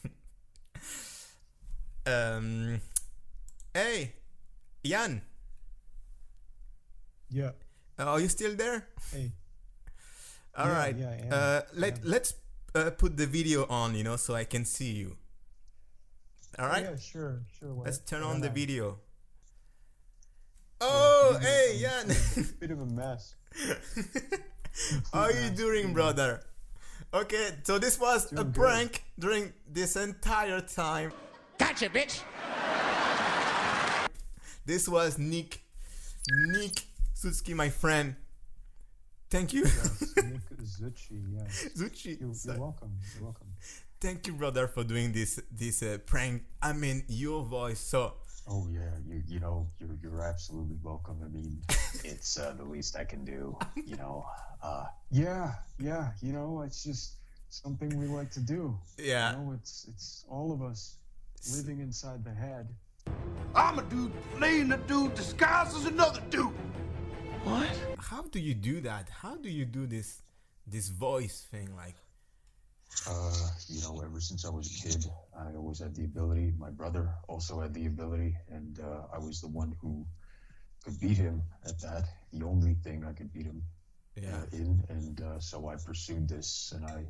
Euh, 2.06 2.77
hey, 3.73 4.13
Yann, 4.84 5.21
Yeah. 7.29 7.51
are 7.97 8.19
you 8.19 8.27
still 8.27 8.58
there? 8.58 8.86
Hey. 9.12 9.32
All 10.56 10.67
yeah, 10.67 10.77
right. 10.77 10.95
Yeah. 10.97 11.12
Am. 11.12 11.32
Uh, 11.32 11.62
let 11.73 12.03
let's 12.06 12.34
uh, 12.75 12.89
put 12.91 13.17
the 13.17 13.27
video 13.27 13.65
on, 13.67 13.95
you 13.95 14.03
know, 14.03 14.15
so 14.15 14.33
I 14.36 14.43
can 14.45 14.65
see 14.65 14.91
you. 14.91 15.15
All 16.59 16.67
Oh, 16.71 16.77
yeah. 16.77 16.95
Sure. 16.97 17.41
Sure. 17.59 17.73
why- 17.73 17.86
Let's 17.86 17.97
turn 17.99 18.23
on 18.23 18.41
the 18.41 18.49
video. 18.49 18.99
Oh, 20.81 21.38
bit 21.39 21.43
hey, 21.43 21.71
a- 21.71 21.77
Yann. 21.79 22.12
a 22.12 22.41
Bit 22.59 22.71
of 22.71 22.81
a 22.81 22.86
mess. 22.86 23.36
How 25.13 25.21
are 25.21 25.31
you 25.31 25.49
doing, 25.51 25.93
brother? 25.93 26.43
Okay, 27.13 27.49
so 27.63 27.77
this 27.77 27.99
was 27.99 28.31
a 28.31 28.36
Doing 28.36 28.47
good. 28.47 28.55
prank 28.55 29.03
during 29.19 29.53
this 29.71 29.95
entire 29.95 30.62
time. 30.62 31.12
Gotcha, 31.59 31.89
bitch. 31.89 32.21
This 34.65 34.88
was 34.88 35.17
Nick, 35.19 35.62
Nick 36.29 36.83
Sutsky, 37.15 37.53
my 37.53 37.69
friend. 37.69 38.15
Thank 39.34 39.52
you, 39.52 39.63
Yes, 39.63 40.13
Nick 40.15 40.46
Zucci. 40.62 41.17
Yeah. 41.34 41.41
Zuchi. 41.76 42.19
You're, 42.22 42.36
you're 42.46 42.62
welcome. 42.62 42.91
You're 43.15 43.24
welcome. 43.24 43.48
Thank 44.00 44.28
you, 44.28 44.34
brother, 44.34 44.67
for 44.67 44.84
doing 44.84 45.12
this 45.12 45.39
this 45.52 45.82
uh, 45.82 45.98
prank. 46.06 46.43
I 46.62 46.74
mean, 46.74 47.04
your 47.08 47.41
voice. 47.43 47.80
So 47.80 48.13
Oh 48.48 48.67
yeah, 48.69 48.91
you 49.08 49.24
you 49.28 49.39
know 49.39 49.67
you're 49.80 49.98
you're 50.04 50.22
absolutely 50.22 50.78
welcome. 50.84 51.17
I 51.26 51.30
mean, 51.30 51.58
it's 52.04 52.38
uh, 52.38 52.54
the 52.56 52.63
least 52.63 52.96
I 52.96 53.06
can 53.06 53.26
do. 53.26 53.58
You 53.76 53.96
know, 53.96 54.24
uh, 54.62 54.86
yeah, 55.10 55.54
yeah. 55.80 56.12
You 56.22 56.34
know, 56.34 56.62
it's 56.62 56.84
just 56.84 57.15
something 57.50 57.89
we 57.98 58.06
like 58.06 58.30
to 58.38 58.39
do. 58.39 58.78
yeah, 59.00 59.32
You 59.32 59.38
know, 59.38 59.52
it's 59.54 59.88
it's 59.89 60.26
all 60.30 60.54
of 60.54 60.62
us 60.62 60.98
living 61.58 61.80
inside 61.80 62.24
the 62.24 62.36
head. 62.46 62.67
I'm 63.56 63.80
a 63.80 63.84
dude 63.84 64.12
playing 64.38 64.72
a 64.74 64.78
dude 64.78 65.15
disguised 65.15 65.76
as 65.76 65.86
another 65.86 66.22
dude. 66.30 66.54
What? 67.43 67.69
how 67.99 68.23
do 68.23 68.39
you 68.39 68.53
do 68.53 68.82
that? 68.82 69.10
How 69.10 69.36
do 69.36 69.49
you 69.49 69.65
do 69.65 69.86
this 69.86 70.21
this 70.67 70.89
voice 70.89 71.45
thing? 71.51 71.75
Like, 71.75 71.95
Uh, 73.10 73.49
you 73.67 73.82
know, 73.82 74.01
ever 74.06 74.21
since 74.21 74.45
I 74.45 74.49
was 74.49 74.67
a 74.69 74.75
kid, 74.88 75.06
I 75.36 75.56
always 75.56 75.79
had 75.79 75.95
the 75.95 76.06
ability. 76.06 76.53
My 76.58 76.69
brother 76.69 77.10
also 77.27 77.60
had 77.60 77.73
the 77.73 77.88
ability, 77.88 78.38
and 78.49 78.79
uh, 78.79 79.08
I 79.12 79.17
was 79.17 79.41
the 79.41 79.47
one 79.49 79.75
who 79.82 80.06
could 80.84 80.99
beat 80.99 81.17
him 81.17 81.41
at 81.65 81.79
that. 81.82 82.06
The 82.32 82.45
only 82.45 82.75
thing 82.84 83.03
I 83.03 83.13
could 83.13 83.34
beat 83.34 83.45
him 83.47 83.63
yeah, 84.15 84.38
uh, 84.38 84.45
in, 84.51 84.84
and 84.89 85.19
uh, 85.21 85.39
so 85.39 85.67
I 85.69 85.75
pursued 85.75 86.27
this, 86.29 86.71
and 86.75 86.86
I 86.86 87.06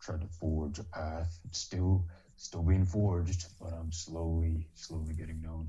tried 0.00 0.20
to 0.20 0.28
forge 0.28 0.78
a 0.78 0.84
path. 0.84 1.36
It's 1.44 1.58
still, 1.58 2.06
still 2.36 2.62
being 2.62 2.86
forged, 2.86 3.46
but 3.60 3.72
I'm 3.72 3.90
slowly, 3.90 4.68
slowly 4.74 5.14
getting 5.14 5.42
known. 5.42 5.68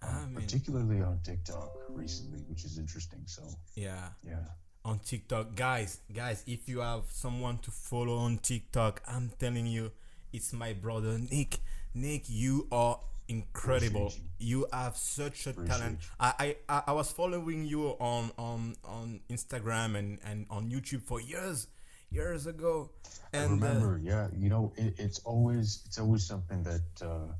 I 0.00 0.06
Um, 0.06 0.32
mean, 0.32 0.34
particularly 0.40 1.02
on 1.02 1.20
TikTok 1.22 1.70
recently, 1.94 2.40
which 2.48 2.64
is 2.64 2.78
interesting. 2.78 3.22
So 3.26 3.42
yeah. 3.74 4.08
yeah, 4.26 4.44
on 4.84 4.98
TikTok. 4.98 5.54
Guys, 5.54 6.00
guys, 6.12 6.42
if 6.46 6.68
you 6.68 6.80
have 6.80 7.04
someone 7.10 7.58
to 7.58 7.70
follow 7.70 8.16
on 8.18 8.38
TikTok, 8.38 9.02
I'm 9.08 9.30
telling 9.38 9.66
you, 9.66 9.92
it's 10.32 10.52
my 10.52 10.72
brother 10.72 11.18
Nick. 11.18 11.58
Nick, 11.94 12.24
you 12.28 12.66
are 12.72 12.98
incredible. 13.28 14.06
Appreciate 14.08 14.30
You 14.38 14.66
have 14.72 14.96
such 14.96 15.46
a 15.46 15.50
Appreciate 15.50 15.78
talent. 15.78 15.98
I, 16.20 16.32
I 16.38 16.56
I 16.68 16.82
I 16.88 16.92
was 16.92 17.10
following 17.12 17.64
you 17.64 17.88
on 18.00 18.32
on 18.36 18.74
on 18.84 19.20
Instagram 19.30 19.96
and 19.96 20.18
and 20.24 20.46
on 20.50 20.70
YouTube 20.70 21.02
for 21.02 21.20
years, 21.20 21.68
years 22.10 22.46
ago. 22.46 22.90
I 23.32 23.38
And 23.38 23.62
uh, 23.62 23.66
remember. 23.66 24.00
yeah, 24.02 24.28
you 24.36 24.48
know, 24.50 24.72
it, 24.76 24.94
it's 24.98 25.18
always, 25.20 25.82
it's 25.86 25.98
always 25.98 26.24
something 26.26 26.62
that. 26.64 26.82
Uh, 27.02 27.32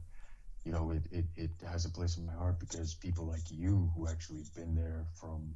you 0.64 0.72
know, 0.72 0.90
it, 0.90 1.02
it, 1.12 1.26
it 1.36 1.50
has 1.68 1.84
a 1.84 1.90
place 1.90 2.16
in 2.16 2.26
my 2.26 2.32
heart 2.32 2.58
because 2.58 2.94
people 2.94 3.26
like 3.26 3.50
you 3.50 3.90
who 3.96 4.08
actually 4.08 4.44
been 4.56 4.74
there 4.74 5.06
from 5.20 5.54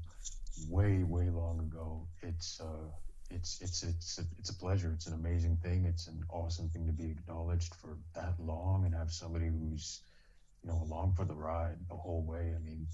way, 0.69 1.03
way 1.03 1.31
long 1.31 1.61
ago. 1.61 2.07
It's 2.23 2.61
uh, 2.61 2.91
it's 3.31 3.61
it's 3.63 3.83
it's 3.83 4.19
a, 4.19 4.23
it's 4.39 4.51
a 4.51 4.55
pleasure. 4.55 4.93
It's 4.93 5.07
an 5.07 5.15
amazing 5.15 5.59
thing. 5.63 5.87
It's 5.87 6.09
an 6.09 6.23
awesome 6.31 6.69
thing 6.71 6.87
to 6.87 6.93
be 6.93 7.11
acknowledged 7.11 7.75
for 7.75 7.99
that 8.15 8.35
long 8.39 8.85
and 8.85 8.95
have 8.95 9.11
somebody 9.11 9.47
who's, 9.47 10.03
you 10.63 10.71
know, 10.71 10.83
along 10.83 11.15
for 11.15 11.25
the 11.25 11.35
ride 11.35 11.77
the 11.89 11.97
whole 11.97 12.23
way. 12.23 12.55
I 12.55 12.59
mean, 12.59 12.87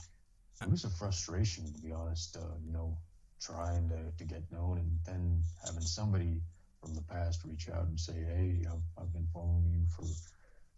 it 0.62 0.70
was 0.70 0.84
a 0.84 0.90
frustration 0.90 1.72
to 1.72 1.80
be 1.80 1.92
honest. 1.92 2.36
Uh, 2.36 2.56
you 2.64 2.72
know, 2.72 2.96
trying 3.40 3.88
to, 3.88 4.12
to 4.16 4.24
get 4.24 4.50
known 4.52 4.78
and 4.78 4.98
then 5.04 5.42
having 5.64 5.82
somebody 5.82 6.40
from 6.80 6.94
the 6.94 7.02
past 7.02 7.44
reach 7.44 7.68
out 7.70 7.86
and 7.86 7.98
say, 7.98 8.14
"Hey, 8.14 8.64
I've, 8.70 9.02
I've 9.02 9.12
been 9.12 9.26
following 9.32 9.68
you 9.72 9.86
for 9.88 10.04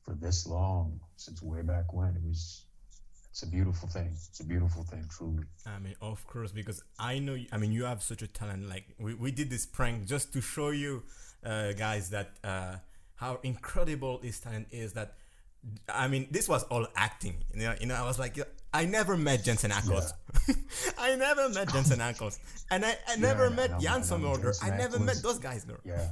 for 0.06 0.14
this 0.14 0.46
long 0.46 1.00
since 1.16 1.42
way 1.42 1.62
back 1.62 1.92
when." 1.92 2.16
It 2.16 2.22
was 2.26 2.62
it's 3.36 3.42
a 3.42 3.46
beautiful 3.48 3.86
thing. 3.86 4.08
It's 4.30 4.40
a 4.40 4.44
beautiful 4.44 4.82
thing, 4.84 5.04
truly. 5.14 5.44
I 5.66 5.78
mean, 5.78 5.94
of 6.00 6.26
course, 6.26 6.52
because 6.52 6.82
I 6.98 7.18
know. 7.18 7.36
I 7.52 7.58
mean, 7.58 7.70
you 7.70 7.84
have 7.84 8.02
such 8.02 8.22
a 8.22 8.26
talent. 8.26 8.66
Like 8.66 8.84
we, 8.98 9.12
we 9.12 9.30
did 9.30 9.50
this 9.50 9.66
prank 9.66 10.06
just 10.06 10.32
to 10.32 10.40
show 10.40 10.70
you, 10.70 11.02
uh, 11.44 11.72
guys, 11.72 12.08
that 12.16 12.30
uh, 12.42 12.76
how 13.16 13.38
incredible 13.42 14.20
his 14.22 14.40
talent 14.40 14.68
is. 14.70 14.94
That 14.94 15.16
I 15.86 16.08
mean, 16.08 16.28
this 16.30 16.48
was 16.48 16.62
all 16.70 16.86
acting. 16.96 17.36
You 17.52 17.64
know, 17.64 17.74
you 17.78 17.86
know. 17.86 17.94
I 17.94 18.06
was 18.06 18.18
like, 18.18 18.38
I 18.72 18.86
never 18.86 19.18
met 19.18 19.44
Jensen 19.44 19.70
Ackles. 19.70 20.12
I 20.98 21.14
never 21.16 21.50
met 21.50 21.70
Jensen 21.70 21.98
Ackles, 21.98 22.38
and 22.70 22.86
I, 22.86 22.96
I 23.06 23.16
never 23.16 23.46
and 23.48 23.56
met 23.56 23.70
I'm- 23.72 23.80
Jan 23.82 23.94
and 23.96 24.04
I'm 24.04 24.08
Sommerder. 24.22 24.56
I 24.64 24.70
never 24.78 24.96
Ackles. 24.96 25.04
met 25.04 25.22
those 25.22 25.38
guys, 25.38 25.64
girl. 25.66 25.80
Yeah. 25.84 26.08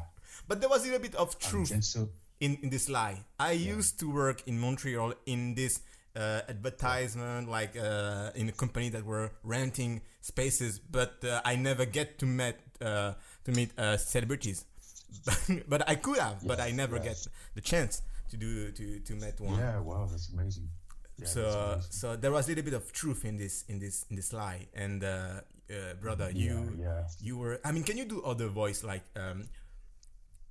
But 0.47 0.61
there 0.61 0.69
was 0.69 0.83
a 0.83 0.87
little 0.91 1.01
bit 1.01 1.15
of 1.15 1.39
truth 1.39 1.73
so 1.83 2.11
in, 2.41 2.59
in 2.63 2.71
this 2.71 2.89
lie. 2.89 3.25
I 3.39 3.53
used 3.53 3.99
to 4.01 4.11
work 4.11 4.43
in 4.47 4.59
Montreal 4.59 5.15
in 5.27 5.55
this 5.55 5.81
uh, 6.17 6.41
advertisement, 6.49 7.49
like 7.49 7.77
uh, 7.77 8.31
in 8.35 8.49
a 8.49 8.53
company 8.53 8.89
that 8.91 9.05
were 9.05 9.33
renting 9.43 10.03
spaces, 10.21 10.79
but 10.79 11.25
uh, 11.25 11.41
I 11.45 11.57
never 11.57 11.85
get 11.85 12.19
to 12.21 12.27
meet 12.27 12.57
uh, 12.81 13.15
to 13.45 13.53
meet 13.53 13.77
uh, 13.79 13.97
celebrities. 13.97 14.65
but 15.69 15.89
I 15.89 15.95
could 15.95 16.19
have, 16.19 16.47
but 16.47 16.61
I 16.61 16.73
never 16.73 16.97
yes. 16.97 17.05
get 17.05 17.33
the 17.55 17.61
chance 17.61 18.03
to 18.31 18.37
do 18.37 18.71
to 18.73 19.01
to 19.01 19.13
meet 19.15 19.41
one. 19.41 19.59
yeah, 19.59 19.79
wow, 19.81 20.07
that's 20.11 20.29
amazing. 20.33 20.69
Yeah, 21.19 21.27
so 21.27 21.43
that's 21.43 21.57
amazing. 21.57 21.93
so 21.93 22.17
there 22.17 22.33
was 22.33 22.47
a 22.47 22.49
little 22.49 22.65
bit 22.65 22.75
of 22.75 22.93
truth 22.93 23.25
in 23.25 23.37
this 23.37 23.65
in 23.69 23.79
this 23.79 24.05
in 24.11 24.17
this 24.17 24.33
lie, 24.33 24.67
and 24.75 25.05
uh, 25.05 25.41
uh, 25.71 25.95
brother, 26.01 26.31
you 26.31 26.75
yeah, 26.79 26.85
yeah. 26.85 27.03
you 27.21 27.39
were. 27.39 27.61
I 27.65 27.73
mean, 27.73 27.85
can 27.85 27.97
you 27.97 28.05
do 28.05 28.23
other 28.23 28.49
voice 28.49 28.83
like? 28.83 29.03
Um, 29.17 29.49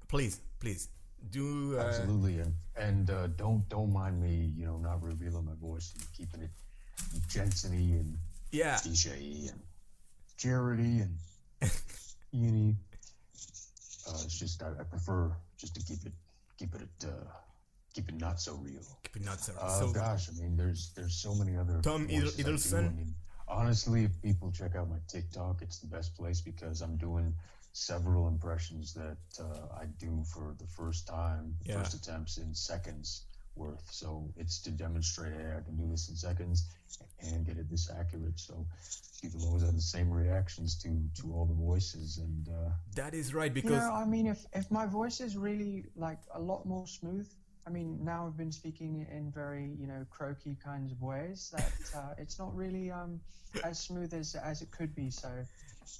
please, 0.07 0.39
please 0.59 0.89
do. 1.31 1.77
Uh, 1.77 1.81
Absolutely, 1.83 2.39
and 2.39 2.53
and 2.75 3.09
uh, 3.09 3.27
don't 3.27 3.67
don't 3.69 3.91
mind 3.91 4.21
me, 4.21 4.51
you 4.55 4.65
know, 4.65 4.77
not 4.77 5.01
revealing 5.03 5.45
my 5.45 5.55
voice 5.61 5.93
and 5.95 6.05
keeping 6.15 6.41
it 6.41 6.51
Jensen-y 7.29 7.77
and 7.99 8.17
Yeah. 8.51 8.75
DJ 8.75 9.49
and 9.51 9.61
Charity 10.37 11.01
and 11.01 11.71
Uni. 12.31 12.75
Uh, 14.07 14.11
it's 14.25 14.37
just 14.37 14.61
I, 14.63 14.69
I 14.79 14.83
prefer 14.83 15.31
just 15.57 15.75
to 15.75 15.81
keep 15.83 16.05
it 16.05 16.11
keep 16.57 16.73
it 16.75 17.05
uh, 17.07 17.09
keep 17.93 18.09
it 18.09 18.19
not 18.19 18.41
so 18.41 18.55
real. 18.55 18.81
Keep 19.03 19.17
it 19.17 19.25
not 19.25 19.39
so. 19.39 19.53
Uh, 19.59 19.79
so 19.79 19.91
gosh, 19.93 20.29
I 20.29 20.41
mean, 20.41 20.57
there's 20.57 20.91
there's 20.95 21.15
so 21.15 21.33
many 21.35 21.55
other 21.57 21.79
Tom 21.81 22.07
Idel- 22.07 22.21
voices 22.35 22.73
I 22.73 22.81
do. 22.81 22.87
Idelson? 22.87 23.13
Honestly, 23.47 24.03
if 24.05 24.21
people 24.21 24.51
check 24.51 24.75
out 24.75 24.89
my 24.89 24.97
TikTok, 25.07 25.61
it's 25.61 25.79
the 25.79 25.87
best 25.87 26.15
place 26.15 26.41
because 26.41 26.81
I'm 26.81 26.97
doing 26.97 27.33
several 27.73 28.27
impressions 28.27 28.93
that 28.93 29.17
uh, 29.39 29.67
I 29.81 29.85
do 29.99 30.23
for 30.33 30.55
the 30.59 30.67
first 30.67 31.07
time, 31.07 31.55
Yeah. 31.65 31.77
first 31.77 31.95
attempts 31.95 32.37
in 32.37 32.55
seconds, 32.55 33.27
worth. 33.55 33.87
So 33.91 34.31
it's 34.37 34.61
to 34.63 34.71
demonstrate, 34.71 35.33
hey, 35.33 35.55
I 35.57 35.61
can 35.61 35.77
do 35.77 35.87
this 35.89 36.09
in 36.09 36.15
seconds 36.15 36.69
and 37.21 37.45
get 37.45 37.57
it 37.57 37.69
this 37.69 37.89
accurate. 37.91 38.39
So 38.39 38.67
people 39.21 39.45
always 39.45 39.63
have 39.63 39.75
the 39.75 39.81
same 39.81 40.11
reactions 40.11 40.75
to 40.83 40.89
to 41.21 41.33
all 41.33 41.45
the 41.45 41.53
voices, 41.55 42.17
and 42.19 42.49
uh, 42.49 42.71
That 42.95 43.13
is 43.13 43.33
right 43.33 43.53
You 43.61 43.69
because 43.69 43.83
know, 43.83 43.93
I 43.93 44.05
mean, 44.05 44.27
if 44.27 44.45
if 44.53 44.71
my 44.71 44.85
voice 44.85 45.21
is 45.21 45.37
really 45.37 45.85
like 45.95 46.19
a 46.33 46.39
lot 46.39 46.65
more 46.65 46.87
smooth, 46.87 47.27
I 47.65 47.69
mean, 47.69 48.03
now 48.03 48.27
I've 48.27 48.37
been 48.37 48.51
speaking 48.51 49.07
in 49.09 49.31
very 49.31 49.71
you 49.79 49.87
know 49.87 50.05
croaky 50.09 50.55
kinds 50.55 50.91
of 50.91 51.01
ways 51.01 51.49
that 51.53 51.73
uh, 51.93 52.13
it's 52.17 52.39
not 52.39 52.55
really 52.55 52.91
um 52.91 53.21
as 53.63 53.79
smooth 53.79 54.13
as 54.13 54.35
as 54.35 54.61
it 54.61 54.71
could 54.71 54.95
be. 54.95 55.09
So, 55.11 55.45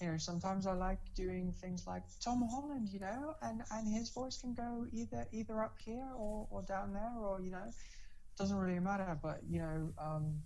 you 0.02 0.08
know, 0.08 0.18
sometimes 0.18 0.68
I 0.68 0.74
like 0.74 1.00
doing 1.16 1.54
things 1.62 1.86
like 1.88 2.04
Tom 2.24 2.48
Holland, 2.50 2.90
you 2.92 3.00
know, 3.00 3.36
and 3.42 3.62
and 3.72 3.88
his 3.88 4.10
voice 4.10 4.38
can 4.38 4.54
go 4.54 4.86
either 4.92 5.28
either 5.32 5.62
up 5.62 5.76
here 5.84 6.08
or 6.18 6.48
or 6.50 6.62
down 6.64 6.94
there, 6.94 7.14
or 7.20 7.42
you 7.42 7.52
know, 7.52 7.70
doesn't 8.38 8.58
really 8.58 8.80
matter. 8.80 9.18
But 9.22 9.42
you 9.50 9.60
know, 9.60 9.90
um, 9.98 10.42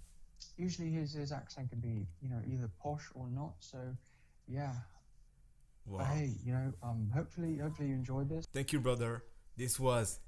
usually 0.58 0.90
his 0.90 1.14
his 1.14 1.32
accent 1.32 1.70
can 1.70 1.80
be 1.80 2.08
you 2.22 2.30
know 2.30 2.42
either 2.48 2.70
posh 2.82 3.10
or 3.14 3.28
not. 3.30 3.54
So, 3.60 3.80
yeah. 4.48 4.74
Wow. 5.86 6.00
But 6.00 6.08
hey, 6.08 6.32
you 6.44 6.52
know, 6.52 6.74
um, 6.84 7.10
hopefully, 7.14 7.58
hopefully 7.58 7.90
you 7.90 7.96
enjoyed 7.96 8.30
this. 8.30 8.46
Thank 8.54 8.74
you, 8.74 8.80
brother. 8.80 9.24
This 9.56 9.80
was 9.80 10.20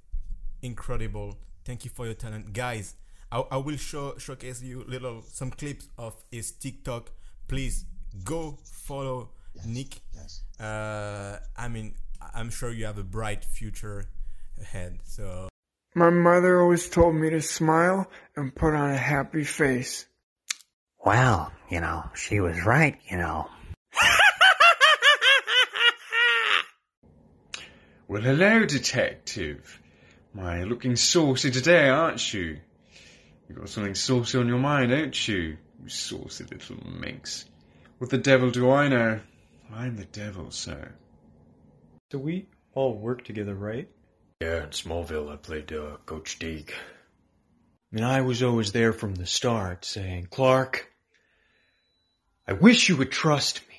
incredible. 0.62 1.38
Thank 1.66 1.84
you 1.84 1.91
for 1.91 2.05
your 2.05 2.16
talent, 2.16 2.53
guys. 2.53 2.95
I, 3.32 3.43
I 3.51 3.57
will 3.57 3.78
show 3.78 4.18
showcase 4.18 4.62
you 4.64 4.86
little 4.88 5.22
some 5.22 5.51
clips 5.51 5.88
of 5.97 6.16
his 6.32 6.51
TikTok. 6.51 7.12
Please 7.47 7.86
go 8.24 8.57
follow 8.86 9.30
Yes. 9.55 9.66
Nick. 9.66 10.01
yes, 10.14 10.41
Uh, 10.60 11.39
I 11.57 11.68
mean, 11.68 11.95
I'm 12.34 12.49
sure 12.49 12.72
you 12.72 12.86
have 12.86 12.97
a 12.97 13.03
bright 13.03 13.43
future 13.43 14.05
ahead. 14.62 14.99
So 15.05 15.49
My 15.95 16.10
mother 16.12 16.62
always 16.62 16.88
told 16.89 17.16
me 17.16 17.30
to 17.32 17.41
smile 17.41 18.10
and 18.36 18.53
put 18.55 18.74
on 18.76 18.91
a 18.91 18.97
happy 18.97 19.43
face. 19.43 20.05
Well, 21.03 21.51
you 21.70 21.82
know, 21.82 22.03
she 22.16 22.39
was 22.39 22.64
right, 22.66 22.97
you 23.10 23.18
know. 23.18 23.49
Well, 28.07 28.24
hello, 28.24 28.66
detective. 28.66 29.80
My, 30.34 30.64
looking 30.64 30.95
saucy 30.95 31.51
today, 31.51 31.89
aren't 31.89 32.34
you? 32.34 32.60
You 33.47 33.55
got 33.55 33.70
something 33.70 33.93
saucy 33.93 34.39
on 34.39 34.47
your 34.47 34.57
mind, 34.57 34.89
don't 34.89 35.28
you? 35.28 35.57
You 35.84 35.89
saucy 35.89 36.45
little 36.45 36.78
minx. 36.89 37.45
What 38.00 38.12
the 38.12 38.18
devil 38.18 38.50
do 38.50 38.72
I 38.72 38.88
know? 38.88 39.20
I'm 39.74 39.97
the 39.97 40.06
devil, 40.06 40.52
sir. 40.52 40.93
So 42.12 42.18
we 42.18 42.47
all 42.74 42.97
work 42.97 43.26
together, 43.26 43.54
right? 43.54 43.89
Yeah, 44.39 44.64
in 44.64 44.70
Smallville, 44.70 45.30
I 45.30 45.36
played 45.36 45.74
uh, 45.74 45.97
Coach 46.06 46.39
Teague. 46.39 46.74
I 47.91 47.95
mean, 47.95 48.06
I 48.06 48.22
was 48.22 48.41
always 48.41 48.72
there 48.72 48.93
from 48.93 49.16
the 49.16 49.26
start 49.26 49.84
saying, 49.84 50.30
Clark, 50.32 50.89
I 52.47 52.54
wish 52.54 52.88
you 52.88 52.95
would 52.95 53.12
trust 53.12 53.68
me. 53.68 53.76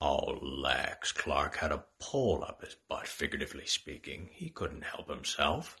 Oh, 0.00 0.36
lax. 0.42 1.12
Clark 1.12 1.56
had 1.56 1.70
a 1.70 1.84
pole 2.00 2.44
up 2.44 2.64
his 2.64 2.76
butt, 2.88 3.06
figuratively 3.06 3.66
speaking. 3.66 4.28
He 4.32 4.48
couldn't 4.48 4.82
help 4.82 5.08
himself. 5.08 5.76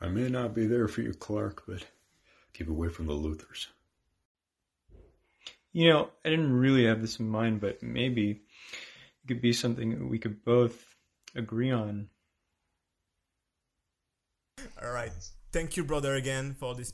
I 0.00 0.08
may 0.08 0.30
not 0.30 0.54
be 0.54 0.66
there 0.66 0.88
for 0.88 1.02
you, 1.02 1.12
Clark, 1.12 1.64
but 1.68 1.84
keep 2.54 2.70
away 2.70 2.88
from 2.88 3.06
the 3.06 3.12
Luthors. 3.12 3.66
You 5.72 5.88
know, 5.90 6.10
I 6.24 6.30
didn't 6.30 6.52
really 6.52 6.86
have 6.86 7.00
this 7.00 7.18
in 7.20 7.28
mind, 7.28 7.60
but 7.60 7.82
maybe 7.82 8.30
it 8.32 9.28
could 9.28 9.40
be 9.40 9.52
something 9.52 9.90
that 9.98 10.04
we 10.08 10.18
could 10.18 10.44
both 10.44 10.96
agree 11.36 11.70
on. 11.70 12.08
all 14.82 14.90
right. 14.92 15.12
Thank 15.52 15.76
you, 15.76 15.84
brother, 15.84 16.14
again 16.14 16.54
for 16.58 16.74
this 16.74 16.92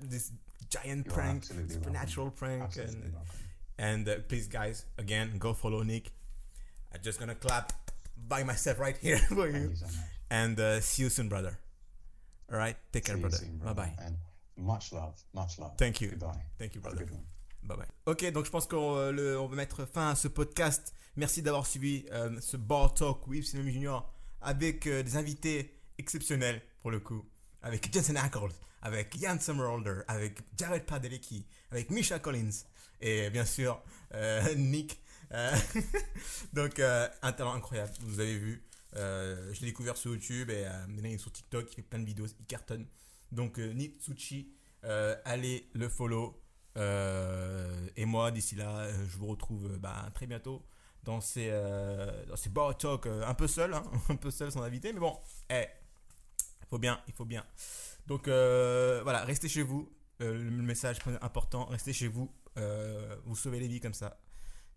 this 0.00 0.32
giant 0.70 1.06
You're 1.06 1.14
prank, 1.14 1.36
absolutely 1.42 1.74
supernatural 1.74 2.26
welcome. 2.26 2.38
prank, 2.38 2.62
Absolutely 2.64 2.94
and 3.02 3.14
welcome. 3.14 3.38
and 3.78 4.08
uh, 4.08 4.14
please, 4.28 4.48
guys, 4.48 4.84
again, 4.98 5.38
go 5.38 5.52
follow 5.52 5.82
Nick. 5.82 6.10
I'm 6.92 7.00
just 7.02 7.18
gonna 7.20 7.34
clap 7.34 7.72
by 8.28 8.42
myself 8.42 8.78
right 8.80 8.96
here 8.96 9.18
for 9.28 9.50
Thank 9.50 9.54
you, 9.54 9.70
you 9.70 9.76
so 9.76 9.86
much. 9.86 9.94
and 10.30 10.58
uh, 10.58 10.80
see 10.80 11.02
you 11.04 11.08
soon, 11.10 11.28
brother. 11.28 11.58
All 12.50 12.58
right, 12.58 12.76
take 12.92 13.04
care, 13.04 13.14
See 13.16 13.20
you 13.22 13.28
brother. 13.28 13.36
soon, 13.36 13.58
Bye 13.58 13.72
bye. 13.72 13.92
And 14.04 14.16
much 14.56 14.92
love, 14.92 15.14
much 15.34 15.58
love. 15.58 15.72
Thank 15.78 16.00
you. 16.00 16.10
Goodbye. 16.10 16.40
Thank 16.58 16.74
you, 16.74 16.80
Have 16.80 16.92
a 16.92 16.96
brother. 16.96 17.12
Bye. 17.74 17.86
Ok, 18.06 18.30
donc 18.30 18.44
je 18.44 18.50
pense 18.50 18.66
qu'on 18.66 18.96
euh, 18.96 19.46
va 19.48 19.56
mettre 19.56 19.86
fin 19.86 20.10
à 20.10 20.14
ce 20.14 20.28
podcast. 20.28 20.94
Merci 21.16 21.42
d'avoir 21.42 21.66
suivi 21.66 22.04
euh, 22.12 22.40
ce 22.40 22.56
Bar 22.56 22.94
Talk 22.94 23.26
with 23.26 23.44
Cinema 23.44 23.70
Junior 23.70 24.12
avec 24.40 24.86
euh, 24.86 25.02
des 25.02 25.16
invités 25.16 25.74
exceptionnels 25.98 26.62
pour 26.82 26.90
le 26.90 27.00
coup. 27.00 27.24
Avec 27.62 27.92
Jensen 27.92 28.16
Ackles, 28.16 28.52
avec 28.82 29.18
Jan 29.18 29.40
Sommerhalder, 29.40 30.02
avec 30.06 30.38
Jared 30.56 30.84
Padalecki, 30.84 31.44
avec 31.72 31.90
Misha 31.90 32.20
Collins 32.20 32.64
et 33.00 33.28
bien 33.30 33.44
sûr 33.44 33.82
Nick. 34.56 35.00
Donc 36.52 36.78
un 36.78 37.32
talent 37.32 37.54
incroyable, 37.54 37.92
vous 38.02 38.20
avez 38.20 38.38
vu. 38.38 38.62
Je 38.94 39.60
l'ai 39.60 39.66
découvert 39.66 39.96
sur 39.96 40.12
YouTube 40.12 40.50
et 40.50 40.64
maintenant 40.86 41.08
il 41.08 41.14
est 41.14 41.18
sur 41.18 41.32
TikTok, 41.32 41.66
il 41.72 41.74
fait 41.74 41.82
plein 41.82 41.98
de 41.98 42.04
vidéos, 42.04 42.26
il 42.38 42.46
cartonne. 42.46 42.86
Donc 43.32 43.58
Nick 43.58 44.00
Tsuchi, 44.00 44.52
allez 45.24 45.68
le 45.74 45.88
follow. 45.88 46.40
Euh, 46.76 47.88
et 47.96 48.04
moi, 48.04 48.30
d'ici 48.30 48.54
là, 48.54 48.80
euh, 48.80 49.06
je 49.08 49.16
vous 49.16 49.26
retrouve 49.26 49.72
euh, 49.72 49.78
bah, 49.78 50.10
très 50.14 50.26
bientôt 50.26 50.62
dans 51.04 51.20
ces, 51.20 51.50
dans 52.26 52.34
ces 52.34 52.48
bar 52.48 52.76
talk 52.76 53.06
un 53.06 53.34
peu 53.34 53.46
seul, 53.46 53.72
hein, 53.74 53.84
un 54.08 54.16
peu 54.16 54.32
seul 54.32 54.50
sans 54.50 54.62
invité, 54.62 54.92
mais 54.92 54.98
bon, 54.98 55.16
eh, 55.48 55.66
faut 56.68 56.78
bien, 56.78 57.00
il 57.06 57.14
faut 57.14 57.24
bien. 57.24 57.46
Donc 58.08 58.26
voilà, 58.26 59.24
restez 59.24 59.48
chez 59.48 59.62
vous. 59.62 59.88
Le 60.18 60.50
message 60.62 60.98
important, 61.20 61.66
restez 61.66 61.92
chez 61.92 62.08
vous. 62.08 62.34
Vous 63.24 63.36
sauvez 63.36 63.60
les 63.60 63.68
vies 63.68 63.78
comme 63.78 63.94
ça. 63.94 64.18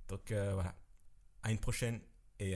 Donc 0.08 0.32
voilà, 0.32 0.76
à 1.42 1.52
une 1.52 1.58
prochaine 1.58 2.00
et 2.40 2.56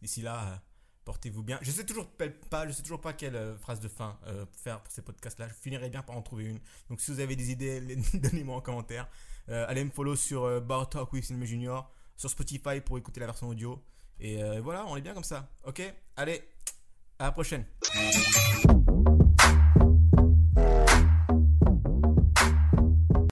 d'ici 0.00 0.22
là. 0.22 0.62
Portez-vous 1.04 1.42
bien. 1.42 1.58
Je 1.62 1.70
sais 1.70 1.84
toujours 1.84 2.06
pas, 2.06 2.66
je 2.66 2.72
sais 2.72 2.82
toujours 2.82 3.00
pas 3.00 3.12
quelle 3.12 3.34
euh, 3.34 3.56
phrase 3.56 3.80
de 3.80 3.88
fin 3.88 4.18
euh, 4.26 4.44
faire 4.52 4.80
pour 4.80 4.92
ces 4.92 5.02
podcasts-là. 5.02 5.48
Je 5.48 5.54
finirai 5.54 5.88
bien 5.88 6.02
par 6.02 6.16
en 6.16 6.22
trouver 6.22 6.44
une. 6.44 6.60
Donc 6.88 7.00
si 7.00 7.10
vous 7.10 7.20
avez 7.20 7.36
des 7.36 7.50
idées, 7.50 7.80
donnez-moi 8.14 8.56
en 8.56 8.60
commentaire. 8.60 9.08
Euh, 9.48 9.64
allez 9.68 9.84
me 9.84 9.90
follow 9.90 10.14
sur 10.14 10.44
euh, 10.44 10.60
Talk 10.90 11.12
with 11.12 11.24
Cinema 11.24 11.46
Junior, 11.46 11.90
sur 12.16 12.28
Spotify 12.30 12.80
pour 12.80 12.98
écouter 12.98 13.20
la 13.20 13.26
version 13.26 13.48
audio. 13.48 13.82
Et 14.22 14.42
voilà, 14.60 14.84
on 14.86 14.98
est 14.98 15.00
bien 15.00 15.14
comme 15.14 15.24
ça. 15.24 15.48
Ok? 15.64 15.80
Allez, 16.14 16.42
à 17.18 17.24
la 17.24 17.32
prochaine. 17.32 17.64